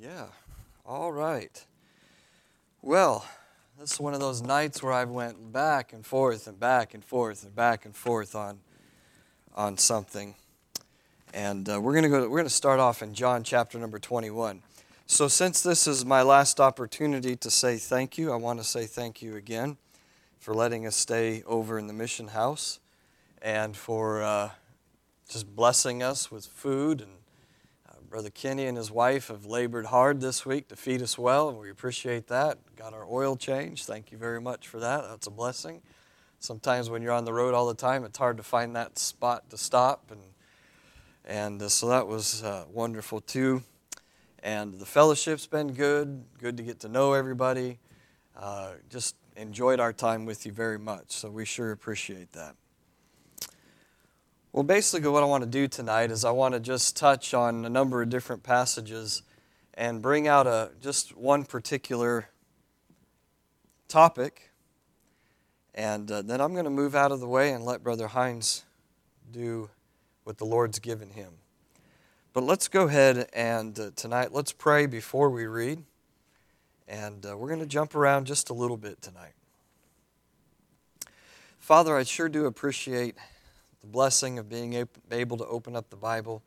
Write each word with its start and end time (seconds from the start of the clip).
Yeah. 0.00 0.28
All 0.86 1.12
right. 1.12 1.62
Well, 2.80 3.26
this 3.78 3.92
is 3.92 4.00
one 4.00 4.14
of 4.14 4.20
those 4.20 4.40
nights 4.40 4.82
where 4.82 4.94
I 4.94 5.04
went 5.04 5.52
back 5.52 5.92
and 5.92 6.06
forth 6.06 6.46
and 6.46 6.58
back 6.58 6.94
and 6.94 7.04
forth 7.04 7.44
and 7.44 7.54
back 7.54 7.84
and 7.84 7.94
forth 7.94 8.34
on 8.34 8.60
on 9.54 9.76
something. 9.76 10.36
And 11.34 11.68
uh, 11.68 11.82
we're 11.82 11.92
going 11.92 12.04
to 12.04 12.08
go 12.08 12.20
we're 12.22 12.38
going 12.38 12.44
to 12.44 12.50
start 12.50 12.80
off 12.80 13.02
in 13.02 13.12
John 13.12 13.42
chapter 13.42 13.78
number 13.78 13.98
21. 13.98 14.62
So 15.06 15.28
since 15.28 15.62
this 15.62 15.86
is 15.86 16.06
my 16.06 16.22
last 16.22 16.60
opportunity 16.60 17.36
to 17.36 17.50
say 17.50 17.76
thank 17.76 18.16
you, 18.16 18.32
I 18.32 18.36
want 18.36 18.58
to 18.58 18.64
say 18.64 18.86
thank 18.86 19.20
you 19.20 19.36
again 19.36 19.76
for 20.38 20.54
letting 20.54 20.86
us 20.86 20.96
stay 20.96 21.42
over 21.44 21.78
in 21.78 21.88
the 21.88 21.92
mission 21.92 22.28
house 22.28 22.80
and 23.42 23.76
for 23.76 24.22
uh, 24.22 24.50
just 25.28 25.54
blessing 25.54 26.02
us 26.02 26.30
with 26.30 26.46
food 26.46 27.02
and 27.02 27.19
Brother 28.10 28.30
Kenny 28.30 28.66
and 28.66 28.76
his 28.76 28.90
wife 28.90 29.28
have 29.28 29.46
labored 29.46 29.86
hard 29.86 30.20
this 30.20 30.44
week 30.44 30.66
to 30.68 30.74
feed 30.74 31.00
us 31.00 31.16
well, 31.16 31.48
and 31.48 31.56
we 31.56 31.70
appreciate 31.70 32.26
that. 32.26 32.58
Got 32.74 32.92
our 32.92 33.06
oil 33.08 33.36
changed. 33.36 33.86
Thank 33.86 34.10
you 34.10 34.18
very 34.18 34.40
much 34.40 34.66
for 34.66 34.80
that. 34.80 35.08
That's 35.08 35.28
a 35.28 35.30
blessing. 35.30 35.80
Sometimes 36.40 36.90
when 36.90 37.02
you're 37.02 37.12
on 37.12 37.24
the 37.24 37.32
road 37.32 37.54
all 37.54 37.68
the 37.68 37.74
time, 37.74 38.02
it's 38.02 38.18
hard 38.18 38.36
to 38.38 38.42
find 38.42 38.74
that 38.74 38.98
spot 38.98 39.48
to 39.50 39.56
stop, 39.56 40.10
and 40.10 40.20
and 41.24 41.62
uh, 41.62 41.68
so 41.68 41.86
that 41.90 42.08
was 42.08 42.42
uh, 42.42 42.64
wonderful 42.72 43.20
too. 43.20 43.62
And 44.42 44.80
the 44.80 44.86
fellowship's 44.86 45.46
been 45.46 45.72
good. 45.72 46.24
Good 46.40 46.56
to 46.56 46.64
get 46.64 46.80
to 46.80 46.88
know 46.88 47.12
everybody. 47.12 47.78
Uh, 48.36 48.72
just 48.88 49.14
enjoyed 49.36 49.78
our 49.78 49.92
time 49.92 50.26
with 50.26 50.46
you 50.46 50.50
very 50.50 50.80
much. 50.80 51.12
So 51.12 51.30
we 51.30 51.44
sure 51.44 51.70
appreciate 51.70 52.32
that. 52.32 52.56
Well, 54.52 54.64
basically, 54.64 55.08
what 55.08 55.22
I 55.22 55.26
want 55.26 55.44
to 55.44 55.48
do 55.48 55.68
tonight 55.68 56.10
is 56.10 56.24
I 56.24 56.32
want 56.32 56.54
to 56.54 56.60
just 56.60 56.96
touch 56.96 57.34
on 57.34 57.64
a 57.64 57.68
number 57.68 58.02
of 58.02 58.10
different 58.10 58.42
passages 58.42 59.22
and 59.74 60.02
bring 60.02 60.26
out 60.26 60.48
a, 60.48 60.72
just 60.82 61.16
one 61.16 61.44
particular 61.44 62.30
topic. 63.86 64.50
And 65.72 66.10
uh, 66.10 66.22
then 66.22 66.40
I'm 66.40 66.52
going 66.54 66.64
to 66.64 66.70
move 66.70 66.96
out 66.96 67.12
of 67.12 67.20
the 67.20 67.28
way 67.28 67.52
and 67.52 67.64
let 67.64 67.84
Brother 67.84 68.08
Hines 68.08 68.64
do 69.30 69.70
what 70.24 70.38
the 70.38 70.46
Lord's 70.46 70.80
given 70.80 71.10
him. 71.10 71.34
But 72.32 72.42
let's 72.42 72.66
go 72.66 72.88
ahead 72.88 73.28
and 73.32 73.78
uh, 73.78 73.90
tonight, 73.94 74.32
let's 74.32 74.50
pray 74.50 74.86
before 74.86 75.30
we 75.30 75.46
read. 75.46 75.84
And 76.88 77.24
uh, 77.24 77.36
we're 77.36 77.48
going 77.48 77.60
to 77.60 77.66
jump 77.66 77.94
around 77.94 78.26
just 78.26 78.50
a 78.50 78.52
little 78.52 78.76
bit 78.76 79.00
tonight. 79.00 79.34
Father, 81.60 81.96
I 81.96 82.02
sure 82.02 82.28
do 82.28 82.46
appreciate 82.46 83.14
the 83.80 83.86
blessing 83.86 84.38
of 84.38 84.48
being 84.48 84.86
able 85.10 85.36
to 85.36 85.46
open 85.46 85.74
up 85.74 85.90
the 85.90 85.96
Bible, 85.96 86.42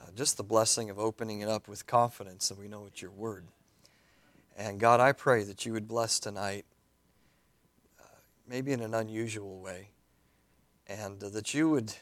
uh, 0.00 0.10
just 0.14 0.36
the 0.36 0.42
blessing 0.42 0.90
of 0.90 0.98
opening 0.98 1.40
it 1.40 1.48
up 1.48 1.68
with 1.68 1.86
confidence 1.86 2.48
that 2.48 2.58
we 2.58 2.68
know 2.68 2.84
it's 2.86 3.00
your 3.00 3.10
word. 3.10 3.44
And 4.56 4.78
God, 4.78 5.00
I 5.00 5.12
pray 5.12 5.42
that 5.44 5.64
you 5.64 5.72
would 5.72 5.88
bless 5.88 6.20
tonight, 6.20 6.66
uh, 7.98 8.04
maybe 8.46 8.72
in 8.72 8.80
an 8.80 8.94
unusual 8.94 9.60
way, 9.60 9.88
and 10.86 11.22
uh, 11.22 11.30
that 11.30 11.54
you 11.54 11.70
would 11.70 11.94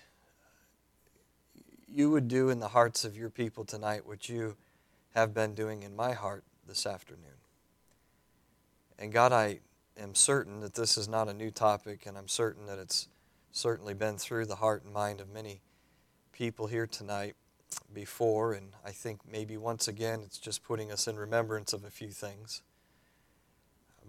you 1.91 2.11
would 2.11 2.29
do 2.29 2.51
in 2.51 2.61
the 2.61 2.69
hearts 2.69 3.05
of 3.05 3.17
your 3.17 3.31
people 3.31 3.65
tonight 3.65 4.07
what 4.07 4.29
you 4.29 4.57
have 5.15 5.33
been 5.33 5.55
doing 5.55 5.83
in 5.83 5.97
my 5.97 6.13
heart 6.13 6.45
this 6.67 6.85
afternoon. 6.85 7.39
And 8.99 9.11
God, 9.11 9.33
I 9.33 9.61
am 9.97 10.15
certain 10.15 10.61
that 10.61 10.75
this 10.75 10.99
is 10.99 11.09
not 11.09 11.29
a 11.29 11.33
new 11.33 11.51
topic, 11.51 12.05
and 12.07 12.19
I'm 12.19 12.29
certain 12.29 12.67
that 12.67 12.79
it's 12.79 13.09
certainly 13.59 13.93
been 13.93 14.17
through 14.17 14.47
the 14.47 14.57
heart 14.57 14.85
and 14.85 14.93
mind 14.93 15.21
of 15.21 15.29
many 15.29 15.61
people 16.33 16.69
here 16.69 16.87
tonight 16.87 17.35
before, 17.93 18.53
and 18.53 18.69
I 18.85 18.93
think 18.93 19.21
maybe 19.31 19.57
once 19.57 19.89
again 19.89 20.21
it's 20.25 20.39
just 20.39 20.63
putting 20.63 20.93
us 20.93 21.09
in 21.09 21.17
remembrance 21.17 21.73
of 21.73 21.85
a 21.85 21.91
few 21.91 22.11
things. 22.11 22.63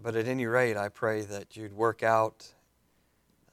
But 0.00 0.14
at 0.14 0.28
any 0.28 0.46
rate, 0.46 0.76
I 0.76 0.88
pray 0.88 1.22
that 1.22 1.56
you'd 1.56 1.72
work 1.72 2.04
out 2.04 2.52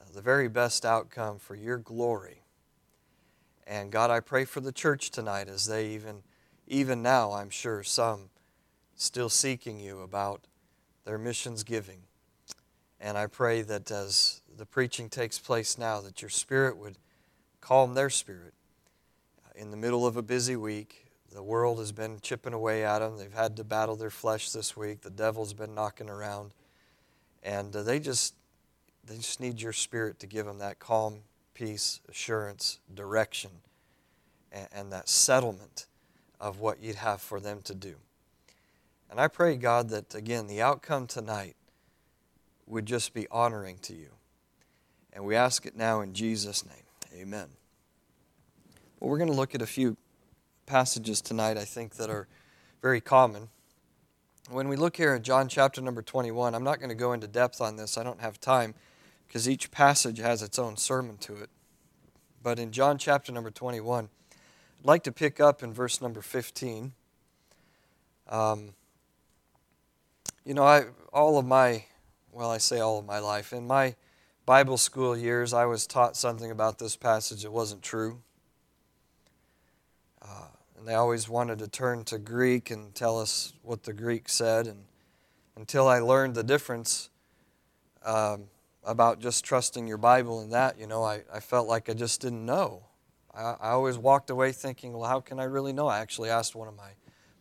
uh, 0.00 0.04
the 0.14 0.22
very 0.22 0.48
best 0.48 0.84
outcome 0.84 1.38
for 1.38 1.56
your 1.56 1.78
glory. 1.78 2.42
And 3.66 3.90
God, 3.90 4.10
I 4.10 4.20
pray 4.20 4.44
for 4.44 4.60
the 4.60 4.72
church 4.72 5.10
tonight 5.10 5.48
as 5.48 5.66
they 5.66 5.88
even, 5.88 6.22
even 6.68 7.02
now, 7.02 7.32
I'm 7.32 7.50
sure 7.50 7.82
some 7.82 8.30
still 8.94 9.28
seeking 9.28 9.80
you 9.80 10.00
about 10.00 10.46
their 11.04 11.18
missions 11.18 11.64
giving. 11.64 12.02
And 13.00 13.18
I 13.18 13.26
pray 13.26 13.62
that 13.62 13.90
as 13.90 14.42
the 14.58 14.66
preaching 14.66 15.08
takes 15.08 15.38
place 15.38 15.78
now, 15.78 16.00
that 16.00 16.20
your 16.20 16.28
spirit 16.28 16.76
would 16.76 16.98
calm 17.60 17.94
their 17.94 18.10
spirit. 18.10 18.54
In 19.54 19.70
the 19.70 19.76
middle 19.76 20.06
of 20.06 20.16
a 20.16 20.22
busy 20.22 20.56
week, 20.56 21.06
the 21.32 21.42
world 21.42 21.78
has 21.78 21.92
been 21.92 22.18
chipping 22.20 22.52
away 22.52 22.84
at 22.84 22.98
them. 22.98 23.18
They've 23.18 23.32
had 23.32 23.56
to 23.56 23.64
battle 23.64 23.96
their 23.96 24.10
flesh 24.10 24.50
this 24.50 24.76
week. 24.76 25.02
The 25.02 25.10
devil's 25.10 25.52
been 25.52 25.74
knocking 25.74 26.08
around. 26.10 26.52
And 27.42 27.74
uh, 27.74 27.82
they 27.82 28.00
just 28.00 28.34
they 29.04 29.16
just 29.16 29.40
need 29.40 29.60
your 29.60 29.72
spirit 29.72 30.18
to 30.20 30.26
give 30.26 30.44
them 30.44 30.58
that 30.58 30.78
calm, 30.78 31.20
peace, 31.54 32.00
assurance, 32.08 32.78
direction, 32.94 33.50
and, 34.52 34.68
and 34.72 34.92
that 34.92 35.08
settlement 35.08 35.86
of 36.40 36.60
what 36.60 36.82
you'd 36.82 36.96
have 36.96 37.20
for 37.20 37.40
them 37.40 37.60
to 37.62 37.74
do. 37.74 37.94
And 39.10 39.20
I 39.20 39.28
pray, 39.28 39.56
God, 39.56 39.88
that 39.90 40.14
again, 40.14 40.46
the 40.46 40.60
outcome 40.60 41.06
tonight 41.06 41.56
would 42.66 42.86
just 42.86 43.14
be 43.14 43.26
honoring 43.30 43.78
to 43.82 43.94
you. 43.94 44.17
And 45.18 45.26
we 45.26 45.34
ask 45.34 45.66
it 45.66 45.74
now 45.74 46.00
in 46.00 46.14
Jesus' 46.14 46.64
name. 46.64 47.20
Amen. 47.20 47.48
Well, 49.00 49.10
we're 49.10 49.18
going 49.18 49.32
to 49.32 49.36
look 49.36 49.52
at 49.52 49.60
a 49.60 49.66
few 49.66 49.96
passages 50.64 51.20
tonight, 51.20 51.56
I 51.56 51.64
think, 51.64 51.96
that 51.96 52.08
are 52.08 52.28
very 52.82 53.00
common. 53.00 53.48
When 54.48 54.68
we 54.68 54.76
look 54.76 54.96
here 54.96 55.14
at 55.14 55.22
John 55.22 55.48
chapter 55.48 55.80
number 55.80 56.02
21, 56.02 56.54
I'm 56.54 56.62
not 56.62 56.78
going 56.78 56.90
to 56.90 56.94
go 56.94 57.14
into 57.14 57.26
depth 57.26 57.60
on 57.60 57.74
this, 57.74 57.98
I 57.98 58.04
don't 58.04 58.20
have 58.20 58.38
time, 58.38 58.76
because 59.26 59.48
each 59.48 59.72
passage 59.72 60.18
has 60.18 60.40
its 60.40 60.56
own 60.56 60.76
sermon 60.76 61.16
to 61.16 61.34
it. 61.34 61.50
But 62.40 62.60
in 62.60 62.70
John 62.70 62.96
chapter 62.96 63.32
number 63.32 63.50
21, 63.50 64.04
I'd 64.04 64.86
like 64.86 65.02
to 65.02 65.10
pick 65.10 65.40
up 65.40 65.64
in 65.64 65.72
verse 65.72 66.00
number 66.00 66.22
15. 66.22 66.92
Um, 68.28 68.72
you 70.44 70.54
know, 70.54 70.62
I, 70.62 70.84
all 71.12 71.38
of 71.38 71.44
my, 71.44 71.86
well, 72.30 72.52
I 72.52 72.58
say 72.58 72.78
all 72.78 73.00
of 73.00 73.04
my 73.04 73.18
life, 73.18 73.52
in 73.52 73.66
my 73.66 73.96
Bible 74.48 74.78
school 74.78 75.14
years, 75.14 75.52
I 75.52 75.66
was 75.66 75.86
taught 75.86 76.16
something 76.16 76.50
about 76.50 76.78
this 76.78 76.96
passage 76.96 77.42
that 77.42 77.50
wasn't 77.50 77.82
true. 77.82 78.22
Uh, 80.22 80.46
and 80.78 80.88
they 80.88 80.94
always 80.94 81.28
wanted 81.28 81.58
to 81.58 81.68
turn 81.68 82.02
to 82.04 82.16
Greek 82.16 82.70
and 82.70 82.94
tell 82.94 83.20
us 83.20 83.52
what 83.60 83.82
the 83.82 83.92
Greek 83.92 84.26
said. 84.26 84.66
And 84.66 84.84
until 85.54 85.86
I 85.86 85.98
learned 85.98 86.34
the 86.34 86.42
difference 86.42 87.10
um, 88.02 88.44
about 88.82 89.20
just 89.20 89.44
trusting 89.44 89.86
your 89.86 89.98
Bible 89.98 90.40
and 90.40 90.50
that, 90.54 90.78
you 90.80 90.86
know, 90.86 91.04
I, 91.04 91.24
I 91.30 91.40
felt 91.40 91.68
like 91.68 91.90
I 91.90 91.92
just 91.92 92.22
didn't 92.22 92.46
know. 92.46 92.84
I, 93.34 93.54
I 93.60 93.68
always 93.72 93.98
walked 93.98 94.30
away 94.30 94.52
thinking, 94.52 94.94
well, 94.94 95.10
how 95.10 95.20
can 95.20 95.38
I 95.38 95.44
really 95.44 95.74
know? 95.74 95.88
I 95.88 95.98
actually 95.98 96.30
asked 96.30 96.56
one 96.56 96.68
of 96.68 96.74
my 96.74 96.92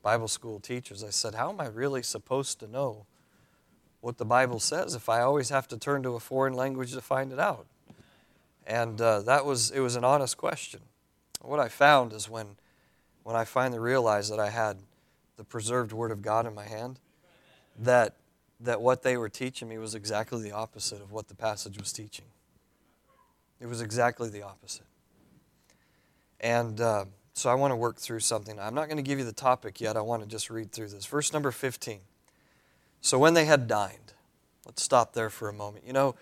Bible 0.04 0.28
school 0.28 0.60
teachers, 0.60 1.06
I 1.06 1.12
said, 1.12 1.36
how 1.36 1.52
am 1.52 1.62
I 1.62 1.68
really 1.68 2.04
supposed 2.04 2.60
to 2.60 2.68
know 2.68 3.06
what 4.02 4.18
the 4.18 4.26
Bible 4.26 4.60
says 4.60 4.96
if 4.96 5.10
I 5.10 5.22
always 5.22 5.50
have 5.50 5.68
to 5.70 5.78
turn 5.78 6.04
to 6.04 6.16
a 6.16 6.20
foreign 6.20 6.54
language 6.54 6.94
to 6.94 7.02
find 7.02 7.32
it 7.32 7.40
out? 7.40 7.68
And 8.66 9.00
uh, 9.00 9.22
that 9.22 9.46
was, 9.46 9.72
it 9.72 9.80
was 9.80 9.96
an 9.96 10.04
honest 10.04 10.38
question. 10.38 10.82
What 11.42 11.60
I 11.60 11.70
found 11.70 12.12
is 12.14 12.30
when, 12.30 12.58
when 13.24 13.36
I 13.36 13.46
finally 13.46 13.80
realized 13.80 14.32
that 14.32 14.40
I 14.40 14.50
had 14.50 14.78
the 15.38 15.44
preserved 15.44 15.94
Word 15.94 16.12
of 16.12 16.22
God 16.22 16.46
in 16.46 16.54
my 16.54 16.66
hand, 16.66 17.00
that, 17.80 18.16
that 18.60 18.82
what 18.82 19.04
they 19.04 19.16
were 19.16 19.30
teaching 19.30 19.70
me 19.70 19.78
was 19.78 19.96
exactly 19.96 20.42
the 20.42 20.52
opposite 20.52 21.02
of 21.02 21.12
what 21.12 21.28
the 21.28 21.36
passage 21.36 21.78
was 21.80 21.94
teaching. 21.94 22.26
It 23.62 23.68
was 23.68 23.82
exactly 23.82 24.30
the 24.30 24.44
opposite. 24.44 24.86
And 26.40 26.80
uh, 26.82 27.06
so 27.34 27.50
I 27.50 27.54
want 27.56 27.72
to 27.72 27.76
work 27.76 27.98
through 27.98 28.20
something. 28.20 28.60
I'm 28.60 28.76
not 28.76 28.88
going 28.88 28.98
to 28.98 29.04
give 29.04 29.20
you 29.20 29.26
the 29.26 29.32
topic 29.32 29.80
yet. 29.80 29.96
I 29.96 30.02
want 30.02 30.24
to 30.24 30.28
just 30.28 30.50
read 30.50 30.72
through 30.72 30.90
this. 30.90 31.06
Verse 31.06 31.32
number 31.32 31.52
15. 31.52 32.00
So 33.02 33.18
when 33.18 33.34
they 33.34 33.46
had 33.46 33.68
dined, 33.68 34.14
let's 34.66 34.84
stop 34.84 35.14
there 35.14 35.30
for 35.30 35.50
a 35.50 35.54
moment. 35.54 35.86
You 35.86 35.94
know, 35.94 36.16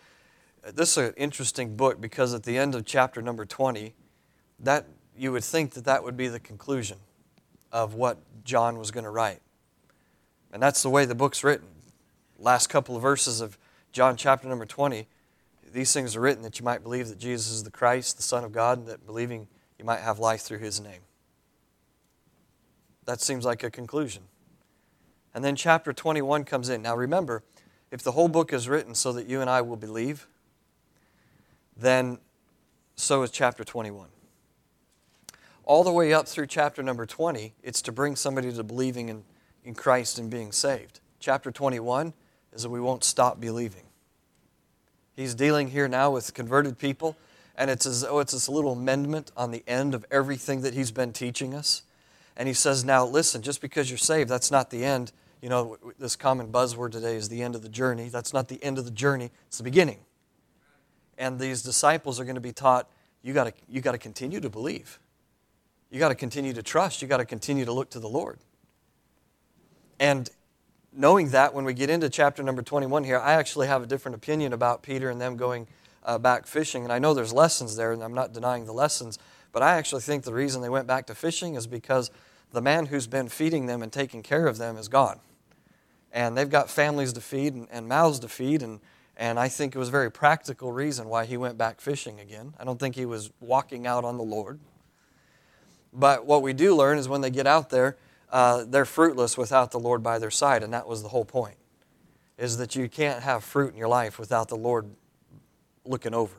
this 0.74 0.98
is 0.98 1.10
an 1.10 1.14
interesting 1.18 1.76
book 1.76 2.02
because 2.02 2.34
at 2.34 2.44
the 2.44 2.58
end 2.58 2.76
of 2.76 2.86
chapter 2.86 3.22
number 3.22 3.46
20, 3.46 3.94
that 4.60 4.86
you 5.18 5.32
would 5.32 5.44
think 5.44 5.74
that 5.74 5.86
that 5.86 6.04
would 6.04 6.18
be 6.18 6.28
the 6.28 6.40
conclusion 6.40 6.98
of 7.72 7.94
what 7.94 8.18
John 8.44 8.78
was 8.78 8.92
going 8.92 9.04
to 9.04 9.10
write. 9.10 9.42
And 10.52 10.62
that's 10.62 10.82
the 10.82 10.90
way 10.90 11.06
the 11.06 11.16
book's 11.16 11.44
written. 11.44 11.68
Last 12.40 12.68
couple 12.68 12.96
of 12.96 13.02
verses 13.02 13.42
of 13.42 13.58
John 13.92 14.16
chapter 14.16 14.48
number 14.48 14.66
20, 14.66 15.08
these 15.72 15.94
things 15.94 16.16
are 16.16 16.22
written 16.22 16.44
that 16.44 16.60
you 16.60 16.66
might 16.66 16.84
believe 16.84 17.10
that 17.10 17.18
Jesus 17.18 17.52
is 17.52 17.64
the 17.64 17.72
Christ, 17.72 18.18
the 18.18 18.24
Son 18.24 18.44
of 18.44 18.52
God, 18.52 18.80
and 18.80 18.88
that 18.88 19.06
believing 19.06 19.48
you 19.78 19.86
might 19.86 20.00
have 20.00 20.20
life 20.20 20.42
through 20.42 20.60
his 20.60 20.80
name. 20.80 21.02
That 23.06 23.22
seems 23.22 23.46
like 23.46 23.64
a 23.64 23.70
conclusion. 23.70 24.24
And 25.36 25.44
then 25.44 25.58
chapter 25.58 25.92
21 25.92 26.46
comes 26.46 26.70
in. 26.70 26.82
Now 26.82 26.96
remember, 26.96 27.44
if 27.92 28.02
the 28.02 28.14
whole 28.14 28.30
book 28.30 28.54
is 28.54 28.70
written 28.70 28.96
so 28.96 29.12
that 29.12 29.28
you 29.28 29.42
and 29.42 29.50
I 29.50 29.62
will 29.62 29.76
believe, 29.76 30.28
then 31.76 32.20
so 32.96 33.22
is 33.22 33.32
chapter 33.32 33.66
21. 33.66 34.08
All 35.66 35.84
the 35.84 35.92
way 35.92 36.14
up 36.14 36.26
through 36.26 36.48
chapter 36.48 36.82
number 36.82 37.06
20, 37.06 37.54
it's 37.62 37.82
to 37.82 37.92
bring 37.92 38.16
somebody 38.16 38.50
to 38.54 38.64
believing 38.64 39.10
in, 39.10 39.24
in 39.66 39.76
Christ 39.76 40.18
and 40.18 40.30
being 40.30 40.54
saved. 40.54 41.02
Chapter 41.20 41.52
21 41.52 42.14
is 42.54 42.64
that 42.64 42.70
we 42.70 42.80
won't 42.80 43.04
stop 43.04 43.42
believing. 43.42 43.84
He's 45.18 45.36
dealing 45.36 45.70
here 45.70 45.90
now 45.90 46.12
with 46.12 46.34
converted 46.34 46.78
people, 46.78 47.18
and 47.58 47.70
it's 47.70 47.86
as 47.86 48.04
though 48.04 48.20
it's 48.20 48.32
this 48.32 48.48
little 48.48 48.72
amendment 48.72 49.34
on 49.36 49.52
the 49.52 49.66
end 49.68 49.94
of 49.94 50.06
everything 50.10 50.62
that 50.62 50.74
he's 50.74 50.92
been 50.92 51.12
teaching 51.12 51.54
us. 51.54 51.84
And 52.38 52.48
he 52.48 52.54
says, 52.54 52.86
Now 52.86 53.06
listen, 53.06 53.42
just 53.42 53.60
because 53.60 53.90
you're 53.90 53.98
saved, 53.98 54.30
that's 54.30 54.52
not 54.52 54.70
the 54.70 54.86
end. 54.86 55.12
You 55.46 55.50
know, 55.50 55.78
this 56.00 56.16
common 56.16 56.52
buzzword 56.52 56.90
today 56.90 57.16
is 57.16 57.30
the 57.30 57.44
end 57.44 57.54
of 57.54 57.62
the 57.62 57.70
journey. 57.70 58.10
That's 58.10 58.34
not 58.34 58.48
the 58.48 58.58
end 58.64 58.80
of 58.80 58.86
the 58.86 58.90
journey, 58.90 59.30
it's 59.46 59.60
the 59.60 59.64
beginning. 59.64 60.00
And 61.20 61.40
these 61.40 61.62
disciples 61.62 62.20
are 62.20 62.24
going 62.24 62.34
to 62.34 62.42
be 62.42 62.52
taught 62.52 62.90
you 63.22 63.32
got 63.32 63.44
to 63.44 63.54
you 63.70 63.80
got 63.80 63.92
to 63.92 64.00
continue 64.00 64.40
to 64.40 64.50
believe. 64.50 64.98
You 65.92 66.00
got 66.00 66.10
to 66.10 66.16
continue 66.16 66.52
to 66.54 66.64
trust. 66.64 67.04
You 67.04 67.08
got 67.08 67.18
to 67.18 67.26
continue 67.26 67.64
to 67.64 67.72
look 67.72 67.92
to 67.92 68.00
the 68.00 68.10
Lord. 68.10 68.40
And 70.00 70.32
knowing 70.92 71.30
that, 71.30 71.54
when 71.54 71.64
we 71.64 71.76
get 71.76 71.92
into 71.92 72.10
chapter 72.10 72.42
number 72.42 72.64
21 72.64 73.04
here, 73.04 73.20
I 73.20 73.34
actually 73.34 73.68
have 73.68 73.84
a 73.84 73.86
different 73.86 74.16
opinion 74.16 74.52
about 74.52 74.82
Peter 74.82 75.12
and 75.12 75.22
them 75.22 75.38
going 75.38 75.68
uh, 76.04 76.18
back 76.18 76.48
fishing. 76.48 76.86
And 76.86 76.92
I 76.92 76.98
know 76.98 77.14
there's 77.14 77.34
lessons 77.34 77.76
there, 77.76 77.92
and 77.92 78.04
I'm 78.04 78.16
not 78.16 78.34
denying 78.34 78.66
the 78.66 78.74
lessons. 78.74 79.20
But 79.52 79.62
I 79.62 79.76
actually 79.76 80.02
think 80.02 80.24
the 80.24 80.34
reason 80.34 80.64
they 80.64 80.70
went 80.70 80.88
back 80.88 81.06
to 81.06 81.14
fishing 81.14 81.54
is 81.54 81.68
because 81.68 82.10
the 82.52 82.62
man 82.62 82.88
who's 82.88 83.06
been 83.06 83.30
feeding 83.30 83.68
them 83.68 83.84
and 83.84 83.94
taking 83.94 84.24
care 84.24 84.48
of 84.48 84.58
them 84.58 84.76
is 84.78 84.88
gone. 84.88 85.20
And 86.16 86.36
they've 86.36 86.50
got 86.50 86.70
families 86.70 87.14
to 87.14 87.22
feed 87.22 87.54
and, 87.54 87.68
and 87.70 87.88
mouths 87.88 88.20
to 88.20 88.28
feed. 88.28 88.64
And, 88.64 88.80
and 89.18 89.38
I 89.38 89.50
think 89.50 89.76
it 89.76 89.78
was 89.78 89.90
a 89.90 89.92
very 89.92 90.10
practical 90.10 90.72
reason 90.72 91.10
why 91.10 91.26
he 91.26 91.36
went 91.36 91.58
back 91.58 91.82
fishing 91.82 92.20
again. 92.20 92.56
I 92.58 92.64
don't 92.64 92.80
think 92.80 92.96
he 92.96 93.06
was 93.06 93.32
walking 93.40 93.86
out 93.86 94.04
on 94.04 94.18
the 94.18 94.24
Lord. 94.24 94.60
But 95.92 96.26
what 96.26 96.42
we 96.42 96.54
do 96.54 96.74
learn 96.74 96.98
is 96.98 97.08
when 97.08 97.22
they 97.22 97.30
get 97.30 97.46
out 97.46 97.70
there, 97.70 97.98
uh, 98.32 98.64
they're 98.66 98.86
fruitless 98.86 99.38
without 99.38 99.72
the 99.72 99.80
Lord 99.80 100.02
by 100.02 100.18
their 100.18 100.32
side, 100.32 100.64
and 100.64 100.74
that 100.74 100.88
was 100.88 101.04
the 101.04 101.10
whole 101.10 101.26
point, 101.26 101.58
is 102.38 102.58
that 102.58 102.76
you 102.76 102.90
can't 102.90 103.22
have 103.22 103.44
fruit 103.44 103.72
in 103.72 103.78
your 103.78 103.88
life 103.88 104.18
without 104.18 104.48
the 104.48 104.58
Lord 104.58 104.90
looking 105.86 106.14
over. 106.14 106.36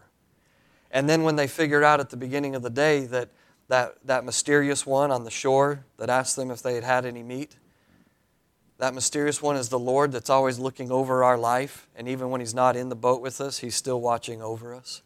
And 0.91 1.09
then 1.09 1.23
when 1.23 1.37
they 1.37 1.47
figured 1.47 1.85
out 1.85 2.01
at 2.01 2.11
the 2.11 2.17
beginning 2.17 2.55
of 2.55 2.63
the 2.63 2.71
day 2.71 3.07
that 3.07 3.31
that, 3.69 3.97
that 4.05 4.25
mysterious 4.25 4.87
one 4.87 5.11
on 5.11 5.25
the 5.25 5.31
shore 5.31 5.85
that 5.97 6.09
asked 6.09 6.37
them 6.37 6.51
if 6.51 6.63
they 6.63 6.75
had 6.75 6.85
had 6.85 7.05
any 7.05 7.23
meat, 7.23 7.57
that 8.79 8.95
mysterious 8.95 9.41
one 9.41 9.57
is 9.57 9.69
the 9.69 9.79
Lord 9.79 10.13
that's 10.13 10.31
always 10.31 10.59
looking 10.59 10.91
over 10.91 11.25
our 11.25 11.39
life, 11.39 11.89
and 11.97 12.09
even 12.09 12.31
when 12.31 12.41
He's 12.41 12.55
not 12.55 12.77
in 12.77 12.89
the 12.89 12.97
boat 12.97 13.23
with 13.23 13.41
us, 13.41 13.59
He's 13.59 13.75
still 13.75 14.01
watching 14.01 14.43
over 14.43 14.75
us. 14.75 15.03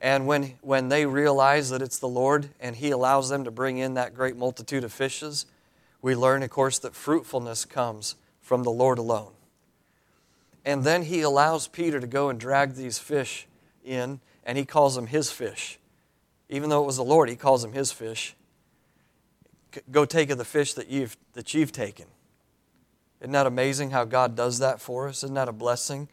And 0.00 0.26
when, 0.26 0.54
when 0.60 0.88
they 0.88 1.06
realize 1.06 1.70
that 1.70 1.80
it's 1.80 1.98
the 1.98 2.08
Lord 2.08 2.50
and 2.60 2.76
He 2.76 2.90
allows 2.90 3.30
them 3.30 3.44
to 3.44 3.50
bring 3.50 3.78
in 3.78 3.94
that 3.94 4.14
great 4.14 4.36
multitude 4.36 4.84
of 4.84 4.92
fishes, 4.92 5.46
we 6.02 6.14
learn, 6.14 6.42
of 6.42 6.50
course, 6.50 6.78
that 6.80 6.94
fruitfulness 6.94 7.64
comes 7.64 8.16
from 8.40 8.62
the 8.62 8.70
Lord 8.70 8.98
alone. 8.98 9.32
And 10.64 10.82
then 10.82 11.02
he 11.02 11.20
allows 11.22 11.68
Peter 11.68 12.00
to 12.00 12.06
go 12.06 12.28
and 12.28 12.38
drag 12.38 12.74
these 12.74 12.98
fish 12.98 13.46
in, 13.84 14.20
and 14.44 14.58
he 14.58 14.64
calls 14.64 14.96
them 14.96 15.06
his 15.06 15.30
fish. 15.30 15.78
Even 16.48 16.70
though 16.70 16.82
it 16.82 16.86
was 16.86 16.96
the 16.96 17.04
Lord, 17.04 17.28
he 17.28 17.36
calls 17.36 17.62
them 17.62 17.72
his 17.72 17.92
fish. 17.92 18.34
Go 19.90 20.04
take 20.04 20.30
of 20.30 20.38
the 20.38 20.44
fish 20.44 20.74
that 20.74 20.88
you've, 20.88 21.16
that 21.34 21.54
you've 21.54 21.72
taken. 21.72 22.06
Isn't 23.20 23.32
that 23.32 23.46
amazing 23.46 23.90
how 23.90 24.04
God 24.04 24.36
does 24.36 24.58
that 24.58 24.80
for 24.80 25.08
us? 25.08 25.24
Isn't 25.24 25.34
that 25.34 25.48
a 25.48 25.52
blessing? 25.52 26.08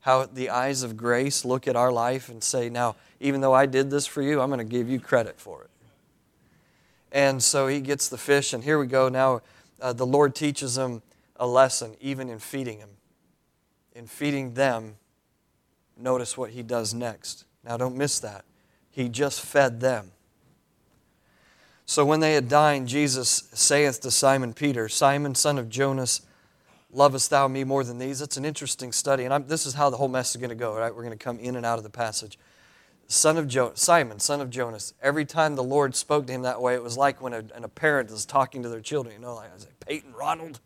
How 0.00 0.26
the 0.26 0.50
eyes 0.50 0.82
of 0.82 0.96
grace 0.96 1.44
look 1.44 1.68
at 1.68 1.76
our 1.76 1.92
life 1.92 2.28
and 2.28 2.42
say, 2.42 2.68
Now, 2.68 2.96
even 3.20 3.40
though 3.40 3.52
I 3.52 3.66
did 3.66 3.90
this 3.90 4.06
for 4.06 4.22
you, 4.22 4.40
I'm 4.40 4.48
going 4.48 4.58
to 4.58 4.64
give 4.64 4.88
you 4.88 5.00
credit 5.00 5.38
for 5.38 5.62
it. 5.62 5.70
And 7.12 7.42
so 7.42 7.66
he 7.66 7.80
gets 7.80 8.08
the 8.08 8.18
fish, 8.18 8.52
and 8.52 8.62
here 8.62 8.78
we 8.78 8.86
go. 8.86 9.08
Now, 9.08 9.42
uh, 9.80 9.92
the 9.92 10.06
Lord 10.06 10.34
teaches 10.34 10.76
him 10.76 11.02
a 11.36 11.46
lesson, 11.46 11.96
even 12.00 12.28
in 12.28 12.38
feeding 12.38 12.78
him. 12.78 12.90
In 13.94 14.06
feeding 14.06 14.54
them, 14.54 14.96
notice 15.96 16.36
what 16.36 16.50
he 16.50 16.62
does 16.62 16.94
next. 16.94 17.44
Now, 17.64 17.76
don't 17.76 17.96
miss 17.96 18.18
that. 18.20 18.44
He 18.90 19.08
just 19.08 19.40
fed 19.40 19.80
them. 19.80 20.12
So 21.84 22.04
when 22.04 22.20
they 22.20 22.34
had 22.34 22.48
dined, 22.48 22.88
Jesus 22.88 23.48
saith 23.52 24.00
to 24.00 24.10
Simon 24.10 24.52
Peter, 24.54 24.88
Simon, 24.88 25.34
son 25.34 25.58
of 25.58 25.68
Jonas, 25.68 26.22
lovest 26.96 27.30
thou 27.30 27.46
me 27.46 27.62
more 27.62 27.84
than 27.84 27.98
these? 27.98 28.20
It's 28.20 28.36
an 28.36 28.44
interesting 28.44 28.92
study, 28.92 29.24
and 29.24 29.32
I'm, 29.32 29.46
this 29.46 29.66
is 29.66 29.74
how 29.74 29.90
the 29.90 29.96
whole 29.96 30.08
mess 30.08 30.30
is 30.30 30.36
going 30.38 30.50
to 30.50 30.56
go. 30.56 30.76
Right? 30.76 30.94
We're 30.94 31.02
going 31.02 31.16
to 31.16 31.24
come 31.24 31.38
in 31.38 31.56
and 31.56 31.64
out 31.64 31.78
of 31.78 31.84
the 31.84 31.90
passage 31.90 32.38
son 33.08 33.36
of 33.36 33.48
jo- 33.48 33.72
Simon, 33.74 34.18
son 34.18 34.40
of 34.40 34.50
Jonas. 34.50 34.94
Every 35.02 35.24
time 35.24 35.54
the 35.54 35.62
Lord 35.62 35.94
spoke 35.94 36.26
to 36.26 36.32
him 36.32 36.42
that 36.42 36.60
way, 36.60 36.74
it 36.74 36.82
was 36.82 36.96
like 36.96 37.20
when 37.20 37.32
a, 37.32 37.44
a 37.54 37.68
parent 37.68 38.10
is 38.10 38.24
talking 38.24 38.62
to 38.62 38.68
their 38.68 38.80
children. 38.80 39.14
You 39.14 39.20
know, 39.20 39.34
like 39.34 39.54
I 39.54 39.58
say, 39.58 39.68
Peyton, 39.86 40.12
Ronald, 40.12 40.60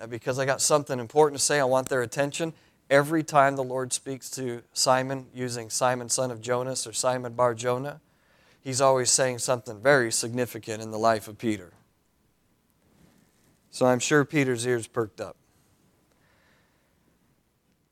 uh, 0.00 0.06
because 0.06 0.38
I 0.38 0.44
got 0.44 0.60
something 0.60 0.98
important 0.98 1.38
to 1.38 1.44
say. 1.44 1.60
I 1.60 1.64
want 1.64 1.88
their 1.88 2.02
attention. 2.02 2.52
Every 2.88 3.22
time 3.22 3.56
the 3.56 3.64
Lord 3.64 3.92
speaks 3.92 4.30
to 4.32 4.62
Simon 4.72 5.26
using 5.34 5.70
Simon, 5.70 6.08
son 6.08 6.30
of 6.30 6.40
Jonas, 6.40 6.86
or 6.86 6.92
Simon 6.92 7.34
Bar 7.34 7.54
Jonah, 7.54 8.00
he's 8.60 8.80
always 8.80 9.10
saying 9.10 9.38
something 9.38 9.80
very 9.80 10.12
significant 10.12 10.82
in 10.82 10.90
the 10.90 10.98
life 10.98 11.26
of 11.26 11.38
Peter. 11.38 11.72
So 13.76 13.84
I'm 13.84 13.98
sure 13.98 14.24
Peter's 14.24 14.66
ears 14.66 14.86
perked 14.86 15.20
up. 15.20 15.36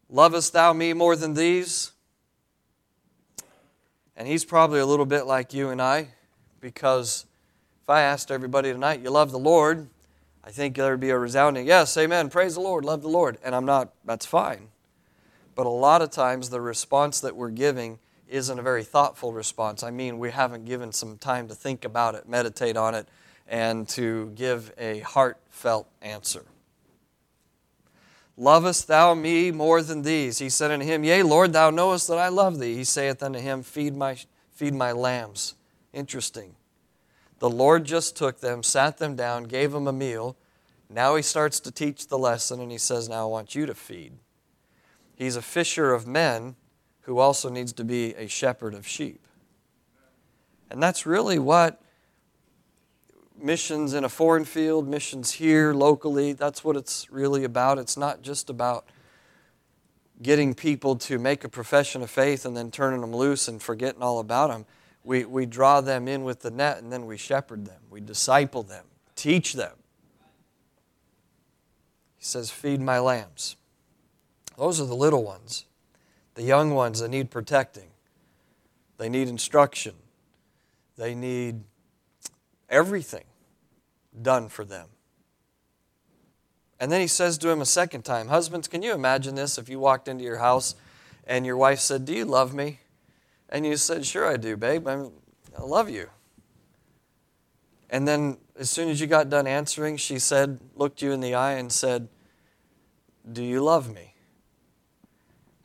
Lovest 0.09 0.55
thou 0.55 0.73
me 0.73 0.95
more 0.95 1.15
than 1.15 1.35
these? 1.35 1.93
And 4.17 4.27
he's 4.27 4.47
probably 4.47 4.81
a 4.81 4.87
little 4.87 5.05
bit 5.05 5.27
like 5.27 5.53
you 5.53 5.69
and 5.69 5.83
I, 5.83 6.09
because 6.59 7.27
if 7.83 7.91
I 7.91 8.01
asked 8.01 8.31
everybody 8.31 8.73
tonight, 8.73 9.03
you 9.03 9.11
love 9.11 9.31
the 9.31 9.39
Lord, 9.39 9.87
I 10.43 10.51
think 10.51 10.75
there 10.75 10.93
would 10.93 11.01
be 11.01 11.11
a 11.11 11.19
resounding, 11.19 11.67
yes, 11.67 11.95
amen, 11.99 12.31
praise 12.31 12.55
the 12.55 12.63
Lord, 12.63 12.87
love 12.87 13.03
the 13.03 13.09
Lord. 13.09 13.37
And 13.45 13.55
I'm 13.55 13.67
not, 13.67 13.93
that's 14.07 14.25
fine. 14.25 14.69
But 15.55 15.67
a 15.67 15.69
lot 15.69 16.01
of 16.01 16.09
times 16.09 16.49
the 16.49 16.63
response 16.63 17.21
that 17.21 17.37
we're 17.37 17.51
giving 17.51 17.99
isn't 18.27 18.59
a 18.59 18.63
very 18.63 18.85
thoughtful 18.85 19.35
response. 19.35 19.83
I 19.83 19.91
mean, 19.91 20.19
we 20.19 20.31
haven't 20.31 20.65
given 20.65 20.93
some 20.93 21.19
time 21.19 21.47
to 21.49 21.55
think 21.55 21.85
about 21.85 22.15
it, 22.15 22.27
meditate 22.27 22.79
on 22.79 22.95
it, 22.95 23.07
and 23.47 23.89
to 23.91 24.33
give 24.35 24.73
a 24.79 25.01
heartfelt 25.01 25.89
answer. 26.01 26.45
Lovest 28.37 28.89
thou 28.89 29.15
me 29.15 29.53
more 29.53 29.81
than 29.83 30.03
these? 30.03 30.39
He 30.39 30.49
said 30.49 30.71
unto 30.71 30.85
him, 30.85 31.05
Yea, 31.05 31.23
Lord, 31.23 31.53
thou 31.53 31.71
knowest 31.71 32.09
that 32.09 32.19
I 32.19 32.29
love 32.29 32.59
thee. 32.59 32.75
He 32.75 32.85
saith 32.85 33.23
unto 33.23 33.39
him, 33.39 33.63
Feed 33.63 33.95
my, 33.95 34.17
feed 34.51 34.75
my 34.75 34.91
lambs. 34.91 35.55
Interesting. 35.93 36.57
The 37.39 37.51
Lord 37.51 37.85
just 37.85 38.17
took 38.17 38.41
them, 38.41 38.63
sat 38.63 38.99
them 38.99 39.15
down, 39.15 39.45
gave 39.45 39.73
them 39.73 39.87
a 39.87 39.93
meal. 39.93 40.37
Now 40.91 41.15
he 41.15 41.23
starts 41.23 41.61
to 41.61 41.71
teach 41.71 42.09
the 42.09 42.19
lesson, 42.19 42.61
and 42.61 42.73
he 42.73 42.79
says, 42.79 43.09
Now 43.09 43.23
I 43.23 43.31
want 43.31 43.55
you 43.55 43.67
to 43.67 43.75
feed. 43.75 44.15
He's 45.15 45.37
a 45.37 45.43
fisher 45.43 45.93
of 45.93 46.07
men 46.07 46.57
who 47.03 47.19
also 47.19 47.49
needs 47.49 47.73
to 47.75 47.85
be 47.85 48.15
a 48.15 48.27
shepherd 48.27 48.75
of 48.75 48.87
sheep. 48.87 49.21
And 50.71 50.83
that's 50.83 51.07
really 51.07 51.39
what 51.39 51.81
missions 53.45 53.93
in 53.93 54.05
a 54.05 54.09
foreign 54.09 54.45
field, 54.45 54.89
missions 54.89 55.33
here 55.33 55.75
locally. 55.75 56.33
That's 56.33 56.65
what 56.65 56.77
it's 56.77 57.11
really 57.11 57.45
about. 57.45 57.79
It's 57.79 57.97
not 57.97 58.23
just 58.23 58.49
about 58.49 58.87
getting 60.23 60.55
people 60.55 60.97
to 60.97 61.19
make 61.19 61.45
a 61.45 61.49
profession 61.49 62.03
of 62.03 62.11
faith 62.11 62.47
and 62.47 62.57
then 62.57 62.71
turning 62.71 63.03
them 63.03 63.15
loose 63.15 63.47
and 63.47 63.63
forgetting 63.63 64.03
all 64.03 64.19
about 64.19 64.49
them. 64.49 64.65
We, 65.05 65.27
we 65.27 65.45
draw 65.45 65.83
them 65.83 66.09
in 66.09 66.25
with 66.25 66.41
the 66.41 66.51
net 66.51 66.79
and 66.79 66.91
then 66.91 67.05
we 67.05 67.19
shepherd 67.19 67.67
them, 67.67 67.83
we 67.91 68.01
disciple 68.01 68.63
them, 68.63 68.87
teach 69.15 69.53
them. 69.53 69.77
He 72.17 72.25
says, 72.25 72.51
Feed 72.51 72.81
my 72.81 72.99
lambs. 72.99 73.57
Those 74.57 74.81
are 74.81 74.87
the 74.87 74.97
little 74.97 75.23
ones, 75.23 75.67
the 76.35 76.43
young 76.43 76.71
ones 76.71 77.01
that 77.01 77.09
need 77.09 77.31
protecting. 77.31 77.91
They 78.97 79.11
need 79.11 79.29
instruction. 79.29 79.95
They 80.97 81.15
need 81.15 81.65
everything 82.71 83.25
done 84.21 84.49
for 84.49 84.65
them. 84.65 84.89
And 86.81 86.91
then 86.91 87.01
he 87.01 87.07
says 87.07 87.39
to 87.39 87.51
him 87.51 87.61
a 87.61 87.67
second 87.67 88.03
time, 88.03 88.29
Husbands, 88.29 88.69
can 88.69 88.83
you 88.83 88.93
imagine 88.93 89.35
this 89.35 89.59
if 89.59 89.69
you 89.69 89.79
walked 89.79 90.09
into 90.09 90.25
your 90.25 90.39
house 90.39 90.75
and 91.27 91.47
your 91.47 91.57
wife 91.57 91.81
said, 91.81 92.05
Do 92.05 92.13
you 92.13 92.25
love 92.25 92.53
me? 92.53 92.81
And 93.49 93.65
you 93.65 93.77
said, 93.77 94.05
Sure, 94.05 94.27
I 94.27 94.37
do, 94.37 94.57
babe. 94.57 94.87
I 94.89 95.09
love 95.63 95.89
you. 95.89 96.11
And 97.91 98.09
then 98.09 98.39
as 98.59 98.71
soon 98.71 98.89
as 98.89 99.01
you 99.01 99.07
got 99.07 99.31
done 99.31 99.47
answering, 99.47 99.97
she 99.97 100.19
said, 100.19 100.59
looked 100.75 101.01
you 101.01 101.13
in 101.13 101.21
the 101.21 101.35
eye 101.35 101.53
and 101.53 101.71
said, 101.71 102.09
Do 103.31 103.43
you 103.43 103.63
love 103.63 103.93
me? 103.95 104.15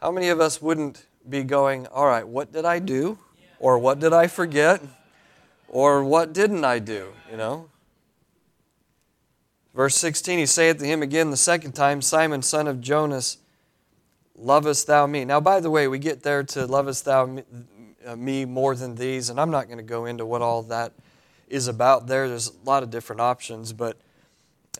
How 0.01 0.11
many 0.11 0.29
of 0.29 0.39
us 0.39 0.61
wouldn't 0.61 1.05
be 1.27 1.43
going, 1.43 1.87
All 1.87 2.05
right, 2.05 2.27
what 2.27 2.51
did 2.51 2.65
I 2.65 2.79
do? 2.79 3.17
Or 3.59 3.77
what 3.77 3.99
did 3.99 4.13
I 4.13 4.27
forget? 4.27 4.81
Or 5.67 6.03
what 6.03 6.33
didn't 6.33 6.63
I 6.63 6.79
do? 6.79 7.13
You 7.29 7.37
know? 7.37 7.69
Verse 9.73 9.95
16, 9.95 10.39
he 10.39 10.45
saith 10.45 10.79
to 10.79 10.85
him 10.85 11.01
again 11.01 11.29
the 11.29 11.37
second 11.37 11.73
time, 11.73 12.01
Simon, 12.01 12.41
son 12.41 12.67
of 12.67 12.81
Jonas, 12.81 13.37
lovest 14.35 14.87
thou 14.87 15.05
me? 15.05 15.25
Now, 15.25 15.39
by 15.39 15.59
the 15.59 15.69
way, 15.69 15.87
we 15.87 15.99
get 15.99 16.23
there 16.23 16.43
to 16.43 16.65
lovest 16.65 17.05
thou 17.05 17.43
uh, 18.05 18.15
me 18.15 18.45
more 18.45 18.75
than 18.75 18.95
these, 18.95 19.29
and 19.29 19.39
I'm 19.39 19.51
not 19.51 19.67
going 19.67 19.77
to 19.77 19.83
go 19.83 20.05
into 20.05 20.25
what 20.25 20.41
all 20.41 20.63
that 20.63 20.93
is 21.47 21.67
about 21.67 22.07
there. 22.07 22.27
There's 22.27 22.47
a 22.49 22.65
lot 22.65 22.83
of 22.83 22.89
different 22.89 23.21
options, 23.21 23.73
but 23.73 23.97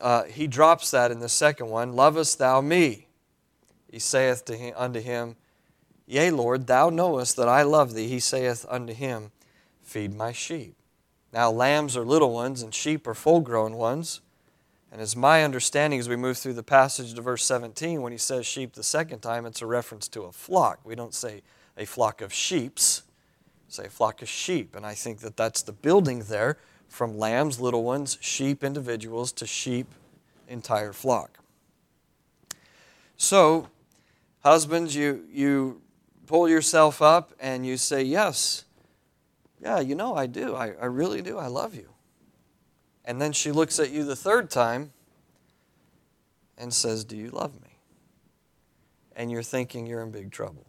uh, 0.00 0.24
he 0.24 0.46
drops 0.46 0.90
that 0.90 1.10
in 1.10 1.20
the 1.20 1.28
second 1.28 1.68
one 1.68 1.92
Lovest 1.92 2.38
thou 2.38 2.60
me? 2.60 3.06
He 3.90 3.98
saith 3.98 4.44
to 4.46 4.56
him, 4.56 4.74
unto 4.76 5.00
him, 5.00 5.36
Yea, 6.06 6.30
Lord, 6.30 6.66
thou 6.66 6.90
knowest 6.90 7.36
that 7.36 7.48
I 7.48 7.62
love 7.62 7.94
thee. 7.94 8.08
He 8.08 8.20
saith 8.20 8.66
unto 8.68 8.92
him, 8.92 9.30
Feed 9.82 10.14
my 10.14 10.32
sheep. 10.32 10.74
Now, 11.32 11.50
lambs 11.50 11.96
are 11.96 12.04
little 12.04 12.32
ones, 12.32 12.62
and 12.62 12.74
sheep 12.74 13.06
are 13.06 13.14
full 13.14 13.40
grown 13.40 13.76
ones. 13.76 14.20
And 14.92 15.00
as 15.00 15.14
my 15.14 15.44
understanding 15.44 16.00
as 16.00 16.08
we 16.08 16.16
move 16.16 16.36
through 16.36 16.54
the 16.54 16.62
passage 16.62 17.14
to 17.14 17.22
verse 17.22 17.44
17, 17.44 18.02
when 18.02 18.12
he 18.12 18.18
says 18.18 18.44
sheep 18.44 18.72
the 18.72 18.82
second 18.82 19.20
time, 19.20 19.46
it's 19.46 19.62
a 19.62 19.66
reference 19.66 20.08
to 20.08 20.22
a 20.22 20.32
flock. 20.32 20.80
We 20.84 20.94
don't 20.96 21.14
say 21.14 21.42
a 21.76 21.86
flock 21.86 22.20
of 22.20 22.32
sheeps, 22.32 23.02
say 23.68 23.86
a 23.86 23.90
flock 23.90 24.20
of 24.20 24.28
sheep. 24.28 24.74
And 24.74 24.84
I 24.84 24.94
think 24.94 25.20
that 25.20 25.36
that's 25.36 25.62
the 25.62 25.72
building 25.72 26.24
there 26.24 26.58
from 26.88 27.16
lambs, 27.16 27.60
little 27.60 27.84
ones, 27.84 28.18
sheep, 28.20 28.64
individuals, 28.64 29.30
to 29.32 29.46
sheep, 29.46 29.86
entire 30.48 30.92
flock. 30.92 31.38
So, 33.16 33.68
husbands, 34.42 34.96
you, 34.96 35.24
you 35.30 35.82
pull 36.26 36.48
yourself 36.48 37.00
up 37.00 37.32
and 37.38 37.64
you 37.64 37.76
say, 37.76 38.02
Yes, 38.02 38.64
yeah, 39.60 39.78
you 39.78 39.94
know, 39.94 40.16
I 40.16 40.26
do. 40.26 40.56
I, 40.56 40.72
I 40.80 40.86
really 40.86 41.22
do. 41.22 41.38
I 41.38 41.46
love 41.46 41.74
you. 41.74 41.90
And 43.10 43.20
then 43.20 43.32
she 43.32 43.50
looks 43.50 43.80
at 43.80 43.90
you 43.90 44.04
the 44.04 44.14
third 44.14 44.50
time 44.50 44.92
and 46.56 46.72
says, 46.72 47.02
Do 47.02 47.16
you 47.16 47.30
love 47.30 47.60
me? 47.60 47.80
And 49.16 49.32
you're 49.32 49.42
thinking 49.42 49.84
you're 49.84 50.00
in 50.00 50.12
big 50.12 50.30
trouble. 50.30 50.64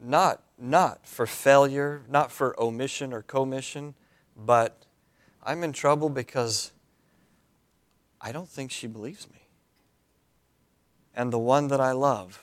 Not, 0.00 0.42
not 0.58 1.06
for 1.06 1.26
failure, 1.26 2.04
not 2.08 2.32
for 2.32 2.58
omission 2.58 3.12
or 3.12 3.20
commission, 3.20 3.92
but 4.34 4.86
I'm 5.42 5.62
in 5.62 5.74
trouble 5.74 6.08
because 6.08 6.72
I 8.22 8.32
don't 8.32 8.48
think 8.48 8.70
she 8.70 8.86
believes 8.86 9.28
me. 9.28 9.46
And 11.14 11.30
the 11.30 11.38
one 11.38 11.68
that 11.68 11.82
I 11.82 11.92
love 11.92 12.42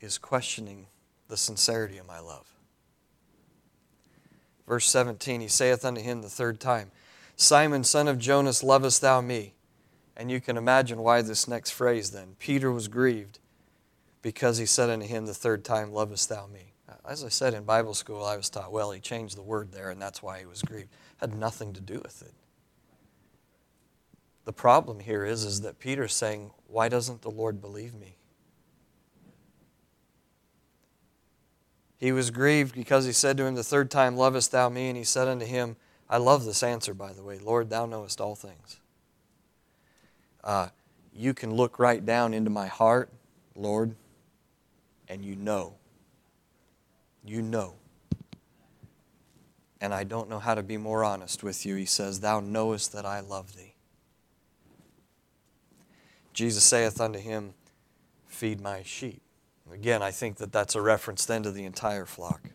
is 0.00 0.16
questioning 0.16 0.86
the 1.26 1.36
sincerity 1.36 1.98
of 1.98 2.06
my 2.06 2.20
love. 2.20 2.55
Verse 4.66 4.88
17, 4.88 5.40
he 5.40 5.48
saith 5.48 5.84
unto 5.84 6.00
him 6.00 6.22
the 6.22 6.28
third 6.28 6.60
time, 6.60 6.90
Simon, 7.36 7.84
son 7.84 8.08
of 8.08 8.18
Jonas, 8.18 8.62
lovest 8.62 9.00
thou 9.00 9.20
me? 9.20 9.54
And 10.16 10.30
you 10.30 10.40
can 10.40 10.56
imagine 10.56 10.98
why 10.98 11.22
this 11.22 11.46
next 11.46 11.70
phrase 11.70 12.10
then. 12.10 12.36
Peter 12.38 12.72
was 12.72 12.88
grieved 12.88 13.38
because 14.22 14.58
he 14.58 14.66
said 14.66 14.88
unto 14.88 15.06
him 15.06 15.26
the 15.26 15.34
third 15.34 15.64
time, 15.64 15.92
Lovest 15.92 16.28
thou 16.30 16.46
me? 16.46 16.72
Uh, 16.88 16.94
as 17.06 17.22
I 17.22 17.28
said 17.28 17.52
in 17.52 17.64
Bible 17.64 17.94
school, 17.94 18.24
I 18.24 18.36
was 18.36 18.48
taught, 18.48 18.72
well, 18.72 18.90
he 18.90 19.00
changed 19.00 19.36
the 19.36 19.42
word 19.42 19.70
there, 19.72 19.90
and 19.90 20.00
that's 20.00 20.22
why 20.22 20.38
he 20.38 20.46
was 20.46 20.62
grieved. 20.62 20.88
Had 21.18 21.34
nothing 21.34 21.74
to 21.74 21.80
do 21.80 22.00
with 22.02 22.22
it. 22.22 22.32
The 24.46 24.52
problem 24.52 25.00
here 25.00 25.24
is, 25.24 25.44
is 25.44 25.60
that 25.60 25.78
Peter's 25.78 26.14
saying, 26.14 26.50
Why 26.66 26.88
doesn't 26.88 27.22
the 27.22 27.30
Lord 27.30 27.60
believe 27.60 27.94
me? 27.94 28.16
He 31.98 32.12
was 32.12 32.30
grieved 32.30 32.74
because 32.74 33.06
he 33.06 33.12
said 33.12 33.36
to 33.38 33.44
him 33.44 33.54
the 33.54 33.64
third 33.64 33.90
time, 33.90 34.16
Lovest 34.16 34.52
thou 34.52 34.68
me? 34.68 34.88
And 34.88 34.96
he 34.96 35.04
said 35.04 35.28
unto 35.28 35.46
him, 35.46 35.76
I 36.08 36.18
love 36.18 36.44
this 36.44 36.62
answer, 36.62 36.94
by 36.94 37.12
the 37.12 37.22
way. 37.22 37.38
Lord, 37.38 37.70
thou 37.70 37.86
knowest 37.86 38.20
all 38.20 38.36
things. 38.36 38.78
Uh, 40.44 40.68
you 41.12 41.34
can 41.34 41.54
look 41.54 41.78
right 41.78 42.04
down 42.04 42.34
into 42.34 42.50
my 42.50 42.66
heart, 42.66 43.10
Lord, 43.56 43.96
and 45.08 45.24
you 45.24 45.34
know. 45.34 45.74
You 47.24 47.42
know. 47.42 47.74
And 49.80 49.92
I 49.92 50.04
don't 50.04 50.28
know 50.28 50.38
how 50.38 50.54
to 50.54 50.62
be 50.62 50.76
more 50.76 51.02
honest 51.02 51.42
with 51.42 51.66
you. 51.66 51.74
He 51.74 51.86
says, 51.86 52.20
Thou 52.20 52.40
knowest 52.40 52.92
that 52.92 53.04
I 53.04 53.20
love 53.20 53.56
thee. 53.56 53.74
Jesus 56.32 56.62
saith 56.62 57.00
unto 57.00 57.18
him, 57.18 57.54
Feed 58.28 58.60
my 58.60 58.82
sheep. 58.82 59.22
Again, 59.72 60.02
I 60.02 60.10
think 60.10 60.36
that 60.36 60.52
that's 60.52 60.74
a 60.74 60.80
reference 60.80 61.24
then 61.24 61.42
to 61.42 61.50
the 61.50 61.64
entire 61.64 62.06
flock. 62.06 62.50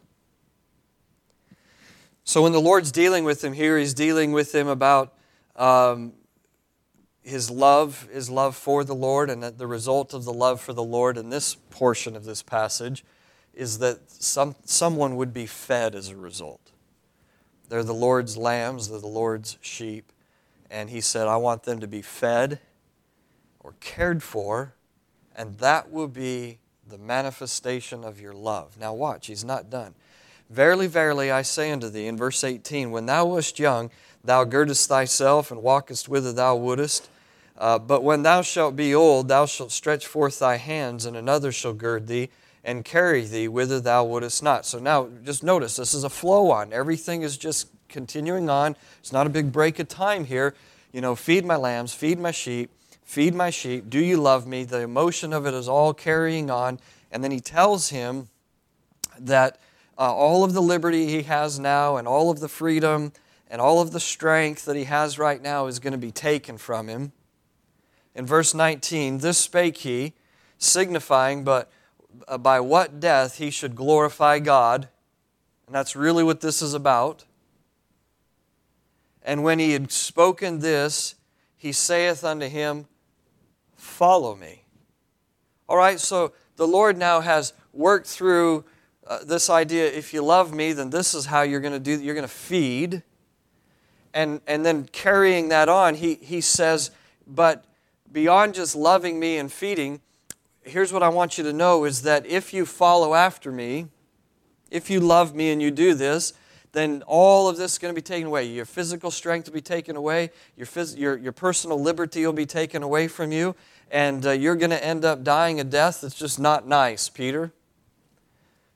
So 2.24 2.44
when 2.44 2.51
the 2.51 2.62
Lord's 2.62 2.91
dealing 2.91 3.24
with 3.24 3.44
him 3.44 3.53
here, 3.53 3.77
he's 3.77 3.94
dealing 3.94 4.32
with 4.32 4.56
him 4.56 4.68
about 4.68 5.13
um, 5.56 6.13
his 7.22 7.51
love, 7.51 8.08
his 8.12 8.30
love 8.30 8.56
for 8.56 8.84
the 8.84 8.96
Lord, 8.96 9.30
and 9.30 9.44
that 9.44 9.58
the 9.58 9.68
result 9.68 10.13
of 10.13 10.24
the 10.24 10.34
love 10.34 10.62
for 10.62 10.74
the 10.74 10.84
Lord 10.84 11.18
in 11.18 11.30
this 11.30 11.56
portion 11.56 12.15
of 12.15 12.25
this 12.25 12.41
passage 12.41 13.03
is 13.53 13.80
that 13.80 14.10
some, 14.10 14.56
someone 14.63 15.18
would 15.18 15.34
be 15.34 15.46
fed 15.46 15.94
as 15.94 16.10
a 16.10 16.15
result. 16.15 16.72
They're 17.68 17.84
the 17.84 17.94
Lord's 17.94 18.38
lambs, 18.38 18.89
they're 18.89 19.00
the 19.00 19.08
Lord's 19.08 19.58
sheep, 19.62 20.12
and 20.70 20.89
he 20.89 21.01
said, 21.01 21.27
I 21.27 21.38
want 21.38 21.63
them 21.63 21.80
to 21.80 21.88
be 21.88 22.01
fed 22.01 22.60
or 23.60 23.75
cared 23.80 24.24
for, 24.24 24.74
and 25.36 25.58
that 25.60 25.91
will 25.91 26.08
be 26.08 26.60
the 26.91 26.98
manifestation 26.98 28.03
of 28.03 28.19
your 28.19 28.33
love. 28.33 28.77
Now, 28.77 28.93
watch, 28.93 29.27
he's 29.27 29.45
not 29.45 29.69
done. 29.69 29.95
Verily, 30.50 30.88
verily, 30.88 31.31
I 31.31 31.41
say 31.41 31.71
unto 31.71 31.89
thee, 31.89 32.07
in 32.07 32.17
verse 32.17 32.43
18, 32.43 32.91
when 32.91 33.05
thou 33.05 33.25
wast 33.25 33.57
young, 33.57 33.89
thou 34.24 34.43
girdest 34.43 34.89
thyself 34.89 35.50
and 35.50 35.63
walkest 35.63 36.10
whither 36.10 36.33
thou 36.33 36.57
wouldest. 36.57 37.10
Uh, 37.57 37.79
but 37.79 38.03
when 38.03 38.24
thou 38.24 38.41
shalt 38.41 38.75
be 38.75 38.93
old, 38.93 39.29
thou 39.29 39.45
shalt 39.45 39.71
stretch 39.71 40.05
forth 40.05 40.39
thy 40.39 40.57
hands, 40.57 41.05
and 41.05 41.15
another 41.15 41.51
shall 41.51 41.74
gird 41.74 42.07
thee 42.07 42.29
and 42.63 42.83
carry 42.83 43.25
thee 43.25 43.48
whither 43.48 43.79
thou 43.79 44.03
wouldest 44.03 44.43
not. 44.43 44.65
So 44.65 44.77
now, 44.77 45.07
just 45.24 45.43
notice 45.43 45.77
this 45.77 45.93
is 45.93 46.03
a 46.03 46.10
flow 46.10 46.51
on. 46.51 46.74
Everything 46.74 47.21
is 47.21 47.38
just 47.38 47.69
continuing 47.88 48.50
on. 48.50 48.75
It's 49.00 49.13
not 49.13 49.25
a 49.27 49.29
big 49.29 49.51
break 49.51 49.79
of 49.79 49.88
time 49.88 50.25
here. 50.25 50.53
You 50.91 51.00
know, 51.00 51.15
feed 51.15 51.45
my 51.45 51.55
lambs, 51.55 51.93
feed 51.93 52.19
my 52.19 52.31
sheep, 52.31 52.69
Feed 53.03 53.36
my 53.36 53.50
sheep. 53.50 53.89
Do 53.89 54.00
you 54.00 54.17
love 54.17 54.48
me? 54.48 54.63
The 54.63 54.79
emotion 54.79 55.34
of 55.34 55.46
it 55.46 55.53
is 55.53 55.67
all 55.67 55.93
carrying 55.93 56.50
on. 56.50 56.79
And 57.12 57.24
then 57.24 57.31
he 57.31 57.39
tells 57.39 57.89
him 57.89 58.29
that 59.20 59.60
uh, 59.98 60.13
all 60.13 60.43
of 60.43 60.53
the 60.53 60.62
liberty 60.62 61.08
he 61.08 61.24
has 61.24 61.60
now 61.60 61.98
and 61.98 62.08
all 62.08 62.31
of 62.31 62.39
the 62.39 62.48
freedom 62.48 63.12
and 63.50 63.62
all 63.62 63.81
of 63.81 63.91
the 63.91 64.00
strength 64.00 64.65
that 64.65 64.75
he 64.75 64.86
has 64.86 65.20
right 65.20 65.41
now 65.41 65.67
is 65.67 65.79
going 65.79 65.91
to 65.91 65.98
be 65.98 66.12
taken 66.12 66.58
from 66.58 66.88
him. 66.88 67.12
In 68.15 68.25
verse 68.25 68.53
19, 68.53 69.20
this 69.20 69.38
spake 69.38 69.77
he, 69.77 70.13
signifying 70.58 71.43
but 71.43 71.70
uh, 72.27 72.38
by 72.38 72.60
what 72.60 73.00
death 73.00 73.38
he 73.38 73.50
should 73.50 73.75
glorify 73.75 74.39
God. 74.39 74.88
And 75.67 75.75
that's 75.75 75.96
really 75.96 76.24
what 76.24 76.41
this 76.41 76.62
is 76.62 76.74
about. 76.74 77.25
And 79.24 79.43
when 79.43 79.60
he 79.60 79.72
had 79.72 79.91
spoken 79.91 80.60
this, 80.60 81.15
he 81.58 81.72
saith 81.72 82.24
unto 82.24 82.48
him, 82.48 82.88
follow 83.81 84.35
me. 84.35 84.63
All 85.67 85.75
right, 85.75 86.00
so 86.00 86.33
the 86.55 86.67
Lord 86.67 86.97
now 86.97 87.19
has 87.21 87.53
worked 87.73 88.07
through 88.07 88.63
uh, 89.07 89.23
this 89.23 89.50
idea 89.50 89.88
if 89.88 90.13
you 90.13 90.21
love 90.21 90.53
me, 90.53 90.71
then 90.71 90.91
this 90.91 91.15
is 91.15 91.25
how 91.25 91.41
you're 91.41 91.59
going 91.59 91.73
to 91.73 91.79
do 91.79 92.00
you're 92.00 92.13
going 92.13 92.27
to 92.27 92.33
feed. 92.33 93.01
And, 94.13 94.41
and 94.45 94.65
then 94.65 94.88
carrying 94.91 95.50
that 95.50 95.69
on, 95.69 95.95
he, 95.95 96.15
he 96.15 96.41
says, 96.41 96.91
but 97.25 97.63
beyond 98.11 98.53
just 98.53 98.75
loving 98.75 99.19
me 99.19 99.38
and 99.38 99.51
feeding, 99.51 100.01
here's 100.63 100.91
what 100.91 101.01
I 101.01 101.09
want 101.09 101.38
you 101.38 101.43
to 101.45 101.53
know 101.53 101.85
is 101.85 102.01
that 102.01 102.25
if 102.25 102.53
you 102.53 102.65
follow 102.65 103.13
after 103.13 103.51
me, 103.51 103.88
if 104.69 104.89
you 104.89 105.00
love 105.00 105.33
me 105.33 105.50
and 105.50 105.61
you 105.61 105.71
do 105.71 105.93
this, 105.93 106.33
then 106.73 107.03
all 107.05 107.49
of 107.49 107.57
this 107.57 107.73
is 107.73 107.77
going 107.77 107.93
to 107.93 107.95
be 107.95 108.03
taken 108.03 108.27
away. 108.27 108.45
Your 108.45 108.65
physical 108.65 109.11
strength 109.11 109.47
will 109.47 109.53
be 109.53 109.61
taken 109.61 109.95
away, 109.95 110.31
your, 110.55 110.65
phys- 110.65 110.97
your, 110.97 111.17
your 111.17 111.33
personal 111.33 111.81
liberty 111.81 112.25
will 112.25 112.33
be 112.33 112.45
taken 112.45 112.81
away 112.83 113.07
from 113.07 113.31
you, 113.31 113.55
and 113.89 114.25
uh, 114.25 114.31
you're 114.31 114.55
going 114.55 114.71
to 114.71 114.83
end 114.83 115.03
up 115.03 115.23
dying 115.23 115.59
a 115.59 115.63
death 115.63 116.01
that's 116.01 116.15
just 116.15 116.39
not 116.39 116.67
nice, 116.67 117.09
Peter. 117.09 117.51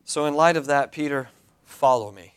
So, 0.03 0.25
in 0.25 0.35
light 0.35 0.57
of 0.57 0.67
that, 0.67 0.91
Peter, 0.91 1.29
follow 1.63 2.11
me. 2.11 2.33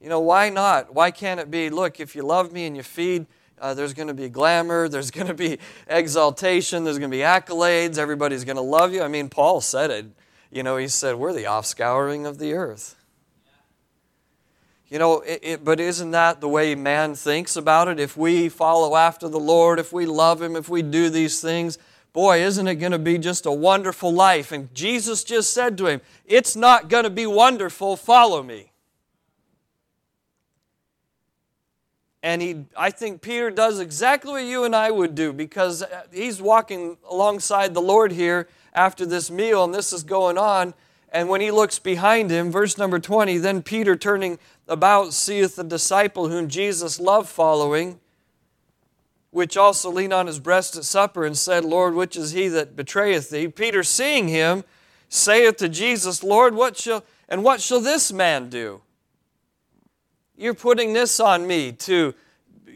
You 0.00 0.08
know, 0.08 0.20
why 0.20 0.48
not? 0.48 0.94
Why 0.94 1.10
can't 1.10 1.38
it 1.38 1.50
be, 1.50 1.68
look, 1.68 2.00
if 2.00 2.16
you 2.16 2.22
love 2.22 2.52
me 2.52 2.64
and 2.64 2.74
you 2.74 2.82
feed, 2.82 3.26
uh, 3.60 3.74
there's 3.74 3.92
going 3.92 4.08
to 4.08 4.14
be 4.14 4.30
glamour, 4.30 4.88
there's 4.88 5.10
going 5.10 5.26
to 5.26 5.34
be 5.34 5.58
exaltation, 5.86 6.84
there's 6.84 6.98
going 6.98 7.10
to 7.10 7.16
be 7.16 7.22
accolades, 7.22 7.98
everybody's 7.98 8.44
going 8.44 8.56
to 8.56 8.62
love 8.62 8.94
you. 8.94 9.02
I 9.02 9.08
mean, 9.08 9.28
Paul 9.28 9.60
said 9.60 9.90
it. 9.90 10.06
You 10.50 10.62
know, 10.62 10.76
he 10.76 10.88
said, 10.88 11.16
We're 11.16 11.32
the 11.32 11.44
offscouring 11.44 12.26
of 12.26 12.38
the 12.38 12.54
earth. 12.54 12.96
You 14.88 14.98
know, 14.98 15.20
it, 15.20 15.40
it, 15.42 15.64
but 15.64 15.78
isn't 15.78 16.10
that 16.10 16.40
the 16.40 16.48
way 16.48 16.74
man 16.74 17.14
thinks 17.14 17.54
about 17.54 17.86
it? 17.86 18.00
If 18.00 18.16
we 18.16 18.48
follow 18.48 18.96
after 18.96 19.28
the 19.28 19.38
Lord, 19.38 19.78
if 19.78 19.92
we 19.92 20.04
love 20.04 20.42
Him, 20.42 20.56
if 20.56 20.68
we 20.68 20.82
do 20.82 21.08
these 21.10 21.40
things, 21.40 21.78
boy, 22.12 22.42
isn't 22.42 22.66
it 22.66 22.76
going 22.76 22.92
to 22.92 22.98
be 22.98 23.16
just 23.16 23.46
a 23.46 23.52
wonderful 23.52 24.12
life? 24.12 24.50
And 24.50 24.74
Jesus 24.74 25.22
just 25.22 25.54
said 25.54 25.78
to 25.78 25.86
him, 25.86 26.00
It's 26.26 26.56
not 26.56 26.88
going 26.88 27.04
to 27.04 27.10
be 27.10 27.26
wonderful, 27.26 27.96
follow 27.96 28.42
me. 28.42 28.72
And 32.22 32.42
he, 32.42 32.64
I 32.76 32.90
think 32.90 33.22
Peter 33.22 33.50
does 33.50 33.80
exactly 33.80 34.32
what 34.32 34.44
you 34.44 34.64
and 34.64 34.76
I 34.76 34.90
would 34.90 35.14
do 35.14 35.32
because 35.32 35.82
he's 36.12 36.42
walking 36.42 36.98
alongside 37.08 37.72
the 37.72 37.80
Lord 37.80 38.12
here 38.12 38.48
after 38.74 39.04
this 39.04 39.30
meal 39.30 39.64
and 39.64 39.74
this 39.74 39.92
is 39.92 40.02
going 40.02 40.38
on 40.38 40.74
And 41.12 41.28
when 41.28 41.40
he 41.40 41.50
looks 41.50 41.78
behind 41.78 42.30
him, 42.30 42.50
verse 42.50 42.78
number 42.78 42.98
20, 42.98 43.38
then 43.38 43.62
Peter 43.62 43.96
turning 43.96 44.38
about 44.68 45.12
seeth 45.12 45.56
the 45.56 45.64
disciple 45.64 46.28
whom 46.28 46.48
Jesus 46.48 47.00
loved 47.00 47.28
following, 47.28 47.98
which 49.30 49.56
also 49.56 49.90
leaned 49.90 50.12
on 50.12 50.28
his 50.28 50.38
breast 50.38 50.76
at 50.76 50.84
supper 50.84 51.24
and 51.24 51.36
said, 51.36 51.64
Lord, 51.64 51.94
which 51.94 52.16
is 52.16 52.30
he 52.30 52.48
that 52.48 52.76
betrayeth 52.76 53.30
thee? 53.30 53.48
Peter, 53.48 53.82
seeing 53.82 54.28
him, 54.28 54.62
saith 55.08 55.56
to 55.56 55.68
Jesus, 55.68 56.22
Lord, 56.22 56.54
what 56.54 56.76
shall 56.76 57.04
and 57.28 57.42
what 57.44 57.60
shall 57.60 57.80
this 57.80 58.12
man 58.12 58.48
do? 58.48 58.80
You're 60.36 60.54
putting 60.54 60.92
this 60.92 61.20
on 61.20 61.46
me 61.46 61.72
to, 61.72 62.14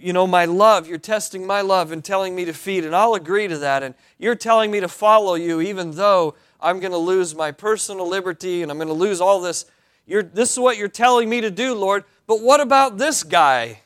you 0.04 0.12
know, 0.12 0.26
my 0.26 0.44
love. 0.44 0.86
You're 0.86 0.98
testing 0.98 1.46
my 1.46 1.62
love 1.62 1.90
and 1.90 2.04
telling 2.04 2.36
me 2.36 2.44
to 2.44 2.52
feed, 2.52 2.84
and 2.84 2.94
I'll 2.94 3.14
agree 3.14 3.48
to 3.48 3.56
that. 3.58 3.82
And 3.82 3.94
you're 4.18 4.34
telling 4.34 4.70
me 4.70 4.80
to 4.80 4.88
follow 4.88 5.34
you, 5.34 5.62
even 5.62 5.92
though 5.92 6.34
I'm 6.60 6.78
going 6.78 6.92
to 6.92 6.98
lose 6.98 7.34
my 7.34 7.52
personal 7.52 8.06
liberty 8.06 8.62
and 8.62 8.70
I'm 8.70 8.76
going 8.76 8.88
to 8.88 8.94
lose 8.94 9.22
all 9.22 9.40
this. 9.40 9.64
You're, 10.04 10.22
this 10.22 10.52
is 10.52 10.58
what 10.58 10.76
you're 10.76 10.88
telling 10.88 11.30
me 11.30 11.40
to 11.40 11.50
do, 11.50 11.74
Lord. 11.74 12.04
But 12.26 12.42
what 12.42 12.60
about 12.60 12.98
this 12.98 13.22
guy? 13.22 13.80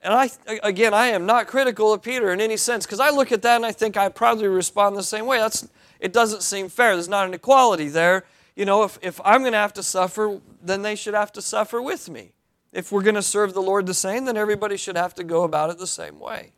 And 0.00 0.14
I, 0.14 0.30
again, 0.62 0.94
I 0.94 1.08
am 1.08 1.26
not 1.26 1.46
critical 1.46 1.92
of 1.92 2.00
Peter 2.00 2.32
in 2.32 2.40
any 2.40 2.56
sense 2.56 2.86
because 2.86 3.00
I 3.00 3.10
look 3.10 3.32
at 3.32 3.42
that 3.42 3.56
and 3.56 3.66
I 3.66 3.72
think 3.72 3.98
I 3.98 4.08
probably 4.08 4.48
respond 4.48 4.96
the 4.96 5.02
same 5.02 5.26
way. 5.26 5.36
That's, 5.36 5.68
it 6.00 6.14
doesn't 6.14 6.42
seem 6.42 6.70
fair. 6.70 6.94
There's 6.94 7.06
not 7.06 7.26
an 7.26 7.34
equality 7.34 7.88
there. 7.88 8.24
You 8.56 8.64
know, 8.64 8.84
if, 8.84 8.98
if 9.02 9.20
I'm 9.26 9.42
going 9.42 9.52
to 9.52 9.58
have 9.58 9.74
to 9.74 9.82
suffer, 9.82 10.40
then 10.62 10.80
they 10.80 10.94
should 10.94 11.12
have 11.12 11.32
to 11.32 11.42
suffer 11.42 11.82
with 11.82 12.08
me. 12.08 12.32
If 12.78 12.92
we're 12.92 13.02
going 13.02 13.16
to 13.16 13.22
serve 13.22 13.54
the 13.54 13.60
Lord 13.60 13.86
the 13.86 13.92
same, 13.92 14.24
then 14.24 14.36
everybody 14.36 14.76
should 14.76 14.96
have 14.96 15.12
to 15.16 15.24
go 15.24 15.42
about 15.42 15.70
it 15.70 15.78
the 15.78 15.86
same 15.88 16.20
way. 16.20 16.52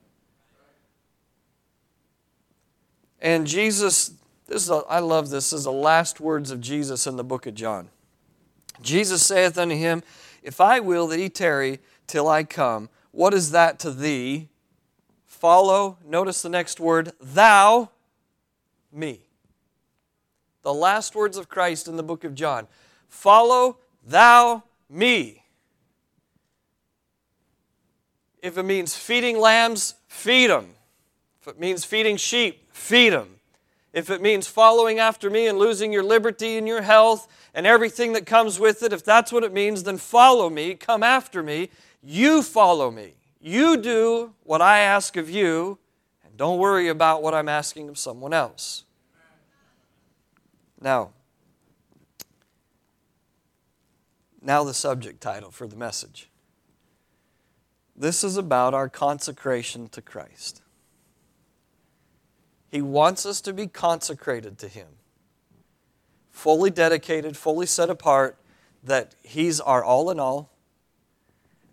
And 3.23 3.47
Jesus, 3.47 4.13
this 4.47 4.65
is 4.65 4.69
a, 4.69 4.83
I 4.87 4.99
love 4.99 5.31
this, 5.31 5.49
this 5.49 5.61
is 5.61 5.65
the 5.65 5.73
last 5.73 6.21
words 6.21 6.51
of 6.51 6.61
Jesus 6.61 7.07
in 7.07 7.17
the 7.17 7.25
book 7.25 7.47
of 7.47 7.55
John. 7.55 7.89
Jesus 8.83 9.25
saith 9.25 9.57
unto 9.57 9.75
him, 9.75 10.03
If 10.43 10.61
I 10.61 10.79
will 10.79 11.07
that 11.07 11.19
he 11.19 11.31
tarry 11.31 11.79
till 12.07 12.29
I 12.29 12.45
come, 12.45 12.91
what 13.13 13.33
is 13.33 13.53
that 13.53 13.79
to 13.79 13.91
thee? 13.91 14.51
Follow, 15.27 15.97
notice 16.05 16.43
the 16.43 16.51
next 16.51 16.81
word, 16.81 17.13
thou 17.19 17.93
me. 18.93 19.21
The 20.61 20.75
last 20.75 21.17
words 21.17 21.39
of 21.39 21.49
Christ 21.49 21.89
in 21.89 21.97
the 21.97 22.03
book 22.03 22.25
of 22.25 22.35
John. 22.35 22.69
Follow 23.09 23.79
thou 24.05 24.65
me. 24.91 25.40
If 28.43 28.57
it 28.57 28.63
means 28.63 28.97
feeding 28.97 29.39
lambs, 29.39 29.95
feed 30.09 30.49
them. 30.49 30.71
If 31.41 31.49
it 31.49 31.61
means 31.61 31.85
feeding 31.85 32.17
sheep, 32.17 32.69
feed 32.73 33.11
them. 33.11 33.37
If 33.93 34.09
it 34.09 34.23
means 34.23 34.47
following 34.47 34.99
after 34.99 35.29
me 35.29 35.47
and 35.49 35.59
losing 35.59 35.93
your 35.93 36.05
liberty 36.05 36.57
and 36.57 36.67
your 36.67 36.83
health 36.83 37.27
and 37.55 37.67
everything 37.67 38.13
that 38.13 38.25
comes 38.25 38.61
with 38.61 38.83
it, 38.83 38.93
if 38.93 39.05
that's 39.05 39.33
what 39.33 39.43
it 39.43 39.53
means, 39.53 39.83
then 39.83 39.97
follow 39.99 40.49
me, 40.49 40.75
come 40.75 41.03
after 41.03 41.43
me. 41.43 41.71
You 42.03 42.43
follow 42.43 42.91
me. 42.91 43.15
You 43.41 43.77
do 43.77 44.35
what 44.45 44.63
I 44.63 44.81
ask 44.81 45.17
of 45.17 45.29
you, 45.29 45.79
and 46.25 46.37
don't 46.37 46.59
worry 46.59 46.89
about 46.89 47.23
what 47.23 47.35
I'm 47.35 47.49
asking 47.49 47.89
of 47.89 47.99
someone 47.99 48.33
else. 48.33 48.85
Now, 50.81 51.11
now 54.41 54.65
the 54.65 54.75
subject 54.75 55.21
title 55.21 55.51
for 55.51 55.67
the 55.67 55.77
message. 55.77 56.30
This 58.01 58.25
is 58.25 58.39
about 58.39 58.73
our 58.73 58.89
consecration 58.89 59.91
to 59.91 60.01
Christ. 60.01 60.63
He 62.71 62.81
wants 62.81 63.27
us 63.27 63.43
to 63.43 63.53
be 63.53 63.67
consecrated 63.67 64.57
to 64.61 64.69
Him, 64.69 64.87
fully 66.31 66.71
dedicated, 66.71 67.37
fully 67.37 67.67
set 67.67 67.91
apart, 67.91 68.39
that 68.83 69.15
He's 69.23 69.61
our 69.61 69.85
all 69.85 70.11
in 70.11 70.19
all, 70.19 70.49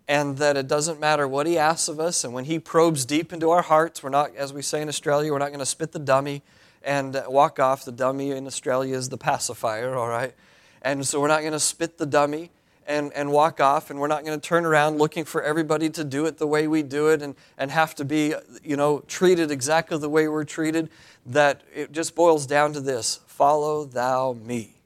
and 0.06 0.36
that 0.36 0.58
it 0.58 0.68
doesn't 0.68 1.00
matter 1.00 1.26
what 1.26 1.46
He 1.46 1.56
asks 1.56 1.88
of 1.88 1.98
us. 1.98 2.24
And 2.24 2.34
when 2.34 2.44
He 2.44 2.58
probes 2.58 3.06
deep 3.06 3.32
into 3.32 3.48
our 3.48 3.62
hearts, 3.62 4.02
we're 4.02 4.10
not, 4.10 4.36
as 4.36 4.52
we 4.52 4.60
say 4.60 4.82
in 4.82 4.88
Australia, 4.90 5.32
we're 5.32 5.38
not 5.38 5.48
going 5.48 5.60
to 5.60 5.66
spit 5.66 5.92
the 5.92 5.98
dummy 5.98 6.42
and 6.82 7.22
walk 7.28 7.58
off. 7.58 7.86
The 7.86 7.92
dummy 7.92 8.32
in 8.32 8.46
Australia 8.46 8.94
is 8.94 9.08
the 9.08 9.16
pacifier, 9.16 9.96
all 9.96 10.08
right? 10.08 10.34
And 10.82 11.06
so 11.06 11.22
we're 11.22 11.28
not 11.28 11.40
going 11.40 11.52
to 11.54 11.58
spit 11.58 11.96
the 11.96 12.04
dummy 12.04 12.50
and, 12.88 13.12
and 13.12 13.30
walk 13.30 13.60
off, 13.60 13.90
and 13.90 14.00
we're 14.00 14.08
not 14.08 14.24
going 14.24 14.40
to 14.40 14.48
turn 14.48 14.64
around 14.64 14.96
looking 14.96 15.26
for 15.26 15.42
everybody 15.42 15.90
to 15.90 16.02
do 16.02 16.24
it 16.24 16.38
the 16.38 16.46
way 16.46 16.66
we 16.66 16.82
do 16.82 17.08
it 17.08 17.20
and, 17.20 17.36
and 17.58 17.70
have 17.70 17.94
to 17.96 18.04
be, 18.04 18.34
you 18.64 18.76
know, 18.76 19.00
treated 19.06 19.50
exactly 19.50 19.98
the 19.98 20.08
way 20.08 20.26
we're 20.26 20.44
treated. 20.44 20.88
That 21.26 21.60
it 21.74 21.92
just 21.92 22.14
boils 22.14 22.46
down 22.46 22.72
to 22.72 22.80
this 22.80 23.20
follow 23.26 23.84
thou 23.84 24.32
me. 24.32 24.80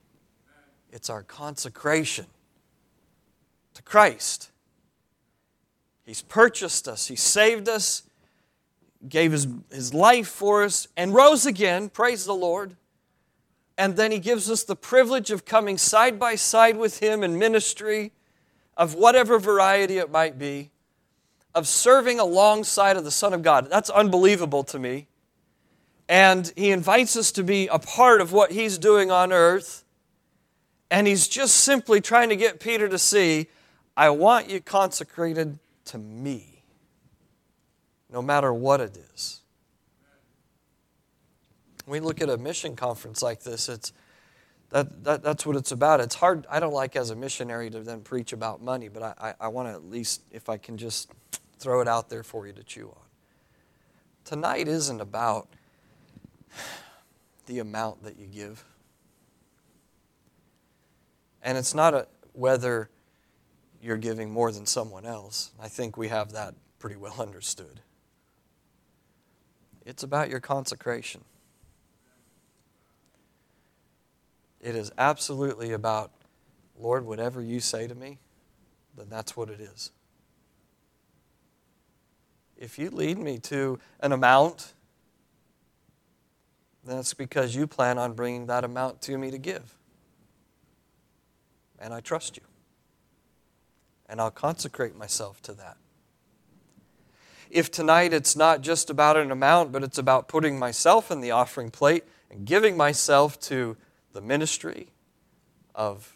It's 0.91 1.09
our 1.09 1.23
consecration 1.23 2.25
to 3.73 3.81
Christ. 3.81 4.51
He's 6.05 6.21
purchased 6.21 6.89
us, 6.89 7.07
He 7.07 7.15
saved 7.15 7.69
us, 7.69 8.03
gave 9.07 9.31
His, 9.31 9.47
his 9.71 9.93
life 9.93 10.27
for 10.27 10.63
us, 10.63 10.89
and 10.97 11.13
rose 11.13 11.45
again. 11.45 11.87
Praise 11.87 12.25
the 12.25 12.35
Lord 12.35 12.75
and 13.77 13.95
then 13.95 14.11
he 14.11 14.19
gives 14.19 14.49
us 14.49 14.63
the 14.63 14.75
privilege 14.75 15.31
of 15.31 15.45
coming 15.45 15.77
side 15.77 16.19
by 16.19 16.35
side 16.35 16.77
with 16.77 16.99
him 16.99 17.23
in 17.23 17.39
ministry 17.39 18.11
of 18.77 18.95
whatever 18.95 19.39
variety 19.39 19.97
it 19.97 20.11
might 20.11 20.37
be, 20.37 20.71
of 21.55 21.67
serving 21.67 22.19
alongside 22.19 22.97
of 22.97 23.03
the 23.03 23.11
Son 23.11 23.33
of 23.33 23.41
God. 23.41 23.69
That's 23.69 23.89
unbelievable 23.89 24.63
to 24.65 24.79
me. 24.79 25.07
And 26.09 26.51
he 26.55 26.71
invites 26.71 27.15
us 27.15 27.31
to 27.33 27.43
be 27.43 27.67
a 27.67 27.79
part 27.79 28.21
of 28.21 28.31
what 28.31 28.51
he's 28.51 28.77
doing 28.77 29.09
on 29.11 29.31
earth. 29.31 29.83
And 30.91 31.07
he's 31.07 31.27
just 31.27 31.55
simply 31.55 32.01
trying 32.01 32.29
to 32.29 32.35
get 32.35 32.59
Peter 32.59 32.87
to 32.89 32.99
see, 32.99 33.47
I 33.95 34.09
want 34.09 34.49
you 34.49 34.59
consecrated 34.59 35.59
to 35.85 35.97
me, 35.97 36.63
no 38.11 38.21
matter 38.21 38.53
what 38.53 38.81
it 38.81 38.97
is 39.13 39.42
we 41.85 41.99
look 41.99 42.21
at 42.21 42.29
a 42.29 42.37
mission 42.37 42.75
conference 42.75 43.21
like 43.21 43.43
this, 43.43 43.69
it's 43.69 43.93
that, 44.69 45.03
that, 45.03 45.23
that's 45.23 45.45
what 45.45 45.55
it's 45.55 45.71
about. 45.71 46.01
It's 46.01 46.15
hard. 46.15 46.47
I 46.49 46.59
don't 46.59 46.73
like 46.73 46.95
as 46.95 47.11
a 47.11 47.15
missionary 47.15 47.69
to 47.69 47.81
then 47.81 48.01
preach 48.01 48.33
about 48.33 48.61
money, 48.61 48.89
but 48.89 49.03
I, 49.03 49.13
I, 49.19 49.33
I 49.41 49.47
want 49.49 49.67
to 49.67 49.73
at 49.73 49.85
least, 49.85 50.23
if 50.31 50.49
I 50.49 50.57
can 50.57 50.77
just 50.77 51.11
throw 51.59 51.79
it 51.79 51.87
out 51.87 52.09
there 52.09 52.23
for 52.23 52.47
you 52.47 52.53
to 52.53 52.63
chew 52.63 52.87
on. 52.87 53.03
Tonight 54.25 54.67
isn't 54.67 54.99
about 54.99 55.47
the 57.45 57.59
amount 57.59 58.03
that 58.03 58.17
you 58.17 58.25
give. 58.25 58.65
And 61.43 61.57
it's 61.57 61.73
not 61.73 61.93
a, 61.93 62.07
whether 62.31 62.89
you're 63.81 63.97
giving 63.97 64.31
more 64.31 64.51
than 64.51 64.65
someone 64.65 65.05
else. 65.05 65.51
I 65.61 65.67
think 65.67 65.97
we 65.97 66.07
have 66.07 66.31
that 66.31 66.55
pretty 66.79 66.95
well 66.95 67.15
understood. 67.19 67.81
It's 69.85 70.03
about 70.03 70.29
your 70.29 70.39
consecration. 70.39 71.25
It 74.63 74.77
is 74.77 74.93
absolutely 74.97 75.73
about, 75.73 76.11
Lord, 76.79 77.05
whatever 77.05 77.41
you 77.41 77.59
say 77.59 77.85
to 77.85 77.93
me, 77.93 78.17
then 78.95 79.07
that's 79.09 79.35
what 79.35 79.49
it 79.49 79.59
is. 79.59 79.91
If 82.55 82.79
you 82.79 82.89
lead 82.89 83.17
me 83.17 83.39
to 83.39 83.77
an 83.99 84.13
amount, 84.13 84.73
then 86.85 86.97
it's 86.97 87.13
because 87.13 87.53
you 87.53 87.67
plan 87.67 87.97
on 87.97 88.13
bringing 88.13 88.45
that 88.45 88.63
amount 88.63 89.01
to 89.01 89.17
me 89.17 89.31
to 89.31 89.37
give. 89.37 89.75
And 91.77 91.93
I 91.93 91.99
trust 91.99 92.37
you. 92.37 92.43
And 94.07 94.21
I'll 94.21 94.31
consecrate 94.31 94.95
myself 94.95 95.41
to 95.41 95.53
that. 95.55 95.75
If 97.49 97.69
tonight 97.69 98.13
it's 98.13 98.37
not 98.37 98.61
just 98.61 98.89
about 98.89 99.17
an 99.17 99.29
amount, 99.29 99.73
but 99.73 99.83
it's 99.83 99.97
about 99.97 100.29
putting 100.29 100.57
myself 100.57 101.11
in 101.11 101.19
the 101.19 101.31
offering 101.31 101.69
plate 101.69 102.05
and 102.31 102.45
giving 102.45 102.77
myself 102.77 103.37
to 103.41 103.75
the 104.13 104.21
ministry 104.21 104.87
of 105.75 106.15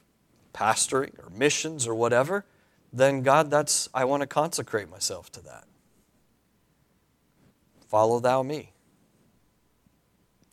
pastoring 0.54 1.18
or 1.20 1.30
missions 1.30 1.88
or 1.88 1.94
whatever, 1.94 2.46
then 2.94 3.22
God, 3.22 3.52
that's, 3.52 3.90
I 3.94 4.06
want 4.06 4.22
to 4.22 4.28
consecrate 4.28 4.90
myself 4.90 5.32
to 5.34 5.44
that. 5.44 5.66
Follow 7.88 8.20
thou 8.20 8.44
me. 8.44 8.72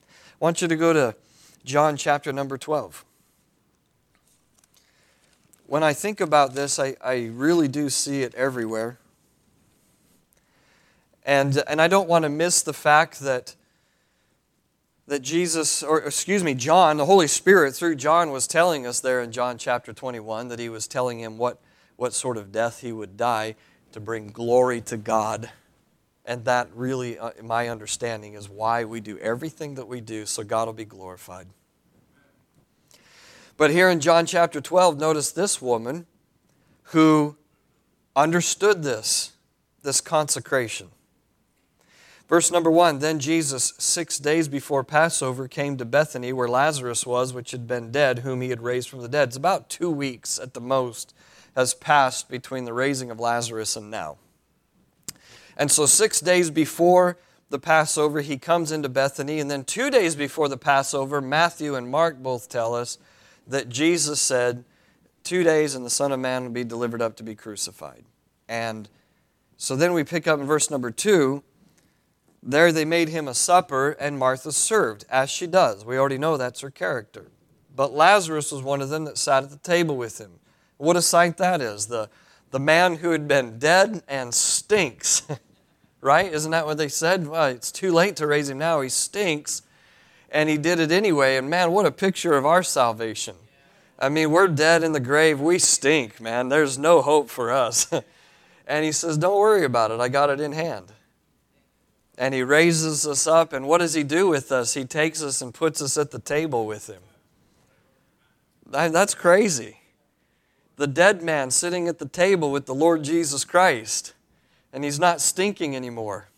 I 0.09 0.37
want 0.41 0.63
you 0.63 0.69
to 0.69 0.77
go 0.77 0.93
to 0.93 1.15
John 1.65 1.97
chapter 1.97 2.33
number 2.33 2.59
12. 2.59 3.05
When 5.67 5.83
I 5.83 5.93
think 5.93 6.21
about 6.21 6.55
this, 6.55 6.79
I, 6.79 6.97
I 7.03 7.31
really 7.33 7.69
do 7.69 7.89
see 7.89 8.23
it 8.23 8.35
everywhere. 8.35 8.99
And, 11.25 11.63
and 11.67 11.81
I 11.81 11.89
don't 11.89 12.09
want 12.09 12.25
to 12.25 12.29
miss 12.29 12.61
the 12.63 12.75
fact 12.75 13.21
that 13.21 13.55
that 15.07 15.21
Jesus, 15.21 15.83
or 15.83 16.01
excuse 16.01 16.43
me, 16.43 16.55
John, 16.55 16.97
the 16.97 17.05
Holy 17.05 17.27
Spirit 17.27 17.75
through 17.75 17.97
John 17.97 18.31
was 18.31 18.47
telling 18.47 18.87
us 18.87 19.01
there 19.01 19.21
in 19.21 19.33
John 19.33 19.59
chapter 19.59 19.93
21 19.93 20.49
that 20.49 20.59
he 20.59 20.69
was 20.69 20.87
telling 20.87 21.21
him 21.21 21.37
what, 21.37 21.61
what 21.97 22.15
sort 22.15 22.37
of 22.37 22.51
death 22.51 22.81
he 22.81 22.91
would 22.91 23.17
die 23.17 23.55
to 23.93 24.01
bring 24.01 24.29
glory 24.29 24.81
to 24.83 24.97
God. 24.97 25.51
And 26.25 26.45
that 26.47 26.69
really, 26.75 27.19
uh, 27.19 27.33
my 27.43 27.69
understanding, 27.69 28.33
is 28.33 28.49
why 28.49 28.85
we 28.85 29.01
do 29.01 29.19
everything 29.19 29.75
that 29.75 29.87
we 29.87 30.01
do 30.01 30.25
so 30.25 30.43
God 30.43 30.67
will 30.67 30.73
be 30.73 30.87
glorified. 30.87 31.49
But 33.57 33.71
here 33.71 33.91
in 33.91 34.01
John 34.01 34.25
chapter 34.25 34.61
12, 34.61 34.99
notice 34.99 35.31
this 35.31 35.61
woman 35.61 36.07
who 36.89 37.37
understood 38.17 38.83
this, 38.83 39.33
this 39.83 40.01
consecration. 40.01 40.89
Verse 42.29 42.51
number 42.51 42.71
one 42.71 42.99
Then 42.99 43.19
Jesus, 43.19 43.75
six 43.79 44.19
days 44.19 44.49
before 44.49 44.85
Passover, 44.85 45.49
came 45.49 45.77
to 45.77 45.85
Bethany 45.85 46.33
where 46.33 46.49
Lazarus 46.49 47.07
was, 47.07 47.33
which 47.33 47.51
had 47.51 47.67
been 47.67 47.91
dead, 47.91 48.21
whom 48.21 48.41
he 48.41 48.51
had 48.51 48.63
raised 48.63 48.89
from 48.89 49.03
the 49.03 49.09
dead. 49.09 49.29
It's 49.29 49.37
about 49.37 49.69
two 49.69 49.91
weeks 49.91 50.39
at 50.39 50.55
the 50.55 50.61
most 50.61 51.15
has 51.55 51.75
passed 51.75 52.29
between 52.29 52.65
the 52.65 52.73
raising 52.73 53.11
of 53.11 53.21
Lazarus 53.21 53.77
and 53.77 53.91
now. 53.91 54.17
And 55.57 55.71
so, 55.71 55.87
six 55.87 56.21
days 56.21 56.51
before 56.51 57.17
the 57.51 57.61
Passover, 57.61 58.23
he 58.23 58.39
comes 58.39 58.73
into 58.73 58.89
Bethany. 58.89 59.39
And 59.39 59.51
then, 59.51 59.65
two 59.65 59.91
days 59.91 60.17
before 60.17 60.49
the 60.49 60.57
Passover, 60.57 61.21
Matthew 61.21 61.77
and 61.77 61.89
Mark 61.89 62.23
both 62.23 62.49
tell 62.49 62.75
us 62.75 62.99
that 63.47 63.69
Jesus 63.69 64.21
said, 64.21 64.65
Two 65.23 65.43
days 65.43 65.75
and 65.75 65.87
the 65.87 65.91
Son 65.91 66.13
of 66.13 66.21
Man 66.21 66.43
will 66.43 66.51
be 66.51 66.65
delivered 66.65 67.01
up 67.01 67.17
to 67.17 67.23
be 67.23 67.35
crucified. 67.35 68.05
And 68.47 68.89
so 69.57 69.75
then 69.75 69.95
we 69.95 70.05
pick 70.05 70.29
up 70.29 70.39
in 70.39 70.45
verse 70.45 70.71
number 70.71 70.91
two. 70.91 71.43
There 72.47 72.73
they 72.73 72.85
made 72.85 73.09
him 73.09 73.27
a 73.27 73.33
supper, 73.33 73.93
and 73.93 74.19
Martha 74.19 74.53
served, 74.53 75.07
as 75.09 75.31
she 75.31 75.47
does. 75.47 75.83
We 75.83 75.97
already 75.97 76.19
know 76.19 76.37
that's 76.37 76.61
her 76.61 76.71
character. 76.71 77.31
But 77.75 77.95
Lazarus 77.95 78.53
was 78.53 78.63
one 78.63 78.83
of 78.83 78.91
them 78.91 79.07
that 79.07 79.17
sat 79.17 79.45
at 79.45 79.51
the 79.51 79.57
table 79.57 79.97
with 79.97 80.21
him. 80.21 80.33
What 80.77 80.97
a 80.97 81.03
sight 81.03 81.39
that 81.39 81.63
is. 81.63 81.87
The, 81.87 82.11
the 82.51 82.61
man 82.61 82.97
who 82.97 83.13
had 83.13 83.27
been 83.27 83.59
dead 83.59 84.03
and 84.07 84.35
stinks, 84.35 85.27
right? 86.03 86.31
Isn't 86.31 86.51
that 86.51 86.67
what 86.67 86.77
they 86.77 86.89
said? 86.89 87.27
Well, 87.27 87.47
it's 87.47 87.73
too 87.73 87.93
late 87.93 88.15
to 88.17 88.27
raise 88.27 88.51
him 88.51 88.59
now. 88.59 88.83
He 88.83 88.91
stinks. 88.91 89.63
And 90.31 90.51
he 90.51 90.59
did 90.59 90.79
it 90.81 90.93
anyway. 90.93 91.37
And 91.37 91.49
man, 91.49 91.73
what 91.73 91.87
a 91.87 91.91
picture 91.91 92.35
of 92.35 92.45
our 92.45 92.63
salvation. 92.63 93.37
I 93.99 94.11
mean, 94.11 94.31
we're 94.31 94.49
dead 94.49 94.83
in 94.83 94.93
the 94.93 95.01
grave. 95.01 95.41
We 95.41 95.59
stink, 95.59 96.21
man. 96.21 96.51
There's 96.51 96.77
no 96.77 97.01
hope 97.01 97.31
for 97.31 97.51
us. 97.51 97.91
and 98.67 98.85
he 98.85 98.93
says, 98.93 99.17
Don't 99.17 99.39
worry 99.39 99.65
about 99.65 99.93
it. 99.93 100.01
I 100.01 100.09
got 100.09 100.29
it 100.29 100.41
in 100.41 100.53
hand. 100.53 100.93
And 102.17 102.33
he 102.33 102.43
raises 102.43 103.07
us 103.07 103.27
up. 103.27 103.53
And 103.53 103.67
what 103.67 103.79
does 103.79 103.95
he 103.95 104.03
do 104.03 104.29
with 104.29 104.53
us? 104.53 104.75
He 104.75 104.85
takes 104.85 105.23
us 105.23 105.43
and 105.43 105.53
puts 105.53 105.83
us 105.83 105.99
at 105.99 106.11
the 106.11 106.19
table 106.19 106.67
with 106.67 106.89
him. 106.89 107.03
That's 108.67 109.15
crazy. 109.15 109.79
The 110.77 110.87
dead 110.87 111.23
man 111.23 111.51
sitting 111.51 111.89
at 111.89 111.99
the 111.99 112.09
table 112.09 112.51
with 112.51 112.67
the 112.67 112.75
Lord 112.75 113.03
Jesus 113.03 113.45
Christ. 113.45 114.15
And 114.73 114.85
he's 114.85 114.99
not 114.99 115.21
stinking 115.21 115.77
anymore. 115.77 116.29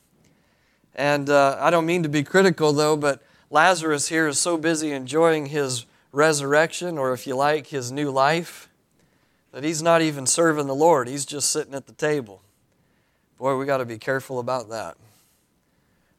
And 0.95 1.29
uh, 1.29 1.59
I 1.61 1.71
don't 1.71 1.87
mean 1.87 2.03
to 2.05 2.09
be 2.09 2.23
critical, 2.23 2.73
though, 2.73 2.97
but 2.97 3.23
Lazarus 3.51 4.09
here 4.09 4.29
is 4.29 4.39
so 4.39 4.57
busy 4.57 4.93
enjoying 4.93 5.47
his 5.47 5.85
resurrection, 6.11 6.97
or 6.97 7.13
if 7.13 7.27
you 7.27 7.37
like, 7.37 7.67
his 7.67 7.93
new 7.93 8.11
life, 8.11 8.69
that 9.53 9.63
he's 9.63 9.83
not 9.83 10.01
even 10.01 10.27
serving 10.27 10.67
the 10.67 10.75
Lord. 10.75 11.09
He's 11.09 11.27
just 11.27 11.51
sitting 11.51 11.75
at 11.75 11.87
the 11.87 11.93
table. 11.93 12.41
Boy, 13.39 13.57
we 13.57 13.67
got 13.67 13.79
to 13.79 13.85
be 13.85 13.99
careful 13.99 14.39
about 14.39 14.71
that. 14.71 14.97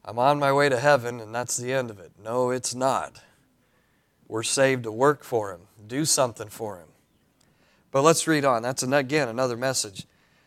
I'm 0.08 0.18
on 0.18 0.38
my 0.38 0.50
way 0.54 0.70
to 0.70 0.80
heaven, 0.80 1.20
and 1.20 1.34
that's 1.34 1.58
the 1.58 1.70
end 1.70 1.90
of 1.90 2.00
it. 2.00 2.12
No, 2.24 2.48
it's 2.48 2.74
not. 2.74 3.20
We're 4.26 4.42
saved 4.42 4.84
to 4.84 4.90
work 4.90 5.22
for 5.22 5.52
Him, 5.52 5.60
do 5.86 6.06
something 6.06 6.48
for 6.48 6.78
Him. 6.78 6.88
But 7.90 8.00
let's 8.00 8.26
read 8.26 8.46
on. 8.46 8.62
That's, 8.62 8.82
again, 8.82 9.28
another 9.28 9.56
message. 9.58 10.06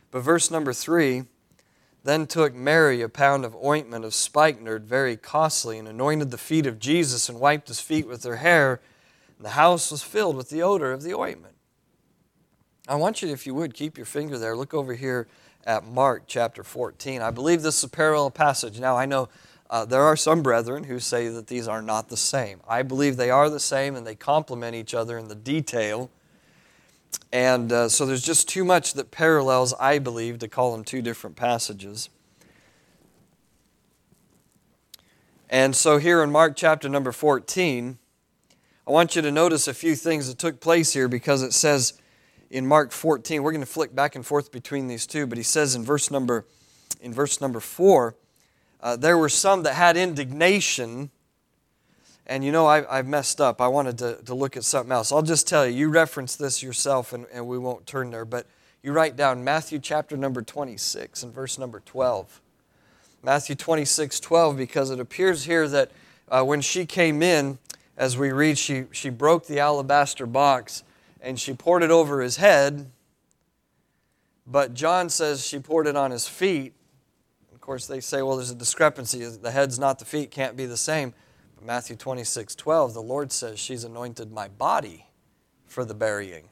But 0.09 0.21
verse 0.21 0.49
number 0.49 0.73
three 0.73 1.25
then 2.03 2.25
took 2.25 2.55
Mary 2.55 3.03
a 3.03 3.09
pound 3.09 3.45
of 3.45 3.55
ointment 3.63 4.03
of 4.03 4.15
spikenard, 4.15 4.85
very 4.85 5.15
costly, 5.15 5.77
and 5.77 5.87
anointed 5.87 6.31
the 6.31 6.39
feet 6.39 6.65
of 6.65 6.79
Jesus 6.79 7.29
and 7.29 7.39
wiped 7.39 7.67
his 7.67 7.79
feet 7.79 8.07
with 8.07 8.23
her 8.23 8.37
hair 8.37 8.81
And 9.37 9.45
the 9.45 9.51
house 9.51 9.91
was 9.91 10.01
filled 10.01 10.37
with 10.37 10.49
the 10.49 10.63
odor 10.63 10.91
of 10.91 11.03
the 11.03 11.13
ointment. 11.13 11.53
I 12.87 12.95
want 12.95 13.21
you, 13.21 13.29
if 13.29 13.45
you 13.45 13.53
would, 13.53 13.75
keep 13.75 13.95
your 13.95 14.07
finger 14.07 14.39
there. 14.39 14.57
Look 14.57 14.73
over 14.73 14.95
here 14.95 15.27
at 15.63 15.85
Mark 15.85 16.23
chapter 16.25 16.63
14. 16.63 17.21
I 17.21 17.29
believe 17.29 17.61
this 17.61 17.77
is 17.77 17.83
a 17.83 17.89
parallel 17.89 18.31
passage. 18.31 18.79
Now, 18.79 18.97
I 18.97 19.05
know 19.05 19.29
uh, 19.71 19.85
there 19.85 20.03
are 20.03 20.17
some 20.17 20.43
brethren 20.43 20.83
who 20.83 20.99
say 20.99 21.29
that 21.29 21.47
these 21.47 21.65
are 21.65 21.81
not 21.81 22.09
the 22.09 22.17
same. 22.17 22.59
I 22.67 22.83
believe 22.83 23.15
they 23.15 23.29
are 23.29 23.49
the 23.49 23.59
same 23.59 23.95
and 23.95 24.05
they 24.05 24.15
complement 24.15 24.75
each 24.75 24.93
other 24.93 25.17
in 25.17 25.29
the 25.29 25.35
detail. 25.35 26.11
And 27.31 27.71
uh, 27.71 27.87
so 27.87 28.05
there's 28.05 28.23
just 28.23 28.49
too 28.49 28.65
much 28.65 28.93
that 28.95 29.11
parallels, 29.11 29.73
I 29.79 29.97
believe, 29.97 30.39
to 30.39 30.49
call 30.49 30.73
them 30.73 30.83
two 30.83 31.01
different 31.01 31.37
passages. 31.37 32.09
And 35.49 35.73
so 35.73 35.97
here 35.97 36.21
in 36.21 36.31
Mark 36.31 36.57
chapter 36.57 36.89
number 36.89 37.13
14, 37.13 37.97
I 38.85 38.91
want 38.91 39.15
you 39.15 39.21
to 39.21 39.31
notice 39.31 39.69
a 39.69 39.73
few 39.73 39.95
things 39.95 40.27
that 40.27 40.37
took 40.37 40.59
place 40.59 40.91
here 40.91 41.07
because 41.07 41.43
it 41.43 41.53
says 41.53 41.93
in 42.49 42.67
Mark 42.67 42.91
14, 42.91 43.41
we're 43.41 43.51
going 43.51 43.61
to 43.61 43.65
flick 43.65 43.95
back 43.95 44.15
and 44.15 44.25
forth 44.25 44.51
between 44.51 44.87
these 44.87 45.07
two, 45.07 45.25
but 45.25 45.37
he 45.37 45.43
says 45.45 45.75
in 45.75 45.85
verse 45.85 46.11
number, 46.11 46.45
in 46.99 47.13
verse 47.13 47.39
number 47.39 47.61
4, 47.61 48.15
uh, 48.81 48.95
there 48.95 49.17
were 49.17 49.29
some 49.29 49.63
that 49.63 49.75
had 49.75 49.97
indignation. 49.97 51.11
And 52.27 52.43
you 52.43 52.51
know, 52.51 52.65
I, 52.65 52.97
have 52.97 53.07
messed 53.07 53.41
up. 53.41 53.61
I 53.61 53.67
wanted 53.67 53.97
to, 53.99 54.19
to 54.25 54.33
look 54.33 54.57
at 54.57 54.63
something 54.63 54.91
else. 54.91 55.11
I'll 55.11 55.21
just 55.21 55.47
tell 55.47 55.67
you, 55.67 55.75
you 55.75 55.89
reference 55.89 56.35
this 56.35 56.63
yourself 56.63 57.13
and, 57.13 57.25
and 57.33 57.47
we 57.47 57.57
won't 57.57 57.85
turn 57.85 58.11
there, 58.11 58.25
but 58.25 58.47
you 58.83 58.91
write 58.93 59.15
down 59.15 59.43
Matthew 59.43 59.79
chapter 59.79 60.17
number 60.17 60.41
26 60.41 61.23
and 61.23 61.33
verse 61.33 61.57
number 61.57 61.81
12. 61.85 62.41
Matthew 63.23 63.55
26, 63.55 64.19
12, 64.19 64.57
because 64.57 64.89
it 64.89 64.99
appears 64.99 65.43
here 65.43 65.67
that 65.67 65.91
uh, 66.29 66.43
when 66.43 66.61
she 66.61 66.85
came 66.87 67.21
in, 67.21 67.59
as 67.95 68.17
we 68.17 68.31
read, 68.31 68.57
she, 68.57 68.85
she 68.91 69.09
broke 69.09 69.45
the 69.45 69.59
alabaster 69.59 70.25
box 70.25 70.83
and 71.21 71.39
she 71.39 71.53
poured 71.53 71.83
it 71.83 71.91
over 71.91 72.21
his 72.21 72.37
head. 72.37 72.89
But 74.47 74.73
John 74.73 75.09
says 75.09 75.45
she 75.45 75.59
poured 75.59 75.85
it 75.85 75.95
on 75.95 76.09
his 76.09 76.27
feet. 76.27 76.73
Of 77.61 77.65
course, 77.67 77.85
they 77.85 77.99
say, 77.99 78.23
well, 78.23 78.37
there's 78.37 78.49
a 78.49 78.55
discrepancy. 78.55 79.23
The 79.23 79.51
head's 79.51 79.77
not 79.77 79.99
the 79.99 80.05
feet, 80.05 80.31
can't 80.31 80.57
be 80.57 80.65
the 80.65 80.75
same. 80.75 81.13
But 81.55 81.63
Matthew 81.63 81.95
26 81.95 82.55
12, 82.55 82.95
the 82.95 83.03
Lord 83.03 83.31
says, 83.31 83.59
She's 83.59 83.83
anointed 83.83 84.31
my 84.31 84.47
body 84.47 85.05
for 85.67 85.85
the 85.85 85.93
burying. 85.93 86.49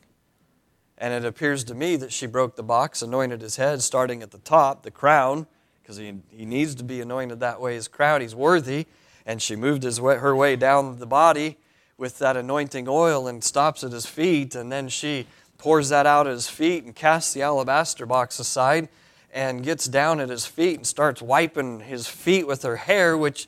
And 1.00 1.12
it 1.12 1.26
appears 1.28 1.64
to 1.64 1.74
me 1.74 1.96
that 1.96 2.12
she 2.14 2.28
broke 2.28 2.56
the 2.56 2.62
box, 2.62 3.02
anointed 3.02 3.42
his 3.42 3.56
head, 3.56 3.82
starting 3.82 4.22
at 4.22 4.30
the 4.30 4.38
top, 4.38 4.84
the 4.84 4.92
crown, 4.92 5.48
because 5.82 5.98
he, 5.98 6.14
he 6.30 6.46
needs 6.46 6.76
to 6.76 6.84
be 6.84 7.02
anointed 7.02 7.40
that 7.40 7.60
way, 7.60 7.74
his 7.74 7.88
crown. 7.88 8.22
He's 8.22 8.36
worthy 8.36 8.86
and 9.26 9.42
she 9.42 9.56
moved 9.56 9.82
his 9.82 10.00
way, 10.00 10.18
her 10.18 10.36
way 10.36 10.56
down 10.56 11.00
the 11.00 11.08
body 11.08 11.58
with 11.98 12.20
that 12.20 12.38
anointing 12.38 12.88
oil 12.88 13.28
and 13.28 13.44
stops 13.44 13.84
at 13.84 13.94
his 13.94 14.06
feet. 14.06 14.54
And 14.54 14.72
then 14.72 14.88
she 14.90 15.26
pours 15.58 15.90
that 15.90 16.06
out 16.06 16.28
at 16.28 16.34
his 16.34 16.48
feet 16.48 16.84
and 16.84 16.96
casts 16.96 17.34
the 17.34 17.42
alabaster 17.42 18.06
box 18.06 18.38
aside 18.38 18.90
and 19.34 19.64
gets 19.64 19.86
down 19.86 20.20
at 20.20 20.30
his 20.30 20.46
feet 20.46 20.78
and 20.78 20.88
starts 20.88 21.22
wiping 21.22 21.82
his 21.82 22.08
feet 22.08 22.48
with 22.48 22.64
her 22.64 22.78
hair, 22.78 23.18
which 23.18 23.48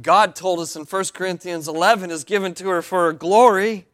God 0.00 0.36
told 0.36 0.60
us 0.60 0.76
in 0.76 0.84
1 0.84 1.04
Corinthians 1.14 1.66
11 1.66 2.10
is 2.10 2.24
given 2.24 2.54
to 2.54 2.68
her 2.68 2.82
for 2.82 3.06
her 3.06 3.12
glory. 3.12 3.86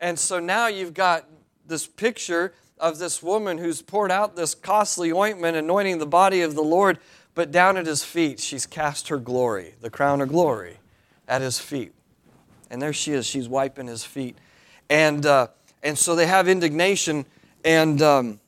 And 0.00 0.18
so 0.18 0.38
now 0.38 0.66
you've 0.66 0.94
got 0.94 1.26
this 1.66 1.86
picture 1.86 2.54
of 2.78 2.98
this 2.98 3.22
woman 3.22 3.58
who's 3.58 3.82
poured 3.82 4.10
out 4.10 4.36
this 4.36 4.54
costly 4.54 5.12
ointment, 5.12 5.56
anointing 5.56 5.98
the 5.98 6.06
body 6.06 6.42
of 6.42 6.54
the 6.54 6.62
Lord 6.62 6.98
but 7.34 7.52
down 7.52 7.76
at 7.76 7.86
his 7.86 8.04
feet, 8.04 8.40
she's 8.40 8.66
cast 8.66 9.08
her 9.08 9.18
glory, 9.18 9.74
the 9.80 9.90
crown 9.90 10.20
of 10.20 10.28
glory, 10.28 10.78
at 11.28 11.40
his 11.40 11.58
feet. 11.58 11.92
And 12.70 12.82
there 12.82 12.92
she 12.92 13.12
is. 13.12 13.26
She's 13.26 13.48
wiping 13.48 13.86
his 13.86 14.04
feet. 14.04 14.36
And, 14.88 15.24
uh, 15.24 15.48
and 15.82 15.96
so 15.96 16.14
they 16.16 16.26
have 16.26 16.48
indignation. 16.48 17.24
And, 17.64 18.02
um, 18.02 18.40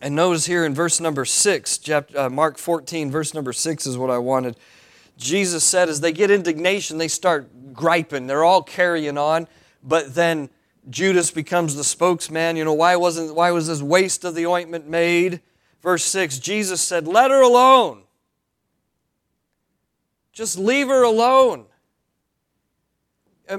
and 0.00 0.14
notice 0.14 0.46
here 0.46 0.64
in 0.64 0.74
verse 0.74 1.00
number 1.00 1.24
6, 1.24 1.78
chapter, 1.78 2.18
uh, 2.18 2.30
Mark 2.30 2.58
14, 2.58 3.10
verse 3.10 3.34
number 3.34 3.52
6 3.52 3.86
is 3.86 3.98
what 3.98 4.10
I 4.10 4.18
wanted. 4.18 4.56
Jesus 5.16 5.64
said, 5.64 5.88
as 5.88 6.00
they 6.00 6.12
get 6.12 6.30
indignation, 6.30 6.98
they 6.98 7.08
start 7.08 7.72
griping. 7.72 8.26
They're 8.28 8.44
all 8.44 8.62
carrying 8.62 9.18
on. 9.18 9.48
But 9.82 10.14
then 10.14 10.50
Judas 10.88 11.30
becomes 11.30 11.74
the 11.74 11.82
spokesman. 11.82 12.56
You 12.56 12.64
know, 12.64 12.74
why, 12.74 12.94
wasn't, 12.96 13.34
why 13.34 13.50
was 13.50 13.66
this 13.66 13.82
waste 13.82 14.24
of 14.24 14.36
the 14.36 14.46
ointment 14.46 14.88
made? 14.88 15.40
Verse 15.82 16.04
6 16.04 16.38
Jesus 16.38 16.80
said, 16.80 17.08
Let 17.08 17.30
her 17.30 17.42
alone. 17.42 18.02
Just 20.32 20.56
leave 20.56 20.86
her 20.86 21.02
alone. 21.02 21.66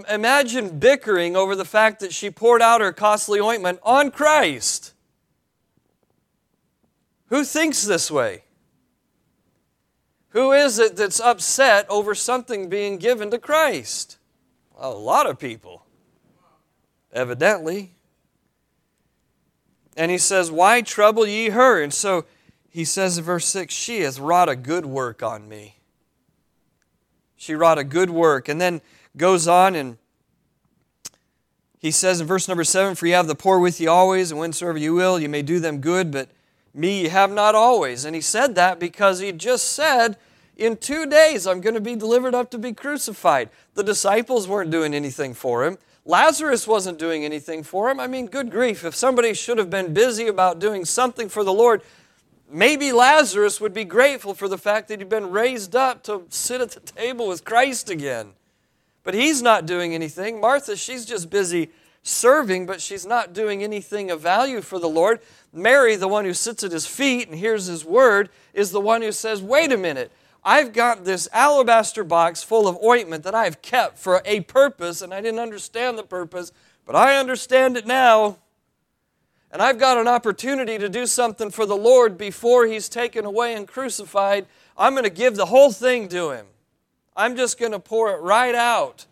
Imagine 0.10 0.80
bickering 0.80 1.36
over 1.36 1.56
the 1.56 1.66
fact 1.66 2.00
that 2.00 2.14
she 2.14 2.30
poured 2.30 2.62
out 2.62 2.80
her 2.80 2.94
costly 2.94 3.40
ointment 3.40 3.80
on 3.84 4.12
Christ. 4.12 4.94
Who 7.30 7.44
thinks 7.44 7.84
this 7.84 8.12
way? 8.12 8.44
Who 10.30 10.52
is 10.52 10.78
it 10.78 10.96
that's 10.96 11.20
upset 11.20 11.86
over 11.90 12.14
something 12.14 12.70
being 12.70 12.98
given 12.98 13.32
to 13.32 13.40
Christ? 13.40 14.18
A 14.78 14.90
lot 14.90 15.28
of 15.28 15.40
people, 15.40 15.86
evidently. 17.12 17.94
And 19.98 20.12
he 20.12 20.18
says, 20.18 20.52
Why 20.52 20.82
trouble 20.82 21.28
ye 21.28 21.50
her? 21.50 21.82
And 21.82 21.94
so 21.94 22.26
he 22.70 22.86
says 22.86 23.18
in 23.18 23.24
verse 23.24 23.46
6, 23.48 23.74
She 23.74 24.02
has 24.02 24.20
wrought 24.20 24.50
a 24.50 24.56
good 24.56 24.86
work 24.86 25.24
on 25.24 25.50
me. 25.50 25.78
She 27.36 27.56
wrought 27.56 27.80
a 27.80 27.84
good 27.84 28.10
work. 28.10 28.48
And 28.48 28.62
then 28.62 28.82
goes 29.18 29.48
on 29.48 29.76
and 29.76 29.98
he 31.80 31.92
says 31.92 32.20
in 32.20 32.28
verse 32.28 32.48
number 32.48 32.66
seven, 32.66 32.94
For 32.94 33.08
you 33.08 33.14
have 33.14 33.28
the 33.28 33.36
poor 33.36 33.58
with 33.58 33.80
you 33.80 33.90
always, 33.90 34.32
and 34.32 34.40
whensoever 34.40 34.78
you 34.78 34.94
will, 34.94 35.18
you 35.18 35.30
may 35.30 35.42
do 35.42 35.60
them 35.60 35.80
good, 35.80 36.12
but 36.12 36.30
me 36.74 37.04
you 37.04 37.10
have 37.10 37.32
not 37.32 37.56
always. 37.56 38.06
And 38.06 38.16
he 38.16 38.22
said 38.22 38.56
that 38.56 38.80
because 38.80 39.20
he 39.20 39.32
just 39.32 39.74
said, 39.74 40.18
In 40.58 40.78
two 40.78 41.06
days 41.06 41.48
I'm 41.48 41.62
going 41.62 41.76
to 41.76 41.82
be 41.82 41.96
delivered 41.96 42.36
up 42.36 42.52
to 42.52 42.58
be 42.58 42.74
crucified. 42.74 43.50
The 43.76 43.84
disciples 43.84 44.48
weren't 44.48 44.72
doing 44.72 44.94
anything 44.94 45.34
for 45.34 45.66
him. 45.66 45.78
Lazarus 46.06 46.68
wasn't 46.68 46.98
doing 46.98 47.24
anything 47.24 47.62
for 47.62 47.90
him. 47.90 48.00
I 48.00 48.08
mean, 48.08 48.28
good 48.28 48.50
grief, 48.50 48.84
if 48.84 48.96
somebody 48.96 49.34
should 49.34 49.58
have 49.58 49.70
been 49.70 49.94
busy 49.94 50.28
about 50.28 50.60
doing 50.60 50.86
something 50.86 51.30
for 51.30 51.44
the 51.44 51.54
Lord, 51.54 51.82
maybe 52.50 52.92
Lazarus 52.92 53.62
would 53.62 53.74
be 53.74 53.84
grateful 53.84 54.34
for 54.34 54.48
the 54.48 54.58
fact 54.58 54.88
that 54.88 55.00
he'd 55.00 55.10
been 55.10 55.30
raised 55.30 55.76
up 55.76 56.04
to 56.04 56.26
sit 56.30 56.62
at 56.62 56.72
the 56.72 56.80
table 56.80 57.28
with 57.28 57.46
Christ 57.46 57.90
again. 57.90 58.32
But 59.04 59.14
he's 59.14 59.42
not 59.42 59.66
doing 59.66 59.94
anything. 59.94 60.42
Martha, 60.42 60.76
she's 60.76 61.06
just 61.06 61.30
busy 61.30 61.70
serving, 62.04 62.66
but 62.66 62.82
she's 62.82 63.06
not 63.06 63.34
doing 63.34 63.64
anything 63.64 64.10
of 64.12 64.22
value 64.22 64.62
for 64.62 64.80
the 64.80 64.90
Lord. 64.90 65.20
Mary, 65.54 65.96
the 65.96 66.08
one 66.08 66.26
who 66.26 66.34
sits 66.34 66.64
at 66.64 66.72
his 66.72 66.86
feet 66.86 67.28
and 67.28 67.38
hears 67.38 67.66
his 67.66 67.84
word, 67.84 68.30
is 68.54 68.72
the 68.72 68.82
one 68.82 69.02
who 69.02 69.12
says, 69.12 69.42
Wait 69.42 69.72
a 69.72 69.78
minute, 69.78 70.12
I've 70.44 70.74
got 70.74 71.06
this 71.06 71.28
alabaster 71.34 72.04
box 72.04 72.44
full 72.44 72.68
of 72.68 72.78
ointment 72.84 73.24
that 73.24 73.36
I've 73.36 73.62
kept 73.62 73.98
for 73.98 74.22
a 74.26 74.42
purpose, 74.42 75.02
and 75.02 75.14
I 75.14 75.22
didn't 75.22 75.40
understand 75.40 75.98
the 75.98 76.04
purpose, 76.04 76.52
but 76.86 76.96
I 76.96 77.18
understand 77.18 77.78
it 77.78 77.86
now. 77.86 78.38
And 79.52 79.62
I've 79.62 79.80
got 79.80 79.98
an 79.98 80.08
opportunity 80.08 80.78
to 80.78 80.90
do 80.90 81.06
something 81.08 81.50
for 81.50 81.66
the 81.66 81.76
Lord 81.76 82.18
before 82.18 82.68
He's 82.68 82.88
taken 82.88 83.26
away 83.26 83.56
and 83.56 83.68
crucified. 83.68 84.46
I'm 84.78 84.94
going 84.94 85.04
to 85.04 85.10
give 85.10 85.36
the 85.36 85.48
whole 85.48 85.72
thing 85.72 86.08
to 86.10 86.32
Him. 86.32 86.46
I'm 87.16 87.36
just 87.36 87.60
going 87.60 87.72
to 87.72 87.80
pour 87.80 88.12
it 88.14 88.22
right 88.22 88.56
out. 88.56 89.06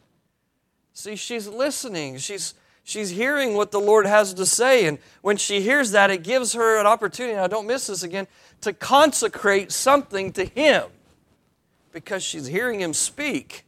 See, 0.93 1.15
she's 1.15 1.47
listening. 1.47 2.17
She's 2.17 2.53
She's 2.87 3.09
hearing 3.09 3.55
what 3.55 3.71
the 3.71 3.81
Lord 3.81 4.05
has 4.05 4.33
to 4.35 4.45
say. 4.45 4.85
And 4.87 4.97
when 5.21 5.35
she 5.35 5.59
hears 5.59 5.91
that, 5.91 6.09
it 6.09 6.23
gives 6.23 6.53
her 6.53 6.79
an 6.79 6.87
opportunity, 6.87 7.33
and 7.33 7.41
I 7.41 7.47
don't 7.47 7.67
miss 7.67 7.87
this 7.87 8.01
again, 8.01 8.27
to 8.61 8.71
consecrate 8.71 9.73
something 9.73 10.31
to 10.31 10.45
Him 10.45 10.85
because 11.91 12.23
she's 12.23 12.45
hearing 12.45 12.79
Him 12.79 12.93
speak. 12.93 13.65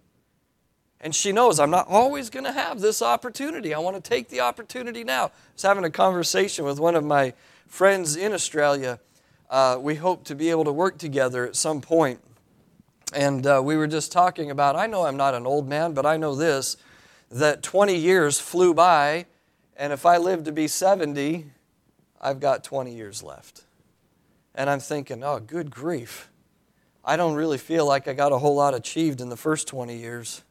And 1.01 1.13
she 1.13 1.33
knows 1.33 1.59
I'm 1.59 1.69
not 1.69 1.89
always 1.89 2.29
going 2.29 2.45
to 2.45 2.53
have 2.53 2.79
this 2.79 3.01
opportunity. 3.01 3.73
I 3.73 3.79
want 3.79 4.01
to 4.01 4.09
take 4.09 4.29
the 4.29 4.39
opportunity 4.39 5.03
now. 5.03 5.25
I 5.25 5.31
was 5.53 5.63
having 5.63 5.83
a 5.83 5.89
conversation 5.89 6.63
with 6.63 6.79
one 6.79 6.95
of 6.95 7.03
my 7.03 7.33
friends 7.67 8.15
in 8.15 8.31
Australia. 8.31 9.01
Uh, 9.49 9.79
we 9.81 9.95
hope 9.95 10.23
to 10.25 10.35
be 10.35 10.49
able 10.49 10.63
to 10.63 10.71
work 10.71 10.97
together 10.97 11.45
at 11.45 11.57
some 11.57 11.81
point. 11.81 12.21
And 13.13 13.45
uh, 13.45 13.59
we 13.61 13.75
were 13.75 13.87
just 13.87 14.13
talking 14.13 14.49
about 14.49 14.77
I 14.77 14.87
know 14.87 15.03
I'm 15.03 15.17
not 15.17 15.33
an 15.33 15.45
old 15.45 15.67
man, 15.67 15.91
but 15.91 16.05
I 16.05 16.15
know 16.15 16.35
this 16.35 16.77
that 17.31 17.63
20 17.63 17.95
years 17.95 18.39
flew 18.39 18.73
by, 18.73 19.25
and 19.77 19.93
if 19.93 20.05
I 20.05 20.17
live 20.17 20.43
to 20.45 20.51
be 20.51 20.67
70, 20.67 21.45
I've 22.19 22.39
got 22.39 22.63
20 22.63 22.93
years 22.93 23.23
left. 23.23 23.63
And 24.55 24.69
I'm 24.69 24.79
thinking, 24.79 25.23
oh, 25.23 25.39
good 25.39 25.71
grief. 25.71 26.29
I 27.05 27.15
don't 27.15 27.35
really 27.35 27.57
feel 27.57 27.85
like 27.85 28.07
I 28.07 28.13
got 28.13 28.31
a 28.31 28.37
whole 28.37 28.55
lot 28.55 28.73
achieved 28.73 29.21
in 29.21 29.29
the 29.29 29.37
first 29.37 29.67
20 29.67 29.95
years. 29.95 30.43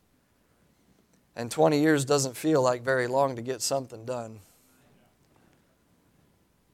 And 1.36 1.50
20 1.50 1.78
years 1.78 2.04
doesn't 2.04 2.36
feel 2.36 2.62
like 2.62 2.82
very 2.82 3.06
long 3.06 3.36
to 3.36 3.42
get 3.42 3.60
something 3.60 4.04
done. 4.04 4.40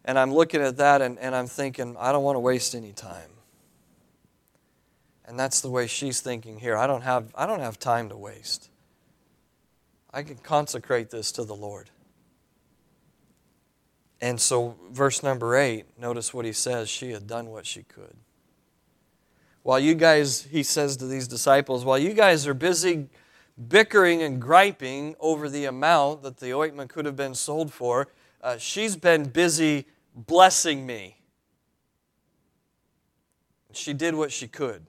And 0.05 0.19
I'm 0.19 0.33
looking 0.33 0.61
at 0.61 0.77
that 0.77 1.03
and, 1.03 1.19
and 1.19 1.35
I'm 1.35 1.47
thinking, 1.47 1.97
I 1.99 2.12
don't 2.12 2.23
want 2.23 2.37
to 2.37 2.40
waste 2.40 2.75
any 2.75 2.93
time. 2.93 3.31
And 5.27 5.38
that's 5.38 5.61
the 5.62 5.71
way 5.71 5.87
she's 5.87 6.21
thinking 6.21 6.59
here. 6.59 6.77
I 6.77 6.87
don't 6.87 7.01
have, 7.01 7.33
I 7.35 7.47
don't 7.47 7.61
have 7.61 7.79
time 7.79 8.11
to 8.11 8.17
waste. 8.17 8.69
I 10.14 10.22
can 10.22 10.37
consecrate 10.37 11.11
this 11.11 11.33
to 11.33 11.44
the 11.44 11.57
Lord. 11.57 11.90
And 14.20 14.40
so, 14.40 14.77
verse 14.92 15.24
number 15.24 15.57
eight, 15.57 15.87
notice 15.98 16.33
what 16.33 16.44
he 16.44 16.53
says 16.53 16.88
she 16.88 17.11
had 17.11 17.27
done 17.27 17.50
what 17.50 17.66
she 17.66 17.83
could. 17.83 18.16
While 19.64 19.81
you 19.81 19.94
guys, 19.94 20.42
he 20.42 20.62
says 20.62 20.96
to 20.98 21.07
these 21.07 21.27
disciples, 21.27 21.85
while 21.85 21.98
you 21.98 22.14
guys 22.14 22.46
are 22.46 22.55
busy 22.55 23.09
bickering 23.68 24.22
and 24.22 24.40
griping 24.40 25.16
over 25.18 25.48
the 25.48 25.64
amount 25.64 26.22
that 26.22 26.38
the 26.38 26.55
ointment 26.55 26.90
could 26.90 27.07
have 27.07 27.16
been 27.16 27.35
sold 27.35 27.72
for, 27.72 28.09
uh, 28.40 28.57
she's 28.57 28.94
been 28.94 29.24
busy 29.24 29.87
blessing 30.14 30.87
me. 30.87 31.16
She 33.72 33.92
did 33.92 34.14
what 34.14 34.31
she 34.31 34.46
could. 34.46 34.87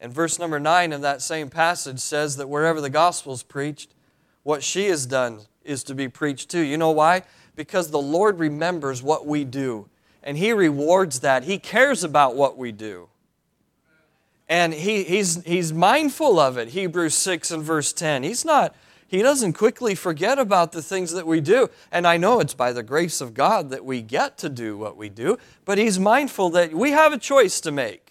And 0.00 0.12
verse 0.12 0.38
number 0.38 0.58
9 0.58 0.92
of 0.92 1.02
that 1.02 1.20
same 1.20 1.50
passage 1.50 1.98
says 1.98 2.36
that 2.36 2.48
wherever 2.48 2.80
the 2.80 2.90
gospel 2.90 3.34
is 3.34 3.42
preached, 3.42 3.94
what 4.42 4.62
she 4.62 4.86
has 4.86 5.04
done 5.04 5.40
is 5.62 5.84
to 5.84 5.94
be 5.94 6.08
preached 6.08 6.50
too. 6.50 6.62
You 6.62 6.78
know 6.78 6.90
why? 6.90 7.22
Because 7.54 7.90
the 7.90 8.00
Lord 8.00 8.38
remembers 8.38 9.02
what 9.02 9.26
we 9.26 9.44
do, 9.44 9.88
and 10.22 10.38
He 10.38 10.52
rewards 10.52 11.20
that. 11.20 11.44
He 11.44 11.58
cares 11.58 12.02
about 12.02 12.34
what 12.34 12.56
we 12.56 12.72
do. 12.72 13.08
And 14.50 14.74
he, 14.74 15.04
he's, 15.04 15.44
he's 15.44 15.72
mindful 15.72 16.40
of 16.40 16.58
it. 16.58 16.70
Hebrews 16.70 17.14
6 17.14 17.52
and 17.52 17.62
verse 17.62 17.92
10. 17.92 18.24
He's 18.24 18.44
not, 18.44 18.74
he 19.06 19.22
doesn't 19.22 19.52
quickly 19.52 19.94
forget 19.94 20.40
about 20.40 20.72
the 20.72 20.82
things 20.82 21.12
that 21.12 21.24
we 21.24 21.40
do. 21.40 21.70
And 21.92 22.04
I 22.04 22.16
know 22.16 22.40
it's 22.40 22.52
by 22.52 22.72
the 22.72 22.82
grace 22.82 23.20
of 23.20 23.32
God 23.32 23.70
that 23.70 23.84
we 23.84 24.02
get 24.02 24.38
to 24.38 24.48
do 24.48 24.76
what 24.76 24.96
we 24.96 25.08
do, 25.08 25.38
but 25.64 25.78
he's 25.78 26.00
mindful 26.00 26.50
that 26.50 26.74
we 26.74 26.90
have 26.90 27.12
a 27.12 27.18
choice 27.18 27.60
to 27.60 27.70
make. 27.70 28.09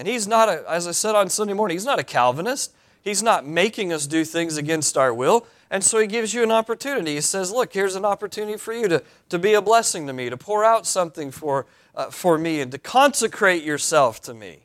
And 0.00 0.08
he's 0.08 0.26
not, 0.26 0.48
a, 0.48 0.64
as 0.66 0.88
I 0.88 0.92
said 0.92 1.14
on 1.14 1.28
Sunday 1.28 1.52
morning, 1.52 1.74
he's 1.74 1.84
not 1.84 1.98
a 1.98 2.02
Calvinist. 2.02 2.72
He's 3.02 3.22
not 3.22 3.46
making 3.46 3.92
us 3.92 4.06
do 4.06 4.24
things 4.24 4.56
against 4.56 4.96
our 4.96 5.12
will. 5.12 5.46
And 5.70 5.84
so 5.84 5.98
he 5.98 6.06
gives 6.06 6.32
you 6.32 6.42
an 6.42 6.50
opportunity. 6.50 7.16
He 7.16 7.20
says, 7.20 7.52
Look, 7.52 7.74
here's 7.74 7.96
an 7.96 8.06
opportunity 8.06 8.56
for 8.56 8.72
you 8.72 8.88
to, 8.88 9.02
to 9.28 9.38
be 9.38 9.52
a 9.52 9.60
blessing 9.60 10.06
to 10.06 10.14
me, 10.14 10.30
to 10.30 10.38
pour 10.38 10.64
out 10.64 10.86
something 10.86 11.30
for, 11.30 11.66
uh, 11.94 12.06
for 12.06 12.38
me, 12.38 12.62
and 12.62 12.72
to 12.72 12.78
consecrate 12.78 13.62
yourself 13.62 14.22
to 14.22 14.32
me. 14.32 14.60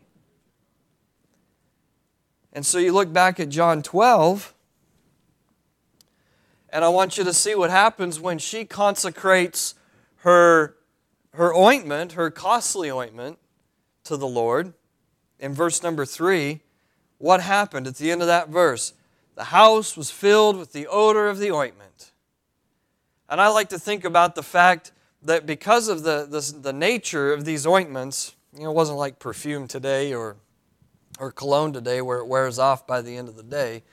And 2.53 2.65
so 2.65 2.77
you 2.77 2.93
look 2.93 3.11
back 3.11 3.37
at 3.37 3.49
John 3.49 3.83
12, 3.83 4.53
and 6.69 6.85
I 6.85 6.87
want 6.87 7.17
you 7.17 7.25
to 7.25 7.33
see 7.33 7.55
what 7.55 7.71
happens 7.71 8.21
when 8.21 8.37
she 8.37 8.63
consecrates 8.63 9.75
her, 10.19 10.77
her 11.33 11.53
ointment, 11.53 12.13
her 12.13 12.31
costly 12.31 12.89
ointment, 12.89 13.37
to 14.05 14.15
the 14.15 14.27
Lord 14.27 14.73
in 15.39 15.53
verse 15.53 15.83
number 15.83 16.05
three, 16.05 16.61
what 17.17 17.41
happened 17.41 17.87
at 17.87 17.95
the 17.95 18.11
end 18.11 18.21
of 18.21 18.27
that 18.27 18.49
verse? 18.49 18.93
The 19.35 19.45
house 19.45 19.97
was 19.97 20.11
filled 20.11 20.57
with 20.57 20.73
the 20.73 20.87
odor 20.87 21.27
of 21.27 21.39
the 21.39 21.51
ointment. 21.51 22.11
And 23.29 23.41
I 23.41 23.47
like 23.49 23.69
to 23.69 23.79
think 23.79 24.05
about 24.05 24.35
the 24.35 24.43
fact 24.43 24.91
that 25.23 25.45
because 25.45 25.87
of 25.87 26.03
the, 26.03 26.27
the, 26.29 26.59
the 26.59 26.73
nature 26.73 27.33
of 27.33 27.43
these 27.43 27.65
ointments, 27.65 28.35
you 28.55 28.63
know, 28.63 28.71
it 28.71 28.75
wasn't 28.75 28.97
like 28.97 29.19
perfume 29.19 29.67
today 29.67 30.13
or, 30.13 30.37
or 31.19 31.31
cologne 31.31 31.73
today 31.73 32.01
where 32.01 32.19
it 32.19 32.27
wears 32.27 32.59
off 32.59 32.85
by 32.85 33.01
the 33.01 33.17
end 33.17 33.27
of 33.27 33.35
the 33.35 33.43
day. 33.43 33.83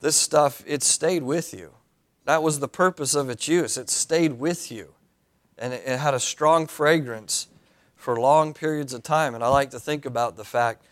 This 0.00 0.16
stuff, 0.16 0.62
it 0.66 0.82
stayed 0.82 1.22
with 1.22 1.54
you. 1.54 1.72
That 2.24 2.42
was 2.42 2.58
the 2.58 2.68
purpose 2.68 3.14
of 3.14 3.30
its 3.30 3.48
use. 3.48 3.78
It 3.78 3.88
stayed 3.88 4.34
with 4.34 4.70
you. 4.70 4.92
And 5.56 5.72
it, 5.72 5.84
it 5.86 5.98
had 5.98 6.12
a 6.12 6.20
strong 6.20 6.66
fragrance 6.66 7.46
for 8.06 8.20
long 8.20 8.54
periods 8.54 8.94
of 8.94 9.02
time. 9.02 9.34
And 9.34 9.42
I 9.42 9.48
like 9.48 9.70
to 9.70 9.80
think 9.80 10.06
about 10.06 10.36
the 10.36 10.44
fact 10.44 10.84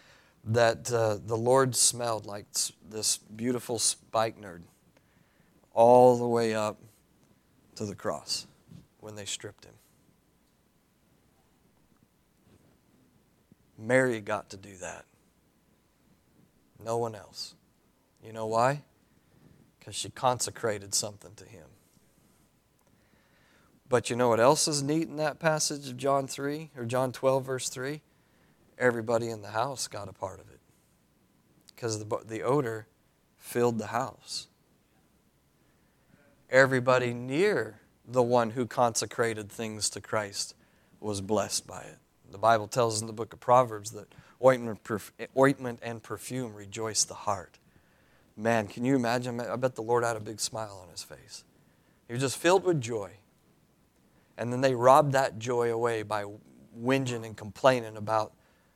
that 0.46 0.92
uh, 0.92 1.16
the 1.24 1.37
Lord 1.37 1.77
smelled 1.77 2.27
like 2.27 2.46
this 2.90 3.18
beautiful 3.18 3.79
spikenard 3.79 4.64
all 5.72 6.18
the 6.18 6.27
way 6.27 6.57
up 6.57 6.77
to 7.77 7.87
the 7.87 7.94
cross 7.94 8.48
when 8.98 9.14
they 9.14 9.27
stripped 9.27 9.64
him. 9.64 9.74
Mary 13.79 14.18
got 14.18 14.50
to 14.50 14.57
do 14.57 14.77
that. 14.79 15.05
No 16.85 16.96
one 16.96 17.14
else. 17.14 17.55
You 18.24 18.33
know 18.33 18.46
why? 18.46 18.83
Because 19.79 19.94
she 19.94 20.11
consecrated 20.11 20.96
something 20.96 21.31
to 21.37 21.44
him. 21.44 21.66
But 23.88 24.11
you 24.11 24.16
know 24.16 24.31
what 24.31 24.40
else 24.40 24.66
is 24.66 24.83
neat 24.83 25.09
in 25.09 25.16
that 25.16 25.38
passage 25.38 25.88
of 25.88 25.97
John 25.97 26.27
3 26.27 26.70
or 26.77 26.85
John 26.85 27.12
12, 27.12 27.44
verse 27.44 27.68
3? 27.68 28.01
Everybody 28.79 29.29
in 29.29 29.42
the 29.42 29.51
house 29.51 29.87
got 29.87 30.09
a 30.09 30.12
part 30.12 30.40
of 30.40 30.49
it 30.51 30.61
because 31.75 32.05
the, 32.05 32.18
the 32.27 32.42
odor 32.42 32.87
filled 33.37 33.79
the 33.79 33.88
house. 33.88 34.49
Everybody 36.51 37.12
near 37.12 37.81
the 38.07 38.23
one 38.23 38.51
who 38.51 38.66
consecrated 38.66 39.51
things 39.51 39.90
to 39.90 40.01
Christ 40.01 40.55
was 41.01 41.20
blessed 41.20 41.66
by 41.66 41.83
it. 41.83 41.99
The 42.31 42.38
Bible 42.38 42.66
tells 42.66 43.01
in 43.01 43.07
the 43.07 43.12
book 43.12 43.33
of 43.33 43.40
Proverbs 43.40 43.90
that 43.92 44.12
ointment 44.44 45.79
and 45.83 46.03
perfume 46.03 46.55
rejoice 46.55 47.05
the 47.05 47.14
heart. 47.14 47.59
Man, 48.37 48.66
can 48.66 48.85
you 48.85 48.97
imagine? 48.97 49.40
I 49.40 49.57
bet 49.57 49.75
the 49.75 49.83
Lord 49.83 50.05
had 50.05 50.16
a 50.16 50.20
big 50.20 50.40
smile 50.40 50.81
on 50.83 50.90
his 50.90 51.03
face. 51.03 51.44
He 52.09 52.12
was 52.12 52.23
just 52.23 52.37
filled 52.37 52.64
with 52.64 52.81
joy. 52.81 53.12
And 54.37 54.53
then 54.53 54.61
they 54.61 54.75
robbed 54.75 55.12
that 55.12 55.38
joy 55.38 55.73
away 55.73 56.03
by 56.03 56.25
whinging 56.79 57.25
and 57.25 57.37
complaining 57.37 57.97
about 57.97 58.33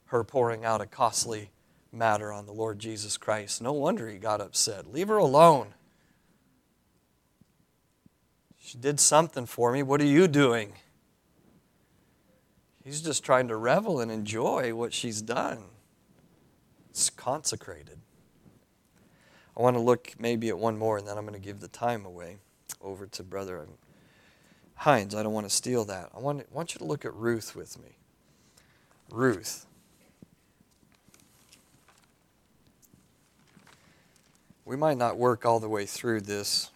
her 0.07 0.25
pouring 0.25 0.65
out 0.65 0.81
a 0.81 0.87
costly 0.87 1.51
matter 1.93 2.33
on 2.33 2.47
the 2.47 2.53
Lord 2.53 2.79
Jesus 2.79 3.17
Christ. 3.17 3.61
No 3.61 3.73
wonder 3.73 4.09
he 4.09 4.19
got 4.19 4.41
upset. 4.41 4.93
Leave 4.93 5.09
her 5.09 5.17
alone. 5.17 5.75
She 8.59 8.79
did 8.79 9.01
something 9.01 9.47
for 9.47 9.73
me. 9.73 9.83
What 9.83 10.01
are 10.01 10.07
you 10.07 10.29
doing? 10.29 10.75
He's 12.85 13.03
just 13.03 13.25
trying 13.25 13.49
to 13.49 13.57
revel 13.57 14.01
and 14.01 14.11
enjoy 14.11 14.75
what 14.75 14.93
she's 14.93 15.21
done. 15.23 15.65
It's 16.91 17.11
consecrated. 17.11 17.99
I 19.57 19.63
want 19.63 19.77
to 19.77 19.81
look 19.81 20.13
maybe 20.19 20.49
at 20.49 20.59
one 20.59 20.79
more, 20.79 20.99
and 20.99 21.07
then 21.07 21.19
I'm 21.19 21.27
going 21.27 21.39
to 21.39 21.45
give 21.45 21.61
the 21.61 21.69
time 21.69 22.07
away 22.07 22.39
over 22.81 23.07
to 23.07 23.23
Brother 23.23 23.59
Hines. 24.79 25.13
I 25.15 25.25
don't 25.25 25.33
want 25.33 25.49
to 25.49 25.55
steal 25.55 25.85
that. 25.87 26.11
I 26.15 26.21
want, 26.21 26.41
I 26.41 26.45
want 26.53 26.73
you 26.73 26.79
to 26.79 26.85
look 26.85 27.05
at 27.05 27.13
Ruth 27.15 27.57
with 27.57 27.83
me. 27.83 27.97
Ruth. 29.11 29.67
We 34.65 34.77
might 34.77 34.97
not 34.97 35.17
work 35.17 35.45
all 35.45 35.59
the 35.59 35.69
way 35.69 35.85
through 35.85 36.21
this 36.21 36.71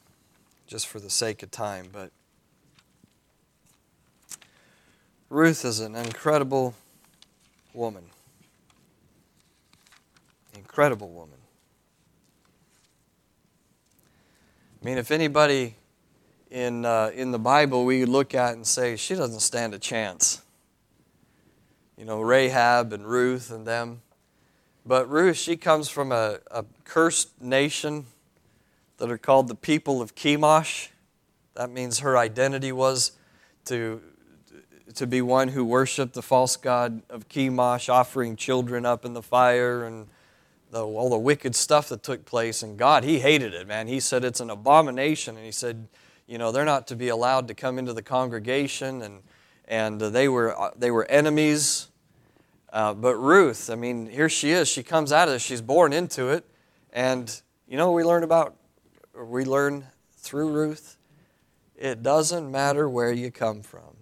just 0.66 0.88
for 0.88 0.98
the 0.98 1.10
sake 1.10 1.42
of 1.44 1.50
time, 1.52 1.90
but 1.92 2.10
Ruth 5.28 5.64
is 5.64 5.78
an 5.78 5.94
incredible 5.94 6.74
woman. 7.72 8.04
Incredible 10.54 11.10
woman. 11.10 11.38
I 14.80 14.84
mean, 14.84 14.98
if 14.98 15.12
anybody 15.12 15.76
in, 16.52 16.84
uh, 16.84 17.10
in 17.14 17.30
the 17.30 17.38
Bible 17.38 17.86
we 17.86 18.04
look 18.04 18.34
at 18.34 18.54
and 18.54 18.66
say, 18.66 18.96
she 18.96 19.14
doesn't 19.14 19.40
stand 19.40 19.72
a 19.72 19.78
chance. 19.78 20.42
You 21.96 22.04
know, 22.04 22.20
Rahab 22.20 22.92
and 22.92 23.06
Ruth 23.06 23.50
and 23.50 23.66
them. 23.66 24.02
But 24.84 25.08
Ruth, 25.08 25.38
she 25.38 25.56
comes 25.56 25.88
from 25.88 26.12
a, 26.12 26.40
a 26.50 26.66
cursed 26.84 27.40
nation 27.40 28.04
that 28.98 29.10
are 29.10 29.18
called 29.18 29.48
the 29.48 29.54
people 29.54 30.02
of 30.02 30.14
Chemosh. 30.14 30.88
That 31.54 31.70
means 31.70 32.00
her 32.00 32.18
identity 32.18 32.70
was 32.70 33.12
to, 33.66 34.02
to 34.94 35.06
be 35.06 35.22
one 35.22 35.48
who 35.48 35.64
worshiped 35.64 36.12
the 36.12 36.22
false 36.22 36.56
god 36.56 37.00
of 37.08 37.28
Chemosh, 37.30 37.88
offering 37.88 38.36
children 38.36 38.84
up 38.84 39.06
in 39.06 39.14
the 39.14 39.22
fire 39.22 39.84
and 39.84 40.06
the, 40.70 40.84
all 40.84 41.08
the 41.08 41.18
wicked 41.18 41.56
stuff 41.56 41.88
that 41.88 42.02
took 42.02 42.26
place. 42.26 42.62
And 42.62 42.76
God, 42.76 43.04
He 43.04 43.20
hated 43.20 43.54
it, 43.54 43.66
man. 43.66 43.86
He 43.86 44.00
said 44.00 44.22
it's 44.22 44.40
an 44.40 44.50
abomination. 44.50 45.36
And 45.36 45.46
He 45.46 45.52
said, 45.52 45.86
you 46.32 46.38
know, 46.38 46.50
they're 46.50 46.64
not 46.64 46.86
to 46.86 46.96
be 46.96 47.08
allowed 47.08 47.48
to 47.48 47.54
come 47.54 47.78
into 47.78 47.92
the 47.92 48.00
congregation. 48.00 49.02
And, 49.02 49.20
and 49.68 50.00
they, 50.00 50.28
were, 50.28 50.56
they 50.74 50.90
were 50.90 51.04
enemies. 51.10 51.88
Uh, 52.72 52.94
but 52.94 53.16
Ruth, 53.16 53.68
I 53.68 53.74
mean, 53.74 54.06
here 54.06 54.30
she 54.30 54.50
is. 54.50 54.66
She 54.66 54.82
comes 54.82 55.12
out 55.12 55.28
of 55.28 55.34
this. 55.34 55.42
She's 55.42 55.60
born 55.60 55.92
into 55.92 56.28
it. 56.28 56.46
And 56.90 57.38
you 57.68 57.76
know 57.76 57.90
what 57.90 57.96
we 57.96 58.04
learn 58.04 58.22
about 58.22 58.56
we 59.14 59.44
learn 59.44 59.84
through 60.16 60.52
Ruth, 60.52 60.96
it 61.76 62.02
doesn't 62.02 62.50
matter 62.50 62.88
where 62.88 63.12
you 63.12 63.30
come 63.30 63.60
from. 63.60 63.98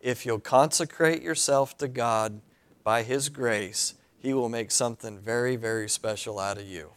If 0.00 0.26
you'll 0.26 0.40
consecrate 0.40 1.22
yourself 1.22 1.78
to 1.78 1.86
God 1.86 2.40
by 2.82 3.04
His 3.04 3.28
grace, 3.28 3.94
He 4.18 4.34
will 4.34 4.48
make 4.48 4.72
something 4.72 5.16
very, 5.16 5.54
very 5.54 5.88
special 5.88 6.40
out 6.40 6.58
of 6.58 6.66
you. 6.66 6.90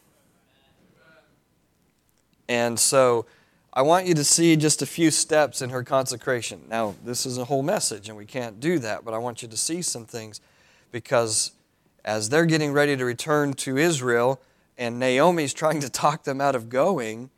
And 2.48 2.80
so 2.80 3.28
I 3.72 3.84
want 3.84 4.08
you 4.08 4.16
to 4.16 4.24
see 4.24 4.56
just 4.56 4.82
a 4.82 4.86
few 4.88 5.12
steps 5.12 5.62
in 5.62 5.70
her 5.70 5.84
consecration. 5.84 6.62
Now, 6.70 6.96
this 7.06 7.26
is 7.26 7.38
a 7.38 7.46
whole 7.46 7.62
message, 7.62 8.10
and 8.10 8.18
we 8.18 8.26
can't 8.26 8.60
do 8.60 8.80
that, 8.80 9.06
but 9.06 9.14
I 9.14 9.20
want 9.20 9.44
you 9.44 9.48
to 9.48 9.58
see 9.58 9.84
some 9.84 10.06
things 10.06 10.42
because 10.92 11.52
as 12.04 12.30
they're 12.30 12.48
getting 12.48 12.72
ready 12.74 12.98
to 12.98 13.06
return 13.06 13.54
to 13.54 13.78
Israel, 13.78 14.42
and 14.78 15.00
Naomi's 15.00 15.54
trying 15.62 15.80
to 15.82 15.90
talk 15.90 16.24
them 16.24 16.42
out 16.42 16.56
of 16.56 16.70
going. 16.70 17.30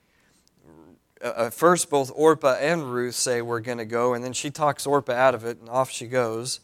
Uh, 1.22 1.50
first, 1.50 1.90
both 1.90 2.12
Orpah 2.16 2.56
and 2.60 2.94
Ruth 2.94 3.16
say, 3.16 3.42
We're 3.42 3.60
going 3.60 3.78
to 3.78 3.86
go, 3.86 4.14
and 4.14 4.24
then 4.24 4.34
she 4.34 4.50
talks 4.50 4.88
Orpah 4.88 5.12
out 5.12 5.36
of 5.36 5.46
it, 5.46 5.60
and 5.60 5.70
off 5.70 5.92
she 5.92 6.08
goes. 6.08 6.62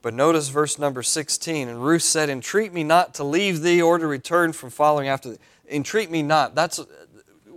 But 0.00 0.14
notice 0.14 0.48
verse 0.48 0.78
number 0.78 1.02
16. 1.04 1.68
And 1.68 1.84
Ruth 1.84 2.02
said, 2.02 2.28
Entreat 2.28 2.72
me 2.72 2.82
not 2.82 3.14
to 3.14 3.24
leave 3.24 3.60
thee 3.60 3.80
or 3.80 3.98
to 3.98 4.06
return 4.06 4.52
from 4.52 4.70
following 4.70 5.06
after 5.06 5.30
thee. 5.30 5.38
Entreat 5.70 6.10
me 6.10 6.22
not. 6.22 6.56
That's 6.56 6.80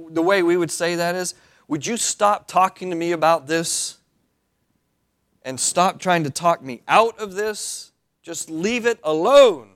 the 0.09 0.21
way 0.21 0.43
we 0.43 0.55
would 0.55 0.69
say 0.69 0.95
that 0.95 1.15
is, 1.15 1.33
Would 1.67 1.87
you 1.87 1.97
stop 1.97 2.47
talking 2.47 2.89
to 2.89 2.95
me 2.95 3.11
about 3.11 3.47
this 3.47 3.97
and 5.43 5.59
stop 5.59 5.99
trying 5.99 6.23
to 6.23 6.29
talk 6.29 6.61
me 6.61 6.81
out 6.87 7.19
of 7.19 7.33
this? 7.33 7.91
Just 8.21 8.49
leave 8.49 8.85
it 8.85 8.99
alone. 9.03 9.69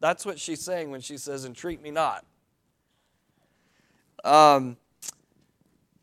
That's 0.00 0.24
what 0.24 0.38
she's 0.38 0.60
saying 0.60 0.90
when 0.90 1.00
she 1.00 1.16
says, 1.16 1.44
Entreat 1.44 1.82
me 1.82 1.90
not. 1.90 2.24
Um, 4.24 4.76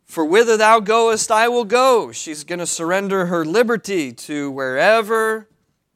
For 0.06 0.26
whither 0.26 0.58
thou 0.58 0.80
goest, 0.80 1.32
I 1.32 1.48
will 1.48 1.66
go. 1.66 2.12
She's 2.12 2.44
going 2.44 2.60
to 2.60 2.68
surrender 2.68 3.28
her 3.28 3.46
liberty 3.46 4.12
to 4.14 4.50
wherever 4.52 5.48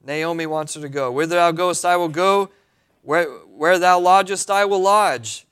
Naomi 0.04 0.46
wants 0.46 0.74
her 0.74 0.80
to 0.80 0.88
go. 0.88 1.10
Whither 1.10 1.36
thou 1.36 1.52
goest, 1.52 1.84
I 1.84 1.96
will 1.96 2.08
go. 2.08 2.50
Where, 3.02 3.24
where 3.26 3.78
thou 3.78 3.98
lodgest, 3.98 4.50
I 4.50 4.64
will 4.64 4.80
lodge. 4.80 5.46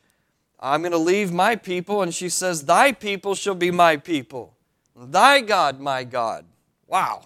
I'm 0.60 0.82
going 0.82 0.92
to 0.92 0.98
leave 0.98 1.32
my 1.32 1.56
people. 1.56 2.02
And 2.02 2.14
she 2.14 2.28
says, 2.28 2.62
Thy 2.64 2.92
people 2.92 3.34
shall 3.34 3.54
be 3.54 3.70
my 3.70 3.96
people, 3.96 4.54
thy 4.94 5.40
God, 5.40 5.80
my 5.80 6.04
God. 6.04 6.44
Wow. 6.86 7.22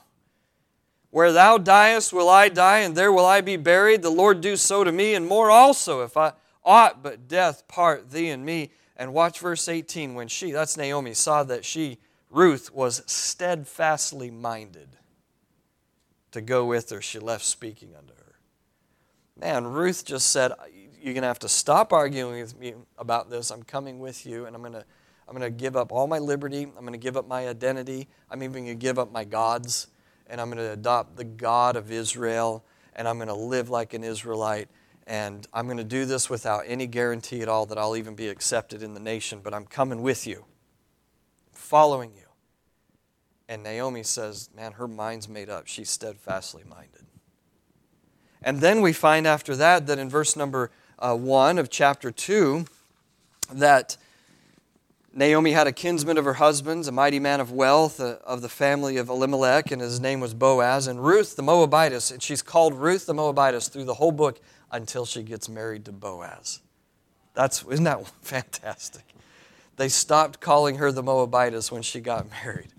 Where 1.10 1.32
thou 1.32 1.58
diest 1.58 2.12
will 2.12 2.28
I 2.28 2.48
die, 2.48 2.80
and 2.80 2.96
there 2.96 3.12
will 3.12 3.26
I 3.26 3.40
be 3.40 3.56
buried. 3.56 4.02
The 4.02 4.10
Lord 4.10 4.40
do 4.40 4.56
so 4.56 4.82
to 4.82 4.90
me, 4.90 5.14
and 5.14 5.26
more 5.26 5.50
also, 5.50 6.02
if 6.02 6.16
I 6.16 6.32
ought 6.64 7.02
but 7.02 7.28
death 7.28 7.68
part 7.68 8.10
thee 8.10 8.30
and 8.30 8.44
me. 8.44 8.70
And 8.96 9.12
watch 9.12 9.40
verse 9.40 9.68
18. 9.68 10.14
When 10.14 10.28
she, 10.28 10.52
that's 10.52 10.76
Naomi, 10.76 11.14
saw 11.14 11.42
that 11.44 11.64
she, 11.64 11.98
Ruth, 12.30 12.72
was 12.72 13.02
steadfastly 13.06 14.30
minded 14.30 14.88
to 16.34 16.40
go 16.40 16.64
with 16.64 16.90
her, 16.90 17.00
she 17.00 17.20
left 17.20 17.44
speaking 17.44 17.94
unto 17.96 18.12
her. 18.12 18.34
Man, 19.38 19.66
Ruth 19.66 20.04
just 20.04 20.30
said, 20.30 20.52
You're 21.00 21.14
going 21.14 21.22
to 21.22 21.28
have 21.28 21.40
to 21.40 21.48
stop 21.48 21.92
arguing 21.92 22.40
with 22.40 22.58
me 22.58 22.74
about 22.98 23.30
this. 23.30 23.50
I'm 23.50 23.62
coming 23.62 23.98
with 23.98 24.24
you, 24.26 24.46
and 24.46 24.54
I'm 24.54 24.62
going 24.62 24.74
to. 24.74 24.84
I'm 25.26 25.34
going 25.34 25.50
to 25.50 25.58
give 25.58 25.74
up 25.74 25.90
all 25.90 26.06
my 26.06 26.18
liberty. 26.18 26.64
I'm 26.64 26.80
going 26.80 26.92
to 26.92 26.98
give 26.98 27.16
up 27.16 27.26
my 27.26 27.48
identity. 27.48 28.08
I'm 28.30 28.42
even 28.42 28.66
going 28.66 28.66
to 28.66 28.74
give 28.74 28.98
up 28.98 29.10
my 29.10 29.24
gods 29.24 29.86
and 30.26 30.40
I'm 30.40 30.48
going 30.48 30.58
to 30.58 30.72
adopt 30.72 31.16
the 31.16 31.24
God 31.24 31.76
of 31.76 31.90
Israel, 31.90 32.64
and 32.94 33.06
I'm 33.06 33.16
going 33.16 33.28
to 33.28 33.34
live 33.34 33.70
like 33.70 33.94
an 33.94 34.04
Israelite. 34.04 34.68
And 35.06 35.46
I'm 35.52 35.66
going 35.66 35.78
to 35.78 35.84
do 35.84 36.06
this 36.06 36.30
without 36.30 36.62
any 36.66 36.86
guarantee 36.86 37.42
at 37.42 37.48
all 37.48 37.66
that 37.66 37.76
I'll 37.76 37.96
even 37.96 38.14
be 38.14 38.28
accepted 38.28 38.82
in 38.82 38.94
the 38.94 39.00
nation, 39.00 39.40
but 39.42 39.52
I'm 39.52 39.66
coming 39.66 40.00
with 40.00 40.26
you, 40.26 40.46
following 41.52 42.12
you. 42.16 42.22
And 43.46 43.62
Naomi 43.62 44.02
says, 44.02 44.48
Man, 44.56 44.72
her 44.72 44.88
mind's 44.88 45.28
made 45.28 45.50
up. 45.50 45.66
She's 45.66 45.90
steadfastly 45.90 46.64
minded. 46.66 47.04
And 48.44 48.61
then 48.61 48.83
we 48.83 48.92
find 48.92 49.26
after 49.26 49.57
that 49.57 49.87
that 49.87 49.98
in 49.98 50.11
verse 50.11 50.37
number 50.37 50.70
uh, 50.98 51.16
1 51.16 51.59
of 51.59 51.70
chapter 51.70 52.11
2, 52.11 52.66
that 53.54 53.96
Naomi 55.14 55.52
had 55.52 55.66
a 55.66 55.72
kinsman 55.72 56.18
of 56.18 56.26
her 56.26 56.35
husband's, 56.35 56.87
a 56.87 56.92
mighty 56.92 57.18
man 57.18 57.40
of 57.40 57.50
wealth 57.50 58.00
uh, 58.00 58.16
of 58.24 58.42
the 58.42 58.48
family 58.50 58.98
of 58.98 59.09
Elimelech, 59.09 59.70
and 59.70 59.80
his 59.80 59.98
name 59.98 60.20
was 60.20 60.35
Boaz. 60.35 60.87
And 60.87 61.02
Ruth 61.02 61.37
the 61.37 61.42
Moabitess, 61.42 62.11
and 62.11 62.22
she's 62.22 62.42
called 62.42 62.74
Ruth 62.74 63.07
the 63.07 63.14
Moabitess 63.14 63.68
through 63.68 63.85
the 63.85 63.94
whole 63.94 64.12
book 64.12 64.40
until 64.70 65.07
she 65.07 65.22
gets 65.22 65.48
married 65.48 65.87
to 65.87 65.92
Boaz. 65.92 66.61
That's, 67.33 67.64
isn't 67.64 67.85
that 67.85 68.07
fantastic? 68.22 69.04
They 69.76 69.88
stopped 69.88 70.40
calling 70.40 70.76
her 70.76 70.92
the 70.92 71.02
Moabitess 71.02 71.72
when 71.72 71.83
she 71.83 72.00
got 72.00 72.26
married, 72.44 72.74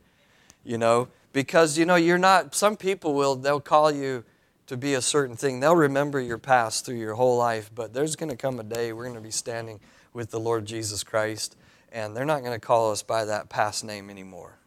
you 0.64 0.78
know, 0.78 1.08
because, 1.34 1.76
you 1.76 1.86
know, 1.86 1.96
you're 1.96 2.20
not, 2.20 2.54
some 2.54 2.78
people 2.78 3.16
will, 3.16 3.36
they'll 3.36 3.60
call 3.60 3.92
you 3.92 4.24
to 4.68 4.78
be 4.78 4.94
a 4.94 5.02
certain 5.02 5.36
thing. 5.36 5.60
They'll 5.60 5.76
remember 5.76 6.20
your 6.20 6.38
past 6.38 6.86
through 6.86 6.96
your 6.96 7.16
whole 7.16 7.38
life, 7.38 7.70
but 7.74 7.94
there's 7.94 8.16
going 8.16 8.30
to 8.30 8.38
come 8.38 8.60
a 8.60 8.64
day 8.64 8.94
we're 8.94 9.04
going 9.04 9.16
to 9.16 9.22
be 9.22 9.32
standing 9.32 9.80
with 10.14 10.32
the 10.32 10.40
Lord 10.40 10.66
Jesus 10.66 11.04
Christ 11.04 11.56
and 11.96 12.16
they're 12.16 12.26
not 12.26 12.42
going 12.42 12.52
to 12.52 12.60
call 12.60 12.92
us 12.92 13.02
by 13.02 13.24
that 13.24 13.48
past 13.48 13.86
name 13.86 14.10
anymore. 14.10 14.58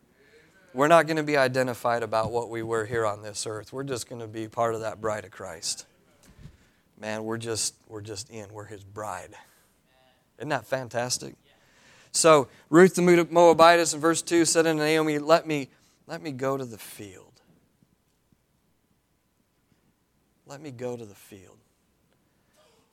We're 0.73 0.89
not 0.89 1.07
going 1.07 1.19
to 1.19 1.23
be 1.23 1.37
identified 1.37 2.03
about 2.03 2.33
what 2.33 2.49
we 2.49 2.63
were 2.63 2.87
here 2.87 3.05
on 3.05 3.23
this 3.23 3.47
earth. 3.47 3.71
We're 3.71 3.85
just 3.85 4.09
going 4.09 4.23
to 4.23 4.27
be 4.27 4.49
part 4.49 4.75
of 4.75 4.81
that 4.81 5.01
bride 5.01 5.27
of 5.27 5.31
Christ. 5.31 5.85
Man, 6.99 7.25
we're 7.25 7.39
just 7.39 7.75
we're 7.87 8.01
just 8.01 8.31
in. 8.31 8.51
We're 8.51 8.65
his 8.65 8.83
bride. 8.83 9.35
Isn't 10.39 10.49
that 10.49 10.67
fantastic? 10.67 11.35
So 12.13 12.49
Ruth 12.71 12.95
the 12.95 13.03
Moabitess 13.31 13.93
in 13.93 14.01
verse 14.01 14.23
2 14.23 14.47
said 14.47 14.67
unto 14.67 14.83
Naomi, 14.83 15.19
Let 15.19 15.47
me 15.47 15.69
let 16.07 16.23
me 16.23 16.33
go 16.33 16.57
to 16.57 16.65
the 16.65 16.79
field. 16.79 17.38
Let 20.49 20.63
me 20.63 20.71
go 20.71 20.97
to 20.97 21.05
the 21.05 21.15
field. 21.15 21.59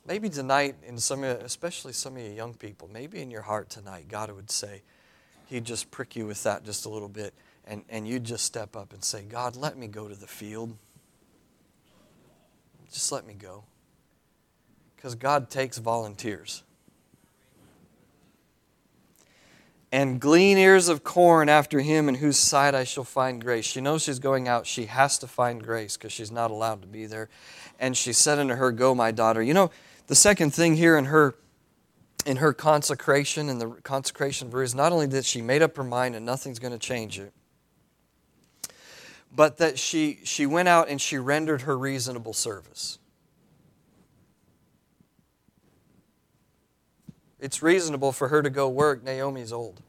Maybe 0.06 0.30
tonight, 0.30 0.76
in 0.86 1.00
some, 1.00 1.24
especially 1.24 1.94
some 1.94 2.18
of 2.18 2.22
you 2.22 2.30
young 2.30 2.54
people, 2.54 2.90
maybe 2.92 3.22
in 3.22 3.32
your 3.32 3.42
heart 3.42 3.70
tonight, 3.70 4.08
God 4.10 4.30
would 4.30 4.52
say, 4.52 4.84
He'd 5.48 5.64
just 5.64 5.90
prick 5.90 6.16
you 6.16 6.26
with 6.26 6.44
that 6.44 6.64
just 6.66 6.86
a 6.86 6.90
little 6.90 7.08
bit, 7.08 7.34
and, 7.66 7.84
and 7.90 8.08
you'd 8.08 8.24
just 8.24 8.46
step 8.46 8.76
up 8.76 8.94
and 8.94 9.04
say, 9.04 9.24
God, 9.24 9.56
let 9.56 9.78
me 9.78 9.88
go 9.88 10.08
to 10.08 10.16
the 10.16 10.28
field. 10.28 10.76
Just 12.92 13.12
let 13.12 13.26
me 13.26 13.34
go. 13.34 13.64
Because 14.96 15.16
God 15.16 15.50
takes 15.50 15.78
volunteers. 15.78 16.64
And 19.96 20.20
glean 20.20 20.58
ears 20.58 20.90
of 20.90 21.06
corn 21.06 21.48
after 21.48 21.80
him 21.80 22.10
in 22.10 22.16
whose 22.16 22.36
sight 22.36 22.76
I 22.76 22.84
shall 22.84 23.06
find 23.06 23.42
grace. 23.42 23.64
She 23.64 23.80
knows 23.80 24.04
she's 24.04 24.20
going 24.20 24.46
out. 24.46 24.68
She 24.68 24.88
has 24.88 25.18
to 25.20 25.26
find 25.26 25.64
grace 25.64 25.96
because 25.96 26.12
she's 26.12 26.34
not 26.34 26.52
allowed 26.52 26.82
to 26.82 26.88
be 26.88 27.06
there. 27.06 27.30
And 27.80 27.96
she 27.96 28.12
said 28.12 28.38
unto 28.38 28.56
her, 28.56 28.74
Go, 28.74 28.94
my 28.94 29.12
daughter. 29.12 29.42
You 29.42 29.54
know, 29.54 29.72
the 30.08 30.16
second 30.16 30.54
thing 30.54 30.76
here 30.76 30.98
in 30.98 31.06
her 31.06 31.36
in 32.26 32.38
her 32.38 32.52
consecration 32.52 33.48
and 33.48 33.62
the 33.62 33.70
consecration 33.84 34.48
of 34.48 34.52
her 34.52 34.64
is 34.64 34.76
not 34.76 34.92
only 34.92 35.06
that 35.06 35.24
she 35.24 35.42
made 35.42 35.62
up 35.62 35.78
her 35.78 35.84
mind 35.84 36.14
and 36.14 36.26
nothing's 36.26 36.60
going 36.60 36.74
to 36.74 36.80
change 36.80 37.18
it, 37.18 37.32
but 39.34 39.60
that 39.60 39.80
she, 39.80 40.20
she 40.26 40.46
went 40.46 40.68
out 40.68 40.90
and 40.90 41.00
she 41.00 41.18
rendered 41.18 41.62
her 41.62 41.78
reasonable 41.78 42.34
service. 42.34 43.00
It's 47.40 47.64
reasonable 47.64 48.12
for 48.12 48.28
her 48.28 48.42
to 48.42 48.50
go 48.50 48.68
work. 48.68 49.02
Naomi's 49.02 49.54
old. 49.54 49.82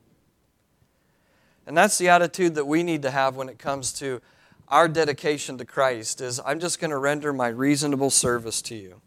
And 1.66 1.76
that's 1.76 1.98
the 1.98 2.08
attitude 2.08 2.54
that 2.54 2.66
we 2.66 2.82
need 2.82 3.02
to 3.02 3.10
have 3.10 3.36
when 3.36 3.48
it 3.48 3.58
comes 3.58 3.92
to 3.94 4.20
our 4.68 4.88
dedication 4.88 5.58
to 5.58 5.64
Christ 5.64 6.20
is 6.20 6.40
I'm 6.44 6.60
just 6.60 6.80
going 6.80 6.90
to 6.90 6.98
render 6.98 7.32
my 7.32 7.48
reasonable 7.48 8.10
service 8.10 8.62
to 8.62 8.74
you. 8.74 9.00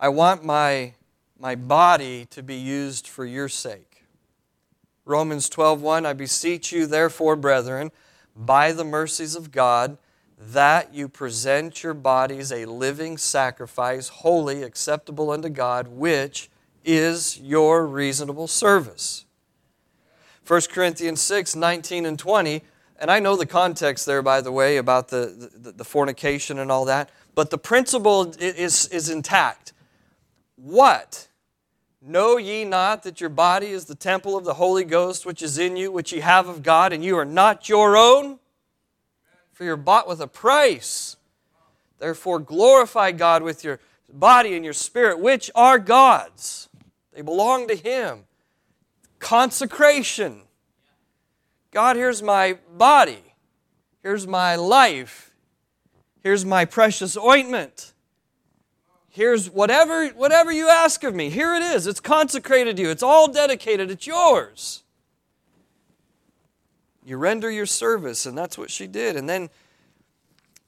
I 0.00 0.08
want 0.08 0.44
my, 0.44 0.94
my 1.38 1.54
body 1.54 2.26
to 2.30 2.42
be 2.42 2.54
used 2.54 3.06
for 3.08 3.24
your 3.24 3.48
sake. 3.48 4.04
Romans 5.04 5.48
12:1 5.48 6.06
I 6.06 6.12
beseech 6.12 6.70
you 6.70 6.86
therefore 6.86 7.34
brethren 7.34 7.90
by 8.36 8.72
the 8.72 8.84
mercies 8.84 9.34
of 9.34 9.50
God 9.50 9.96
that 10.38 10.94
you 10.94 11.08
present 11.08 11.82
your 11.82 11.94
bodies 11.94 12.52
a 12.52 12.66
living 12.66 13.16
sacrifice, 13.16 14.08
holy, 14.08 14.62
acceptable 14.62 15.30
unto 15.30 15.48
God, 15.48 15.88
which 15.88 16.48
is 16.84 17.40
your 17.40 17.86
reasonable 17.86 18.46
service. 18.46 19.24
1 20.48 20.62
Corinthians 20.70 21.20
6 21.20 21.54
19 21.54 22.06
and 22.06 22.18
20. 22.18 22.62
And 23.00 23.10
I 23.10 23.20
know 23.20 23.36
the 23.36 23.46
context 23.46 24.06
there, 24.06 24.22
by 24.22 24.40
the 24.40 24.50
way, 24.50 24.76
about 24.76 25.08
the, 25.08 25.50
the, 25.54 25.70
the 25.70 25.84
fornication 25.84 26.58
and 26.58 26.72
all 26.72 26.84
that, 26.86 27.10
but 27.36 27.50
the 27.50 27.58
principle 27.58 28.34
is, 28.40 28.88
is 28.88 29.08
intact. 29.08 29.72
What? 30.56 31.28
Know 32.02 32.38
ye 32.38 32.64
not 32.64 33.04
that 33.04 33.20
your 33.20 33.30
body 33.30 33.68
is 33.68 33.84
the 33.84 33.94
temple 33.94 34.36
of 34.36 34.44
the 34.44 34.54
Holy 34.54 34.84
Ghost 34.84 35.26
which 35.26 35.42
is 35.42 35.58
in 35.58 35.76
you, 35.76 35.92
which 35.92 36.12
ye 36.12 36.20
have 36.20 36.48
of 36.48 36.64
God, 36.64 36.92
and 36.92 37.04
you 37.04 37.16
are 37.16 37.24
not 37.24 37.68
your 37.68 37.96
own? 37.96 38.40
for 39.58 39.64
you're 39.64 39.76
bought 39.76 40.06
with 40.06 40.20
a 40.20 40.28
price. 40.28 41.16
Therefore, 41.98 42.38
glorify 42.38 43.10
God 43.10 43.42
with 43.42 43.64
your 43.64 43.80
body 44.08 44.54
and 44.54 44.64
your 44.64 44.72
spirit, 44.72 45.18
which 45.18 45.50
are 45.52 45.80
God's. 45.80 46.68
They 47.12 47.22
belong 47.22 47.66
to 47.66 47.74
Him. 47.74 48.27
Consecration. 49.18 50.42
God, 51.70 51.96
here's 51.96 52.22
my 52.22 52.58
body. 52.76 53.34
Here's 54.02 54.26
my 54.26 54.56
life. 54.56 55.34
Here's 56.22 56.44
my 56.44 56.64
precious 56.64 57.16
ointment. 57.16 57.92
Here's 59.08 59.50
whatever, 59.50 60.08
whatever 60.08 60.52
you 60.52 60.68
ask 60.68 61.02
of 61.02 61.14
me. 61.14 61.30
Here 61.30 61.54
it 61.54 61.62
is. 61.62 61.86
It's 61.86 62.00
consecrated 62.00 62.76
to 62.76 62.82
you. 62.82 62.90
It's 62.90 63.02
all 63.02 63.26
dedicated. 63.28 63.90
It's 63.90 64.06
yours. 64.06 64.84
You 67.04 67.16
render 67.16 67.50
your 67.50 67.66
service, 67.66 68.26
and 68.26 68.36
that's 68.36 68.58
what 68.58 68.70
she 68.70 68.86
did. 68.86 69.16
And 69.16 69.28
then, 69.28 69.48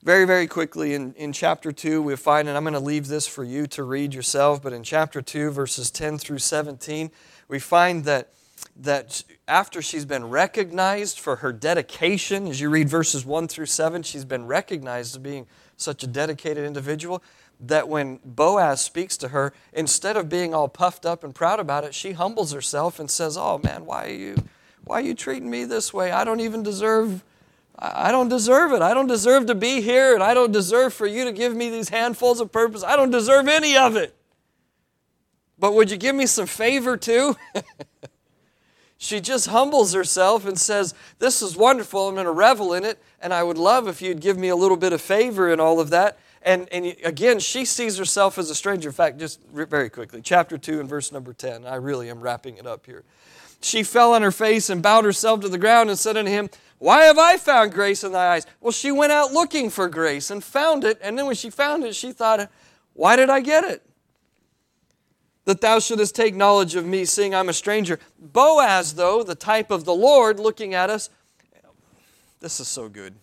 very, 0.02 0.24
very 0.24 0.46
quickly, 0.46 0.94
in, 0.94 1.12
in 1.14 1.32
chapter 1.32 1.70
2, 1.70 2.00
we 2.00 2.16
find, 2.16 2.48
and 2.48 2.56
I'm 2.56 2.64
going 2.64 2.72
to 2.72 2.80
leave 2.80 3.08
this 3.08 3.26
for 3.26 3.44
you 3.44 3.66
to 3.68 3.84
read 3.84 4.14
yourself, 4.14 4.62
but 4.62 4.72
in 4.72 4.82
chapter 4.82 5.20
2, 5.20 5.50
verses 5.50 5.90
10 5.90 6.16
through 6.16 6.38
17, 6.38 7.10
we 7.46 7.58
find 7.58 8.04
that, 8.04 8.32
that 8.76 9.22
after 9.46 9.82
she's 9.82 10.04
been 10.04 10.28
recognized 10.28 11.18
for 11.18 11.36
her 11.36 11.52
dedication, 11.52 12.46
as 12.46 12.60
you 12.60 12.70
read 12.70 12.88
verses 12.88 13.24
1 13.24 13.48
through 13.48 13.66
7, 13.66 14.02
she's 14.02 14.24
been 14.24 14.46
recognized 14.46 15.14
as 15.14 15.18
being 15.18 15.46
such 15.76 16.02
a 16.02 16.06
dedicated 16.06 16.64
individual 16.64 17.22
that 17.60 17.88
when 17.88 18.20
Boaz 18.24 18.80
speaks 18.80 19.16
to 19.18 19.28
her, 19.28 19.52
instead 19.72 20.16
of 20.16 20.28
being 20.28 20.54
all 20.54 20.68
puffed 20.68 21.04
up 21.04 21.22
and 21.22 21.34
proud 21.34 21.60
about 21.60 21.84
it, 21.84 21.94
she 21.94 22.12
humbles 22.12 22.52
herself 22.52 22.98
and 22.98 23.10
says, 23.10 23.36
Oh 23.36 23.60
man, 23.62 23.84
why 23.84 24.06
are 24.06 24.14
you 24.14 24.36
why 24.84 24.98
are 24.98 25.04
you 25.04 25.14
treating 25.14 25.50
me 25.50 25.66
this 25.66 25.92
way? 25.92 26.10
I 26.10 26.24
don't 26.24 26.40
even 26.40 26.62
deserve 26.62 27.22
I 27.82 28.12
don't 28.12 28.28
deserve 28.28 28.72
it. 28.72 28.82
I 28.82 28.92
don't 28.92 29.06
deserve 29.06 29.46
to 29.46 29.54
be 29.54 29.80
here, 29.80 30.12
and 30.12 30.22
I 30.22 30.34
don't 30.34 30.52
deserve 30.52 30.92
for 30.92 31.06
you 31.06 31.24
to 31.24 31.32
give 31.32 31.56
me 31.56 31.70
these 31.70 31.88
handfuls 31.88 32.40
of 32.40 32.52
purpose. 32.52 32.84
I 32.84 32.94
don't 32.94 33.10
deserve 33.10 33.48
any 33.48 33.74
of 33.76 33.96
it. 33.96 34.14
But 35.58 35.72
would 35.74 35.90
you 35.90 35.96
give 35.96 36.14
me 36.14 36.26
some 36.26 36.46
favor 36.46 36.98
too? 36.98 37.36
she 39.02 39.20
just 39.20 39.48
humbles 39.48 39.92
herself 39.92 40.46
and 40.46 40.58
says, 40.58 40.94
This 41.18 41.42
is 41.42 41.56
wonderful. 41.56 42.08
I'm 42.08 42.14
going 42.14 42.26
to 42.26 42.32
revel 42.32 42.74
in 42.74 42.84
it, 42.84 43.02
and 43.20 43.34
I 43.34 43.42
would 43.42 43.58
love 43.58 43.88
if 43.88 44.00
you'd 44.00 44.20
give 44.20 44.38
me 44.38 44.48
a 44.48 44.56
little 44.56 44.76
bit 44.76 44.92
of 44.92 45.00
favor 45.00 45.52
in 45.52 45.58
all 45.58 45.80
of 45.80 45.90
that. 45.90 46.18
And, 46.42 46.68
and 46.72 46.96
again, 47.04 47.38
she 47.38 47.64
sees 47.64 47.98
herself 47.98 48.38
as 48.38 48.48
a 48.48 48.54
stranger. 48.54 48.88
In 48.88 48.94
fact, 48.94 49.18
just 49.18 49.40
very 49.52 49.90
quickly, 49.90 50.22
chapter 50.22 50.56
2 50.56 50.80
and 50.80 50.88
verse 50.88 51.12
number 51.12 51.32
10. 51.32 51.66
I 51.66 51.74
really 51.74 52.08
am 52.08 52.20
wrapping 52.20 52.56
it 52.56 52.66
up 52.66 52.86
here 52.86 53.04
she 53.60 53.82
fell 53.82 54.14
on 54.14 54.22
her 54.22 54.30
face 54.30 54.70
and 54.70 54.82
bowed 54.82 55.04
herself 55.04 55.40
to 55.40 55.48
the 55.48 55.58
ground 55.58 55.90
and 55.90 55.98
said 55.98 56.16
unto 56.16 56.30
him, 56.30 56.50
Why 56.78 57.04
have 57.04 57.18
I 57.18 57.36
found 57.36 57.72
grace 57.72 58.02
in 58.02 58.12
thy 58.12 58.34
eyes? 58.34 58.46
Well, 58.60 58.72
she 58.72 58.90
went 58.90 59.12
out 59.12 59.32
looking 59.32 59.70
for 59.70 59.88
grace 59.88 60.30
and 60.30 60.42
found 60.42 60.84
it. 60.84 60.98
And 61.02 61.18
then 61.18 61.26
when 61.26 61.36
she 61.36 61.50
found 61.50 61.84
it, 61.84 61.94
she 61.94 62.12
thought, 62.12 62.50
Why 62.94 63.16
did 63.16 63.30
I 63.30 63.40
get 63.40 63.64
it? 63.64 63.82
That 65.46 65.60
thou 65.60 65.78
shouldest 65.78 66.14
take 66.14 66.34
knowledge 66.34 66.74
of 66.74 66.84
me, 66.84 67.04
seeing 67.04 67.34
I'm 67.34 67.48
a 67.48 67.52
stranger. 67.52 67.98
Boaz, 68.18 68.94
though, 68.94 69.22
the 69.22 69.34
type 69.34 69.70
of 69.70 69.84
the 69.84 69.94
Lord, 69.94 70.38
looking 70.38 70.74
at 70.74 70.90
us, 70.90 71.10
this 72.40 72.60
is 72.60 72.68
so 72.68 72.88
good. 72.88 73.14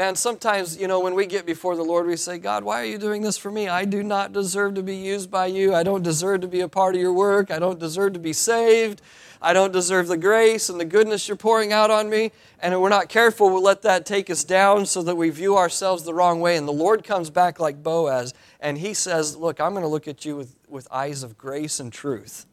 Man, 0.00 0.16
sometimes, 0.16 0.78
you 0.78 0.88
know, 0.88 1.00
when 1.00 1.14
we 1.14 1.26
get 1.26 1.44
before 1.44 1.76
the 1.76 1.82
Lord, 1.82 2.06
we 2.06 2.16
say, 2.16 2.38
God, 2.38 2.64
why 2.64 2.80
are 2.80 2.86
you 2.86 2.96
doing 2.96 3.20
this 3.20 3.36
for 3.36 3.50
me? 3.50 3.68
I 3.68 3.84
do 3.84 4.02
not 4.02 4.32
deserve 4.32 4.72
to 4.76 4.82
be 4.82 4.96
used 4.96 5.30
by 5.30 5.44
you. 5.44 5.74
I 5.74 5.82
don't 5.82 6.02
deserve 6.02 6.40
to 6.40 6.48
be 6.48 6.60
a 6.60 6.68
part 6.68 6.94
of 6.94 7.02
your 7.02 7.12
work. 7.12 7.50
I 7.50 7.58
don't 7.58 7.78
deserve 7.78 8.14
to 8.14 8.18
be 8.18 8.32
saved. 8.32 9.02
I 9.42 9.52
don't 9.52 9.74
deserve 9.74 10.08
the 10.08 10.16
grace 10.16 10.70
and 10.70 10.80
the 10.80 10.86
goodness 10.86 11.28
you're 11.28 11.36
pouring 11.36 11.74
out 11.74 11.90
on 11.90 12.08
me. 12.08 12.32
And 12.60 12.72
if 12.72 12.80
we're 12.80 12.88
not 12.88 13.10
careful, 13.10 13.50
we'll 13.50 13.62
let 13.62 13.82
that 13.82 14.06
take 14.06 14.30
us 14.30 14.42
down 14.42 14.86
so 14.86 15.02
that 15.02 15.16
we 15.16 15.28
view 15.28 15.58
ourselves 15.58 16.02
the 16.02 16.14
wrong 16.14 16.40
way. 16.40 16.56
And 16.56 16.66
the 16.66 16.72
Lord 16.72 17.04
comes 17.04 17.28
back 17.28 17.60
like 17.60 17.82
Boaz, 17.82 18.32
and 18.58 18.78
he 18.78 18.94
says, 18.94 19.36
Look, 19.36 19.60
I'm 19.60 19.72
going 19.72 19.82
to 19.82 19.88
look 19.88 20.08
at 20.08 20.24
you 20.24 20.34
with, 20.34 20.56
with 20.66 20.88
eyes 20.90 21.22
of 21.22 21.36
grace 21.36 21.78
and 21.78 21.92
truth. 21.92 22.46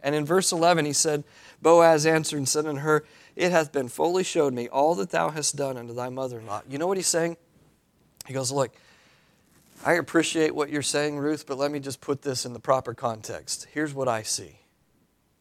And 0.00 0.14
in 0.14 0.24
verse 0.24 0.52
11, 0.52 0.84
he 0.84 0.92
said, 0.92 1.24
Boaz 1.60 2.06
answered 2.06 2.36
and 2.36 2.48
said 2.48 2.66
unto 2.66 2.82
her, 2.82 3.04
it 3.38 3.52
hath 3.52 3.70
been 3.70 3.88
fully 3.88 4.24
showed 4.24 4.52
me 4.52 4.68
all 4.68 4.96
that 4.96 5.10
thou 5.10 5.30
hast 5.30 5.54
done 5.54 5.76
unto 5.76 5.94
thy 5.94 6.08
mother 6.08 6.40
in 6.40 6.46
law. 6.46 6.60
You 6.68 6.76
know 6.76 6.88
what 6.88 6.96
he's 6.96 7.06
saying? 7.06 7.36
He 8.26 8.34
goes, 8.34 8.50
Look, 8.50 8.74
I 9.86 9.92
appreciate 9.92 10.56
what 10.56 10.70
you're 10.70 10.82
saying, 10.82 11.18
Ruth, 11.18 11.46
but 11.46 11.56
let 11.56 11.70
me 11.70 11.78
just 11.78 12.00
put 12.00 12.22
this 12.22 12.44
in 12.44 12.52
the 12.52 12.58
proper 12.58 12.94
context. 12.94 13.68
Here's 13.72 13.94
what 13.94 14.08
I 14.08 14.22
see 14.22 14.58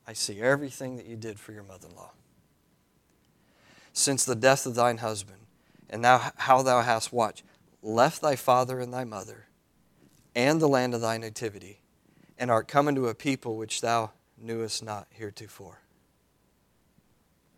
I 0.06 0.14
see 0.14 0.40
everything 0.40 0.98
that 0.98 1.08
you 1.08 1.16
did 1.16 1.40
for 1.40 1.54
your 1.54 1.64
mother 1.64 1.88
in 1.90 1.96
law. 1.96 2.12
Since 3.94 4.26
the 4.26 4.36
death 4.36 4.68
of 4.68 4.76
thine 4.76 5.00
husband, 5.00 5.40
and 5.90 6.06
thou, 6.06 6.32
how 6.38 6.62
thou 6.62 6.82
hast 6.82 7.12
watched, 7.12 7.44
left 7.82 8.22
thy 8.22 8.36
father 8.36 8.80
and 8.80 8.94
thy 8.94 9.06
mother, 9.06 9.48
and 10.36 10.62
the 10.62 10.70
land 10.70 10.94
of 10.94 11.02
thy 11.02 11.18
nativity, 11.18 11.82
and 12.38 12.52
art 12.52 12.68
come 12.68 12.88
into 12.88 13.08
a 13.08 13.16
people 13.16 13.58
which 13.58 13.82
thou 13.82 14.12
knewest 14.40 14.84
not 14.84 15.08
heretofore. 15.10 15.80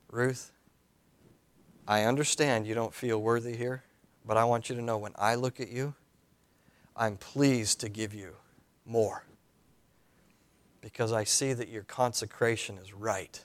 Ruth, 0.10 0.52
I 1.88 2.04
understand 2.04 2.68
you 2.68 2.76
don't 2.76 2.94
feel 2.94 3.22
worthy 3.22 3.56
here, 3.56 3.84
but 4.26 4.38
I 4.38 4.44
want 4.44 4.70
you 4.70 4.76
to 4.76 4.82
know 4.82 4.98
when 4.98 5.14
I 5.18 5.36
look 5.36 5.60
at 5.60 5.70
you, 5.70 5.94
I'm 6.96 7.18
pleased 7.18 7.80
to 7.82 7.90
give 7.90 8.14
you 8.14 8.36
more 8.86 9.24
because 10.82 11.12
I 11.12 11.24
see 11.24 11.54
that 11.54 11.70
your 11.70 11.84
consecration 11.84 12.78
is 12.78 12.94
right. 12.94 13.44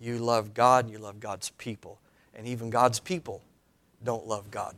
You 0.00 0.18
love 0.18 0.54
God, 0.54 0.90
you 0.90 0.98
love 0.98 1.20
God's 1.20 1.50
people, 1.50 1.98
and 2.34 2.46
even 2.46 2.70
God's 2.70 3.00
people 3.00 3.42
don't 4.04 4.26
love 4.26 4.50
God. 4.50 4.76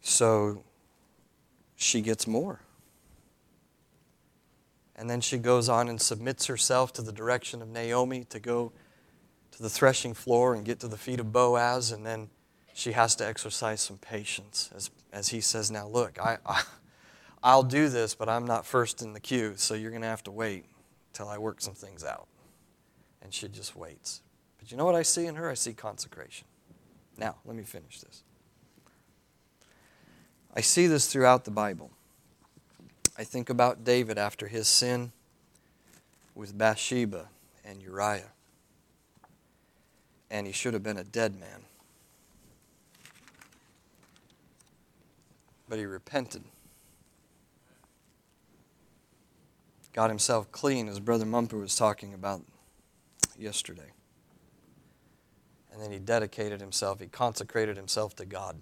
So 0.00 0.62
she 1.76 2.00
gets 2.00 2.26
more. 2.26 2.60
And 4.96 5.10
then 5.10 5.20
she 5.20 5.38
goes 5.38 5.68
on 5.68 5.88
and 5.88 6.00
submits 6.00 6.46
herself 6.46 6.92
to 6.94 7.02
the 7.02 7.12
direction 7.12 7.60
of 7.60 7.68
Naomi 7.68 8.24
to 8.30 8.40
go 8.40 8.72
to 9.52 9.62
the 9.62 9.68
threshing 9.68 10.14
floor 10.14 10.54
and 10.54 10.64
get 10.64 10.80
to 10.80 10.88
the 10.88 10.96
feet 10.96 11.20
of 11.20 11.32
Boaz. 11.32 11.92
And 11.92 12.04
then 12.04 12.30
she 12.74 12.92
has 12.92 13.14
to 13.16 13.26
exercise 13.26 13.82
some 13.82 13.98
patience 13.98 14.70
as, 14.74 14.90
as 15.12 15.28
he 15.28 15.40
says, 15.40 15.70
Now, 15.70 15.86
look, 15.86 16.18
I, 16.18 16.38
I, 16.46 16.62
I'll 17.42 17.62
do 17.62 17.88
this, 17.88 18.14
but 18.14 18.28
I'm 18.28 18.46
not 18.46 18.64
first 18.64 19.02
in 19.02 19.12
the 19.12 19.20
queue, 19.20 19.54
so 19.56 19.74
you're 19.74 19.90
going 19.90 20.02
to 20.02 20.08
have 20.08 20.24
to 20.24 20.30
wait 20.30 20.64
till 21.12 21.28
I 21.28 21.38
work 21.38 21.60
some 21.60 21.74
things 21.74 22.02
out. 22.02 22.26
And 23.22 23.32
she 23.32 23.48
just 23.48 23.76
waits. 23.76 24.22
But 24.58 24.70
you 24.70 24.76
know 24.76 24.84
what 24.84 24.94
I 24.94 25.02
see 25.02 25.26
in 25.26 25.34
her? 25.36 25.50
I 25.50 25.54
see 25.54 25.74
consecration. 25.74 26.46
Now, 27.18 27.36
let 27.44 27.56
me 27.56 27.62
finish 27.62 28.00
this. 28.00 28.22
I 30.54 30.60
see 30.60 30.86
this 30.86 31.06
throughout 31.12 31.44
the 31.44 31.50
Bible. 31.50 31.90
I 33.18 33.24
think 33.24 33.48
about 33.48 33.84
David 33.84 34.18
after 34.18 34.46
his 34.46 34.68
sin 34.68 35.12
with 36.34 36.56
Bathsheba 36.56 37.28
and 37.64 37.82
Uriah. 37.82 38.32
And 40.30 40.46
he 40.46 40.52
should 40.52 40.74
have 40.74 40.82
been 40.82 40.98
a 40.98 41.04
dead 41.04 41.38
man. 41.38 41.64
But 45.68 45.78
he 45.78 45.86
repented. 45.86 46.44
Got 49.92 50.10
himself 50.10 50.52
clean, 50.52 50.88
as 50.88 51.00
Brother 51.00 51.24
Mumper 51.24 51.56
was 51.56 51.74
talking 51.74 52.12
about 52.12 52.42
yesterday. 53.38 53.92
And 55.72 55.80
then 55.82 55.90
he 55.90 55.98
dedicated 55.98 56.60
himself, 56.60 57.00
he 57.00 57.06
consecrated 57.06 57.78
himself 57.78 58.14
to 58.16 58.26
God. 58.26 58.60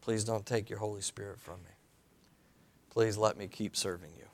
Please 0.00 0.22
don't 0.22 0.46
take 0.46 0.70
your 0.70 0.78
Holy 0.78 1.00
Spirit 1.00 1.40
from 1.40 1.56
me. 1.64 1.75
Please 2.96 3.18
let 3.18 3.36
me 3.36 3.46
keep 3.46 3.76
serving 3.76 4.12
you. 4.16 4.24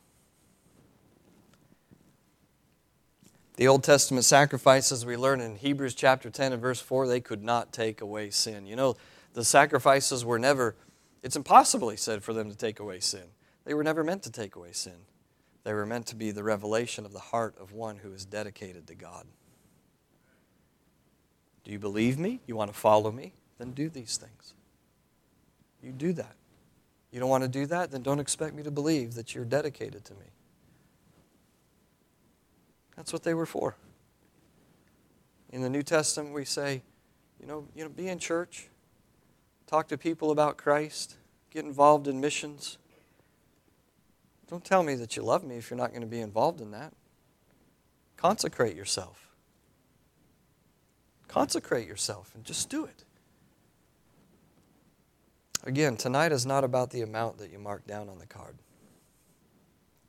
The 3.57 3.67
Old 3.67 3.83
Testament 3.83 4.25
sacrifices 4.25 5.05
we 5.05 5.17
learn 5.17 5.41
in 5.41 5.57
Hebrews 5.57 5.97
chapter 5.97 6.31
10 6.31 6.53
and 6.53 6.63
verse 6.63 6.79
4, 6.81 7.09
they 7.09 7.19
could 7.19 7.43
not 7.43 7.73
take 7.73 8.01
away 8.01 8.31
sin. 8.31 8.65
You 8.67 8.77
know, 8.77 8.95
the 9.35 9.45
sacrifices 9.45 10.25
were 10.25 10.39
never, 10.39 10.77
it's 11.25 11.35
impossible, 11.35 11.89
he 11.89 11.97
said, 11.97 12.23
for 12.23 12.33
them 12.33 12.49
to 12.51 12.57
take 12.57 12.79
away 12.79 13.01
sin. 13.01 13.25
They 13.65 13.75
were 13.75 13.83
never 13.83 14.05
meant 14.05 14.23
to 14.23 14.31
take 14.31 14.55
away 14.55 14.71
sin. 14.71 15.07
They 15.65 15.73
were 15.73 15.85
meant 15.85 16.07
to 16.07 16.15
be 16.15 16.31
the 16.31 16.45
revelation 16.45 17.05
of 17.05 17.13
the 17.13 17.19
heart 17.19 17.57
of 17.61 17.73
one 17.73 17.97
who 17.97 18.13
is 18.13 18.25
dedicated 18.25 18.87
to 18.87 18.95
God. 18.95 19.27
Do 21.65 21.73
you 21.73 21.81
believe 21.81 22.17
me? 22.17 22.39
You 22.47 22.55
want 22.55 22.73
to 22.73 22.79
follow 22.79 23.11
me? 23.11 23.33
Then 23.59 23.73
do 23.73 23.89
these 23.89 24.19
things. 24.19 24.55
You 25.83 25.91
do 25.91 26.13
that. 26.13 26.37
You 27.13 27.21
don't 27.21 27.29
want 27.29 27.45
to 27.45 27.49
do 27.49 27.67
that? 27.67 27.91
Then 27.91 28.03
don't 28.03 28.19
expect 28.19 28.55
me 28.55 28.63
to 28.63 28.71
believe 28.71 29.15
that 29.15 29.35
you're 29.35 29.45
dedicated 29.45 30.05
to 30.07 30.15
me. 30.15 30.27
That's 32.97 33.13
what 33.13 33.23
they 33.23 33.35
were 33.35 33.47
for. 33.47 33.77
In 35.51 35.61
the 35.61 35.69
New 35.69 35.83
Testament, 35.83 36.35
we 36.35 36.47
say, 36.47 36.83
you 37.39 37.47
know, 37.47 37.67
you 37.75 37.85
know, 37.85 37.91
be 37.91 38.09
in 38.09 38.19
church, 38.19 38.69
talk 39.67 39.89
to 39.89 39.99
people 39.99 40.31
about 40.31 40.57
Christ, 40.57 41.17
get 41.51 41.65
involved 41.65 42.09
in 42.09 42.21
missions. 42.21 42.79
Don't 44.49 44.65
tell 44.65 44.83
me 44.83 44.95
that 44.95 45.17
you 45.17 45.23
love 45.23 45.45
me 45.45 45.57
if 45.57 45.71
you're 45.71 45.79
not 45.79 45.91
going 45.91 46.03
to 46.03 46.07
be 46.07 46.21
involved 46.21 46.61
in 46.61 46.71
that. 46.71 46.93
Consecrate 48.17 48.77
yourself. 48.77 49.29
Consecrate 51.29 51.87
yourself 51.87 52.31
and 52.35 52.45
just 52.45 52.71
do 52.71 52.85
it. 52.85 53.05
Again, 55.65 55.97
tonight 55.97 56.33
is 56.33 56.45
not 56.45 56.65
about 56.65 56.91
the 56.91 57.03
amount 57.03 57.39
that 57.39 57.53
you 57.53 57.59
mark 57.59 57.87
down 57.87 58.09
on 58.09 58.19
the 58.19 58.27
card. 58.27 58.57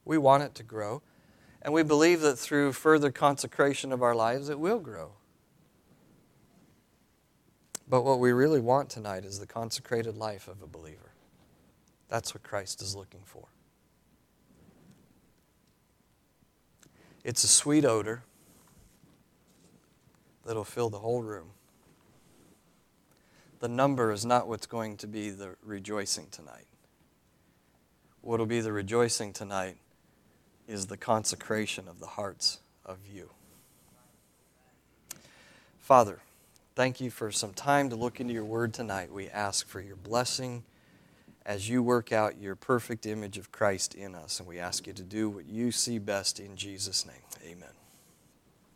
We 0.04 0.18
want 0.18 0.44
it 0.44 0.56
to 0.56 0.64
grow, 0.64 1.02
and 1.62 1.74
we 1.74 1.84
believe 1.84 2.22
that 2.22 2.38
through 2.38 2.74
further 2.74 3.12
consecration 3.12 3.92
of 3.92 4.02
our 4.02 4.16
lives, 4.16 4.50
it 4.50 4.60
will 4.60 4.80
grow. 4.80 5.12
But 7.88 8.04
what 8.04 8.20
we 8.20 8.32
really 8.32 8.60
want 8.60 8.90
tonight 8.90 9.26
is 9.26 9.40
the 9.40 9.46
consecrated 9.46 10.18
life 10.18 10.48
of 10.48 10.62
a 10.62 10.68
believer. 10.68 11.12
That's 12.10 12.34
what 12.34 12.44
Christ 12.44 12.82
is 12.82 12.96
looking 12.96 13.22
for. 13.24 13.48
It's 17.24 17.44
a 17.44 17.48
sweet 17.48 17.86
odor 17.86 18.24
that'll 20.46 20.64
fill 20.64 20.90
the 20.90 21.00
whole 21.00 21.22
room 21.22 21.52
the 23.64 23.70
number 23.70 24.12
is 24.12 24.26
not 24.26 24.50
what's 24.50 24.66
going 24.66 24.98
to 24.98 25.08
be 25.08 25.30
the 25.30 25.56
rejoicing 25.64 26.28
tonight. 26.32 26.66
What 28.20 28.40
will 28.40 28.46
be 28.46 28.60
the 28.60 28.74
rejoicing 28.74 29.32
tonight 29.32 29.78
is 30.68 30.88
the 30.88 30.98
consecration 30.98 31.88
of 31.88 32.02
the 32.02 32.08
hearts 32.08 32.60
of 32.86 32.98
you. 33.10 33.30
Father, 35.80 36.20
thank 36.76 37.00
you 37.00 37.10
for 37.10 37.32
some 37.32 37.54
time 37.54 37.90
to 37.90 37.96
look 37.96 38.20
into 38.20 38.34
your 38.34 38.44
word 38.44 38.74
tonight. 38.74 39.14
We 39.14 39.30
ask 39.30 39.66
for 39.66 39.80
your 39.80 39.96
blessing 39.96 40.64
as 41.46 41.70
you 41.70 41.82
work 41.82 42.12
out 42.12 42.38
your 42.42 42.58
perfect 42.58 43.06
image 43.06 43.38
of 43.38 43.54
Christ 43.54 43.96
in 43.96 44.14
us, 44.14 44.42
and 44.42 44.50
we 44.50 44.60
ask 44.60 44.88
you 44.88 44.92
to 44.92 45.04
do 45.04 45.30
what 45.30 45.46
you 45.46 45.72
see 45.72 46.00
best 46.00 46.38
in 46.38 46.58
Jesus' 46.58 47.06
name. 47.06 47.16
Amen. 47.50 47.83